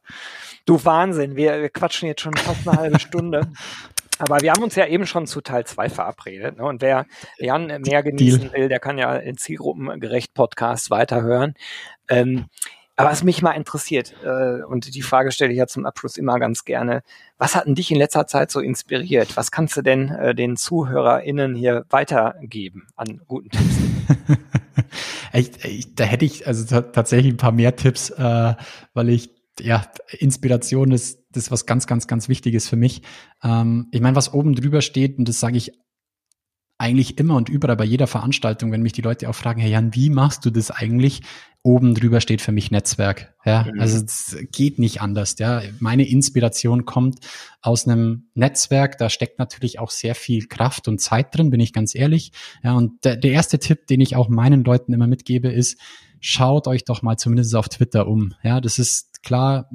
Du 0.65 0.83
Wahnsinn, 0.83 1.35
wir, 1.35 1.61
wir 1.61 1.69
quatschen 1.69 2.07
jetzt 2.07 2.21
schon 2.21 2.35
fast 2.35 2.67
eine 2.67 2.77
halbe 2.77 2.99
Stunde. 2.99 3.47
Aber 4.19 4.41
wir 4.41 4.51
haben 4.51 4.63
uns 4.63 4.75
ja 4.75 4.85
eben 4.85 5.07
schon 5.07 5.27
zu 5.27 5.41
Teil 5.41 5.65
2 5.65 5.89
verabredet. 5.89 6.57
Ne? 6.57 6.63
Und 6.65 6.81
wer 6.81 7.05
Jan 7.37 7.67
mehr 7.81 8.03
genießen 8.03 8.41
Deal. 8.41 8.53
will, 8.53 8.69
der 8.69 8.79
kann 8.79 8.97
ja 8.97 9.15
in 9.15 9.37
Zielgruppengerecht 9.37 10.33
Podcast 10.33 10.91
weiterhören. 10.91 11.53
Ähm, 12.09 12.45
aber 12.99 13.11
was 13.11 13.23
mich 13.23 13.41
mal 13.41 13.53
interessiert, 13.53 14.13
äh, 14.25 14.61
und 14.61 14.93
die 14.93 15.01
Frage 15.01 15.31
stelle 15.31 15.53
ich 15.53 15.57
ja 15.57 15.67
zum 15.67 15.85
Abschluss 15.85 16.17
immer 16.17 16.37
ganz 16.37 16.65
gerne, 16.65 17.01
was 17.37 17.55
hat 17.55 17.65
denn 17.65 17.75
dich 17.75 17.91
in 17.91 17.97
letzter 17.97 18.27
Zeit 18.27 18.51
so 18.51 18.59
inspiriert? 18.59 19.37
Was 19.37 19.51
kannst 19.51 19.77
du 19.77 19.81
denn 19.81 20.09
äh, 20.09 20.35
den 20.35 20.57
ZuhörerInnen 20.57 21.55
hier 21.55 21.85
weitergeben 21.89 22.87
an 22.97 23.21
guten 23.25 23.51
Tipps? 23.51 24.37
ich, 25.33 25.63
ich, 25.63 25.95
da 25.95 26.03
hätte 26.03 26.25
ich 26.25 26.45
also 26.45 26.81
tatsächlich 26.81 27.33
ein 27.33 27.37
paar 27.37 27.53
mehr 27.53 27.77
Tipps, 27.77 28.09
äh, 28.09 28.55
weil 28.93 29.07
ich 29.07 29.29
ja, 29.61 29.85
Inspiration 30.17 30.91
ist 30.91 31.18
das 31.31 31.43
ist 31.43 31.51
was 31.51 31.65
ganz, 31.65 31.87
ganz, 31.87 32.07
ganz 32.07 32.29
Wichtiges 32.29 32.67
für 32.67 32.75
mich. 32.75 33.01
Ähm, 33.43 33.87
ich 33.91 34.01
meine, 34.01 34.15
was 34.15 34.33
oben 34.33 34.55
drüber 34.55 34.81
steht, 34.81 35.17
und 35.17 35.27
das 35.27 35.39
sage 35.39 35.57
ich 35.57 35.71
eigentlich 36.79 37.17
immer 37.17 37.35
und 37.35 37.49
überall 37.49 37.75
bei 37.75 37.83
jeder 37.83 38.07
Veranstaltung, 38.07 38.71
wenn 38.71 38.81
mich 38.81 38.93
die 38.93 39.01
Leute 39.01 39.29
auch 39.29 39.35
fragen, 39.35 39.59
Herr 39.59 39.69
Jan, 39.69 39.93
wie 39.93 40.09
machst 40.09 40.45
du 40.45 40.49
das 40.49 40.71
eigentlich? 40.71 41.21
Oben 41.61 41.93
drüber 41.93 42.21
steht 42.21 42.41
für 42.41 42.53
mich 42.53 42.71
Netzwerk. 42.71 43.35
Ja, 43.43 43.67
mhm. 43.69 43.81
also 43.81 43.97
es 43.97 44.37
geht 44.53 44.79
nicht 44.79 45.01
anders. 45.01 45.35
Ja, 45.39 45.61
meine 45.79 46.07
Inspiration 46.07 46.85
kommt 46.85 47.19
aus 47.61 47.85
einem 47.85 48.29
Netzwerk. 48.33 48.97
Da 48.97 49.09
steckt 49.09 49.39
natürlich 49.39 49.77
auch 49.77 49.89
sehr 49.89 50.15
viel 50.15 50.47
Kraft 50.47 50.87
und 50.87 51.01
Zeit 51.01 51.35
drin, 51.35 51.49
bin 51.49 51.59
ich 51.59 51.73
ganz 51.73 51.95
ehrlich. 51.95 52.31
Ja, 52.63 52.75
und 52.75 53.03
der, 53.03 53.17
der 53.17 53.31
erste 53.31 53.59
Tipp, 53.59 53.87
den 53.87 53.99
ich 53.99 54.15
auch 54.15 54.29
meinen 54.29 54.63
Leuten 54.63 54.93
immer 54.93 55.07
mitgebe, 55.07 55.49
ist, 55.49 55.77
schaut 56.21 56.65
euch 56.67 56.85
doch 56.85 57.01
mal 57.01 57.17
zumindest 57.17 57.55
auf 57.55 57.67
Twitter 57.67 58.07
um. 58.07 58.33
Ja, 58.41 58.61
das 58.61 58.79
ist 58.79 59.08
klar, 59.23 59.69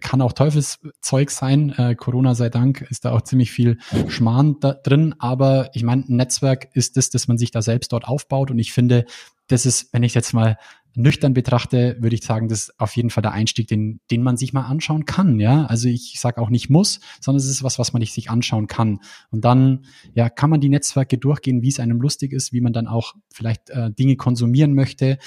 kann 0.00 0.20
auch 0.20 0.32
Teufelszeug 0.32 1.30
sein. 1.30 1.70
Äh, 1.76 1.94
Corona 1.94 2.34
sei 2.34 2.50
Dank 2.50 2.82
ist 2.90 3.04
da 3.04 3.12
auch 3.12 3.22
ziemlich 3.22 3.50
viel 3.50 3.78
Schmarrn 4.08 4.56
da 4.60 4.74
drin. 4.74 5.14
Aber 5.18 5.70
ich 5.74 5.82
meine, 5.82 6.04
ein 6.08 6.16
Netzwerk 6.16 6.68
ist 6.74 6.96
das, 6.96 7.10
dass 7.10 7.28
man 7.28 7.38
sich 7.38 7.50
da 7.50 7.62
selbst 7.62 7.92
dort 7.92 8.06
aufbaut. 8.06 8.50
Und 8.50 8.58
ich 8.58 8.72
finde, 8.72 9.04
das 9.46 9.66
ist, 9.66 9.92
wenn 9.92 10.02
ich 10.02 10.14
jetzt 10.14 10.32
mal 10.32 10.58
nüchtern 10.94 11.32
betrachte, 11.32 11.96
würde 12.00 12.16
ich 12.16 12.24
sagen, 12.24 12.48
das 12.48 12.62
ist 12.62 12.80
auf 12.80 12.96
jeden 12.96 13.10
Fall 13.10 13.22
der 13.22 13.32
Einstieg, 13.32 13.68
den, 13.68 14.00
den 14.10 14.22
man 14.22 14.36
sich 14.36 14.52
mal 14.52 14.66
anschauen 14.66 15.04
kann. 15.04 15.38
Ja, 15.38 15.64
also 15.66 15.88
ich 15.88 16.18
sage 16.18 16.40
auch 16.40 16.50
nicht 16.50 16.70
muss, 16.70 17.00
sondern 17.20 17.38
es 17.38 17.48
ist 17.48 17.62
was, 17.62 17.78
was 17.78 17.92
man 17.92 18.02
sich 18.02 18.30
anschauen 18.30 18.66
kann. 18.66 18.98
Und 19.30 19.44
dann, 19.44 19.84
ja, 20.14 20.28
kann 20.28 20.50
man 20.50 20.60
die 20.60 20.68
Netzwerke 20.68 21.16
durchgehen, 21.16 21.62
wie 21.62 21.68
es 21.68 21.78
einem 21.78 22.00
lustig 22.00 22.32
ist, 22.32 22.52
wie 22.52 22.60
man 22.60 22.72
dann 22.72 22.88
auch 22.88 23.14
vielleicht 23.32 23.70
äh, 23.70 23.92
Dinge 23.92 24.16
konsumieren 24.16 24.74
möchte, 24.74 25.18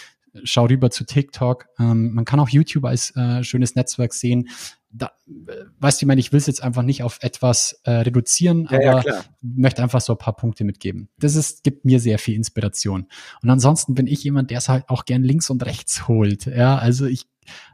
schau 0.43 0.65
rüber 0.65 0.89
zu 0.89 1.05
TikTok. 1.05 1.67
Ähm, 1.79 2.13
man 2.13 2.25
kann 2.25 2.39
auch 2.39 2.49
YouTube 2.49 2.85
als 2.85 3.15
äh, 3.15 3.43
schönes 3.43 3.75
Netzwerk 3.75 4.13
sehen. 4.13 4.49
Da, 4.89 5.11
äh, 5.27 5.65
weißt 5.79 6.01
du, 6.01 6.05
ich 6.05 6.07
meine, 6.07 6.19
ich 6.19 6.31
will 6.31 6.37
es 6.37 6.47
jetzt 6.47 6.63
einfach 6.63 6.83
nicht 6.83 7.03
auf 7.03 7.19
etwas 7.21 7.79
äh, 7.83 7.91
reduzieren, 7.91 8.67
ja, 8.69 8.77
aber 8.77 9.07
ja, 9.07 9.23
möchte 9.41 9.83
einfach 9.83 10.01
so 10.01 10.13
ein 10.13 10.17
paar 10.17 10.35
Punkte 10.35 10.63
mitgeben. 10.63 11.09
Das 11.17 11.35
ist, 11.35 11.63
gibt 11.63 11.85
mir 11.85 11.99
sehr 11.99 12.19
viel 12.19 12.35
Inspiration. 12.35 13.07
Und 13.41 13.49
ansonsten 13.49 13.93
bin 13.93 14.07
ich 14.07 14.23
jemand, 14.23 14.51
der 14.51 14.59
es 14.59 14.69
halt 14.69 14.89
auch 14.89 15.05
gern 15.05 15.23
links 15.23 15.49
und 15.49 15.65
rechts 15.65 16.07
holt. 16.07 16.45
Ja, 16.45 16.77
also 16.77 17.05
ich, 17.05 17.27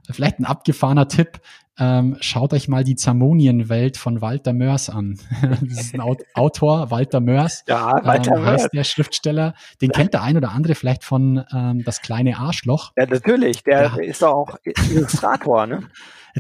vielleicht 0.10 0.40
ein 0.40 0.46
abgefahrener 0.46 1.08
Tipp, 1.08 1.42
ähm, 1.80 2.18
schaut 2.22 2.54
euch 2.54 2.68
mal 2.68 2.84
die 2.84 2.96
Zamonienwelt 2.96 3.98
von 3.98 4.22
Walter 4.22 4.54
Mörs 4.54 4.90
an. 4.90 5.20
das 5.62 5.80
ist 5.80 5.94
ein 5.94 6.02
Autor, 6.02 6.92
Walter 6.92 7.20
Mörs. 7.20 7.64
Ja, 7.68 7.94
Walter 8.04 8.38
ähm, 8.38 8.46
heißt 8.46 8.74
der 8.74 8.84
Schriftsteller. 8.84 9.54
Den 9.82 9.92
kennt 9.92 10.14
der 10.14 10.24
ein 10.24 10.38
oder 10.38 10.52
andere 10.52 10.76
vielleicht 10.76 11.04
von 11.04 11.44
ähm, 11.54 11.84
Das 11.84 12.02
kleine 12.02 12.38
Arschloch. 12.38 12.94
Ja, 12.98 13.06
natürlich. 13.06 13.64
Der 13.64 13.84
ja. 13.84 13.96
ist 13.98 14.22
doch 14.22 14.34
auch 14.34 14.58
Illustrator, 14.64 15.68
ne? 15.68 15.84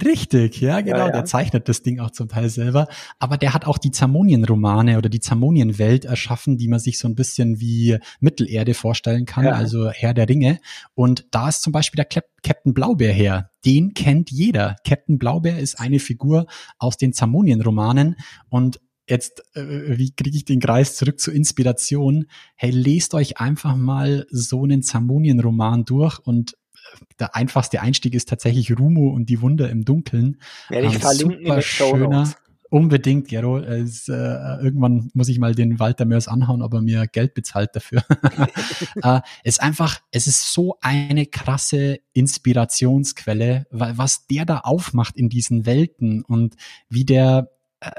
Richtig, 0.03 0.62
ja, 0.62 0.81
genau. 0.81 0.97
Ja, 0.97 1.05
ja. 1.07 1.12
Der 1.12 1.25
zeichnet 1.25 1.69
das 1.69 1.81
Ding 1.81 1.99
auch 1.99 2.12
zum 2.12 2.27
Teil 2.27 2.49
selber. 2.49 2.88
Aber 3.19 3.38
der 3.38 3.53
hat 3.53 3.65
auch 3.65 3.77
die 3.77 3.91
Zamonien-Romane 3.91 4.97
oder 4.97 5.10
die 5.10 5.19
Zamonien-Welt 5.19 6.05
erschaffen, 6.05 6.57
die 6.57 6.67
man 6.67 6.79
sich 6.79 6.99
so 6.99 7.07
ein 7.07 7.15
bisschen 7.15 7.60
wie 7.60 7.97
Mittelerde 8.19 8.73
vorstellen 8.73 9.25
kann, 9.25 9.45
ja. 9.45 9.51
also 9.53 9.89
Herr 9.89 10.13
der 10.13 10.29
Ringe. 10.29 10.60
Und 10.93 11.25
da 11.31 11.49
ist 11.49 11.62
zum 11.62 11.73
Beispiel 11.73 11.97
der 11.97 12.21
Captain 12.43 12.73
Blaubeer 12.73 13.13
her. 13.13 13.49
Den 13.65 13.93
kennt 13.93 14.29
jeder. 14.31 14.75
Captain 14.86 15.17
Blaubeer 15.17 15.60
ist 15.60 15.79
eine 15.79 15.99
Figur 15.99 16.45
aus 16.77 16.97
den 16.97 17.13
Zamonien-Romanen 17.13 18.15
und 18.49 18.79
jetzt, 19.10 19.43
äh, 19.55 19.97
wie 19.97 20.12
kriege 20.12 20.36
ich 20.36 20.45
den 20.45 20.60
Kreis 20.60 20.95
zurück 20.95 21.19
zur 21.19 21.33
Inspiration? 21.33 22.25
Hey, 22.55 22.71
lest 22.71 23.13
euch 23.13 23.39
einfach 23.39 23.75
mal 23.75 24.25
so 24.29 24.63
einen 24.63 24.83
Zamonien-Roman 24.83 25.86
durch 25.86 26.19
und 26.19 26.57
der 27.19 27.36
einfachste 27.36 27.82
Einstieg 27.82 28.13
ist 28.13 28.30
tatsächlich 28.30 28.78
Rumo 28.78 29.10
und 29.10 29.28
die 29.28 29.41
Wunder 29.41 29.69
im 29.69 29.86
Dunkeln. 29.86 30.39
Werde 30.69 30.88
ich 30.88 30.95
ähm, 30.95 31.02
verlinken 31.02 31.45
super 31.45 31.62
schöner. 31.62 32.34
Unbedingt, 32.69 33.30
Gero. 33.30 33.60
Es, 33.60 34.10
äh, 34.10 34.13
irgendwann 34.13 35.10
muss 35.13 35.30
ich 35.30 35.39
mal 35.39 35.56
den 35.56 35.80
Walter 35.80 36.06
Mörs 36.06 36.28
anhauen, 36.28 36.62
ob 36.62 36.73
er 36.73 36.82
mir 36.82 37.08
Geld 37.08 37.34
bezahlt 37.34 37.69
dafür. 37.73 38.04
äh, 39.04 39.21
es 39.43 39.56
ist 39.56 39.62
einfach, 39.62 40.02
es 40.12 40.28
ist 40.28 40.52
so 40.52 40.78
eine 40.82 41.26
krasse 41.28 42.00
Inspirationsquelle, 42.13 43.67
weil 43.71 43.97
was 43.97 44.28
der 44.28 44.45
da 44.45 44.60
aufmacht 44.60 45.15
in 45.15 45.30
diesen 45.30 45.65
Welten 45.65 46.23
und 46.23 46.56
wie 46.89 47.06
der 47.06 47.52
äh, 47.80 47.89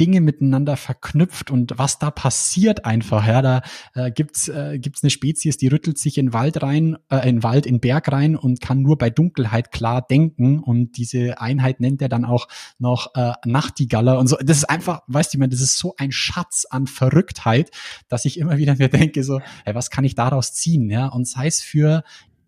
Dinge 0.00 0.20
miteinander 0.20 0.76
verknüpft 0.76 1.50
und 1.50 1.78
was 1.78 1.98
da 1.98 2.10
passiert 2.10 2.84
einfach. 2.84 3.26
Ja, 3.26 3.42
da 3.42 3.62
äh, 3.94 4.10
gibt's 4.10 4.48
äh, 4.48 4.78
gibt's 4.78 5.02
eine 5.02 5.10
Spezies, 5.10 5.56
die 5.56 5.68
rüttelt 5.68 5.98
sich 5.98 6.18
in 6.18 6.32
Wald 6.32 6.62
rein, 6.62 6.96
äh, 7.10 7.28
in 7.28 7.42
Wald, 7.42 7.66
in 7.66 7.80
Berg 7.80 8.10
rein 8.12 8.36
und 8.36 8.60
kann 8.60 8.82
nur 8.82 8.98
bei 8.98 9.10
Dunkelheit 9.10 9.72
klar 9.72 10.02
denken. 10.02 10.58
Und 10.60 10.96
diese 10.96 11.40
Einheit 11.40 11.80
nennt 11.80 12.02
er 12.02 12.08
dann 12.08 12.24
auch 12.24 12.48
noch 12.78 13.14
äh, 13.14 13.32
Nachtigaller 13.44 14.18
und 14.18 14.26
so. 14.26 14.36
Das 14.36 14.58
ist 14.58 14.70
einfach, 14.70 15.02
weißt 15.06 15.34
du, 15.34 15.38
man, 15.38 15.50
das 15.50 15.60
ist 15.60 15.78
so 15.78 15.94
ein 15.98 16.12
Schatz 16.12 16.66
an 16.68 16.86
Verrücktheit, 16.86 17.70
dass 18.08 18.24
ich 18.24 18.38
immer 18.38 18.58
wieder 18.58 18.76
mir 18.76 18.88
denke 18.88 19.24
so, 19.24 19.40
hey, 19.64 19.74
was 19.74 19.90
kann 19.90 20.04
ich 20.04 20.14
daraus 20.14 20.52
ziehen? 20.52 20.90
Ja, 20.90 21.06
und 21.06 21.26
sei 21.26 21.46
es 21.46 21.60
für 21.60 22.02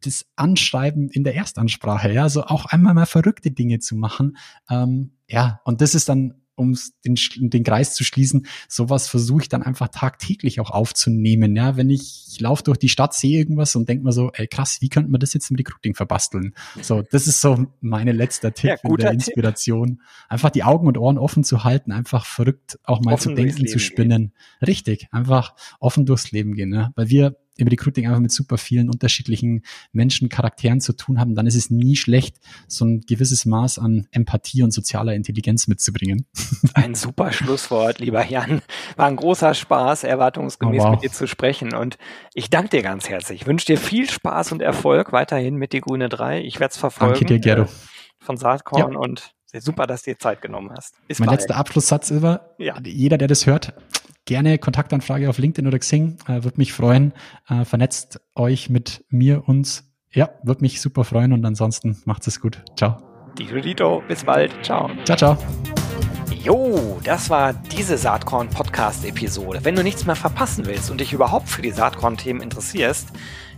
das 0.04 0.26
Anschreiben 0.36 1.08
in 1.10 1.24
der 1.24 1.34
Erstansprache, 1.34 2.12
ja, 2.12 2.28
so 2.28 2.44
auch 2.44 2.66
einmal 2.66 2.94
mal 2.94 3.06
verrückte 3.06 3.50
Dinge 3.50 3.80
zu 3.80 3.96
machen. 3.96 4.36
Ähm, 4.70 5.12
ja, 5.28 5.60
und 5.64 5.80
das 5.80 5.94
ist 5.94 6.08
dann 6.08 6.34
um 6.58 6.76
den, 7.04 7.16
den 7.36 7.64
Kreis 7.64 7.94
zu 7.94 8.04
schließen, 8.04 8.46
sowas 8.68 9.08
versuche 9.08 9.42
ich 9.42 9.48
dann 9.48 9.62
einfach 9.62 9.88
tagtäglich 9.88 10.60
auch 10.60 10.70
aufzunehmen. 10.70 11.56
Ja, 11.56 11.76
wenn 11.76 11.90
ich, 11.90 12.26
ich 12.28 12.40
laufe 12.40 12.62
durch 12.64 12.78
die 12.78 12.88
Stadt, 12.88 13.14
sehe 13.14 13.38
irgendwas 13.38 13.76
und 13.76 13.88
denke 13.88 14.04
mir 14.04 14.12
so, 14.12 14.30
ey 14.34 14.46
krass, 14.46 14.78
wie 14.80 14.88
könnte 14.88 15.10
man 15.10 15.20
das 15.20 15.34
jetzt 15.34 15.50
im 15.50 15.56
Recruiting 15.56 15.94
verbasteln? 15.94 16.54
So, 16.82 17.02
das 17.02 17.26
ist 17.26 17.40
so 17.40 17.66
meine 17.80 18.12
letzter 18.12 18.52
Tipp 18.52 18.78
ja, 18.82 18.90
in 18.90 18.96
der 18.96 19.12
Inspiration. 19.12 19.88
Tipp. 19.88 19.98
Einfach 20.28 20.50
die 20.50 20.64
Augen 20.64 20.86
und 20.86 20.98
Ohren 20.98 21.18
offen 21.18 21.44
zu 21.44 21.64
halten, 21.64 21.92
einfach 21.92 22.26
verrückt 22.26 22.78
auch 22.84 23.00
mal 23.00 23.14
offen 23.14 23.30
zu 23.30 23.34
denken, 23.34 23.66
zu 23.66 23.78
spinnen. 23.78 24.32
Gehen. 24.32 24.66
Richtig, 24.66 25.08
einfach 25.12 25.54
offen 25.80 26.06
durchs 26.06 26.32
Leben 26.32 26.54
gehen. 26.54 26.70
Ne? 26.70 26.92
Weil 26.96 27.08
wir 27.08 27.36
im 27.58 27.68
Recruiting 27.68 28.06
einfach 28.06 28.20
mit 28.20 28.32
super 28.32 28.56
vielen 28.56 28.88
unterschiedlichen 28.88 29.62
Menschen, 29.92 30.28
Charakteren 30.28 30.80
zu 30.80 30.94
tun 30.94 31.20
haben, 31.20 31.34
dann 31.34 31.46
ist 31.46 31.56
es 31.56 31.70
nie 31.70 31.96
schlecht, 31.96 32.36
so 32.68 32.84
ein 32.84 33.00
gewisses 33.02 33.44
Maß 33.44 33.78
an 33.78 34.06
Empathie 34.12 34.62
und 34.62 34.72
sozialer 34.72 35.14
Intelligenz 35.14 35.66
mitzubringen. 35.66 36.26
Ein 36.74 36.94
super 36.94 37.32
Schlusswort, 37.32 37.98
lieber 37.98 38.24
Jan. 38.24 38.62
War 38.96 39.06
ein 39.06 39.16
großer 39.16 39.54
Spaß, 39.54 40.04
erwartungsgemäß 40.04 40.82
oh, 40.82 40.84
wow. 40.84 40.90
mit 40.92 41.02
dir 41.02 41.10
zu 41.10 41.26
sprechen. 41.26 41.74
Und 41.74 41.98
ich 42.34 42.50
danke 42.50 42.70
dir 42.70 42.82
ganz 42.82 43.08
herzlich. 43.08 43.42
Ich 43.42 43.46
wünsche 43.46 43.66
dir 43.66 43.78
viel 43.78 44.08
Spaß 44.08 44.52
und 44.52 44.62
Erfolg 44.62 45.12
weiterhin 45.12 45.56
mit 45.56 45.72
die 45.72 45.80
Grüne 45.80 46.08
3. 46.08 46.42
Ich 46.42 46.60
werde 46.60 46.72
es 46.72 46.78
verfolgen. 46.78 47.14
Danke 47.14 47.26
dir, 47.26 47.40
Gero. 47.40 47.62
Äh, 47.62 47.68
von 48.20 48.36
Saatkorn 48.36 48.92
ja. 48.92 48.98
und 48.98 49.34
super, 49.54 49.86
dass 49.86 50.02
du 50.02 50.12
dir 50.12 50.18
Zeit 50.18 50.42
genommen 50.42 50.70
hast. 50.76 50.94
Bis 51.08 51.18
mein 51.18 51.26
bald. 51.26 51.40
letzter 51.40 51.56
Abschlusssatz 51.56 52.10
über, 52.10 52.54
ja. 52.58 52.76
jeder, 52.84 53.18
der 53.18 53.28
das 53.28 53.46
hört, 53.46 53.72
gerne 54.28 54.58
Kontaktanfrage 54.58 55.28
auf 55.28 55.38
LinkedIn 55.38 55.66
oder 55.66 55.78
Xing. 55.78 56.18
Äh, 56.28 56.44
würde 56.44 56.58
mich 56.58 56.72
freuen. 56.72 57.12
Äh, 57.48 57.64
vernetzt 57.64 58.20
euch 58.34 58.68
mit 58.68 59.04
mir, 59.08 59.48
uns. 59.48 59.90
Ja, 60.12 60.30
würde 60.42 60.60
mich 60.60 60.80
super 60.80 61.04
freuen 61.04 61.32
und 61.32 61.44
ansonsten 61.44 62.00
macht's 62.04 62.26
es 62.26 62.38
gut. 62.38 62.62
Ciao. 62.76 62.98
Dito, 63.38 63.58
Dito. 63.58 64.02
Bis 64.06 64.24
bald. 64.24 64.52
Ciao. 64.62 64.90
Ciao, 65.04 65.16
ciao. 65.16 65.38
Jo, 66.44 67.00
das 67.04 67.30
war 67.30 67.54
diese 67.54 67.96
Saatkorn 67.96 68.50
Podcast 68.50 69.06
Episode. 69.06 69.64
Wenn 69.64 69.74
du 69.74 69.82
nichts 69.82 70.04
mehr 70.04 70.16
verpassen 70.16 70.66
willst 70.66 70.90
und 70.90 71.00
dich 71.00 71.14
überhaupt 71.14 71.48
für 71.48 71.62
die 71.62 71.70
Saatkorn 71.70 72.18
Themen 72.18 72.42
interessierst, 72.42 73.08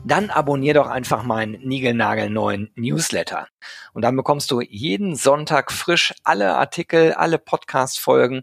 dann 0.04 0.30
abonnier 0.30 0.74
doch 0.74 0.86
einfach 0.86 1.24
meinen 1.24 1.60
niegelnagelneuen 1.62 2.70
Newsletter. 2.76 3.48
Und 3.92 4.02
dann 4.02 4.16
bekommst 4.16 4.50
du 4.52 4.60
jeden 4.60 5.16
Sonntag 5.16 5.72
frisch 5.72 6.14
alle 6.22 6.54
Artikel, 6.54 7.12
alle 7.12 7.38
Podcast 7.38 7.98
Folgen 7.98 8.42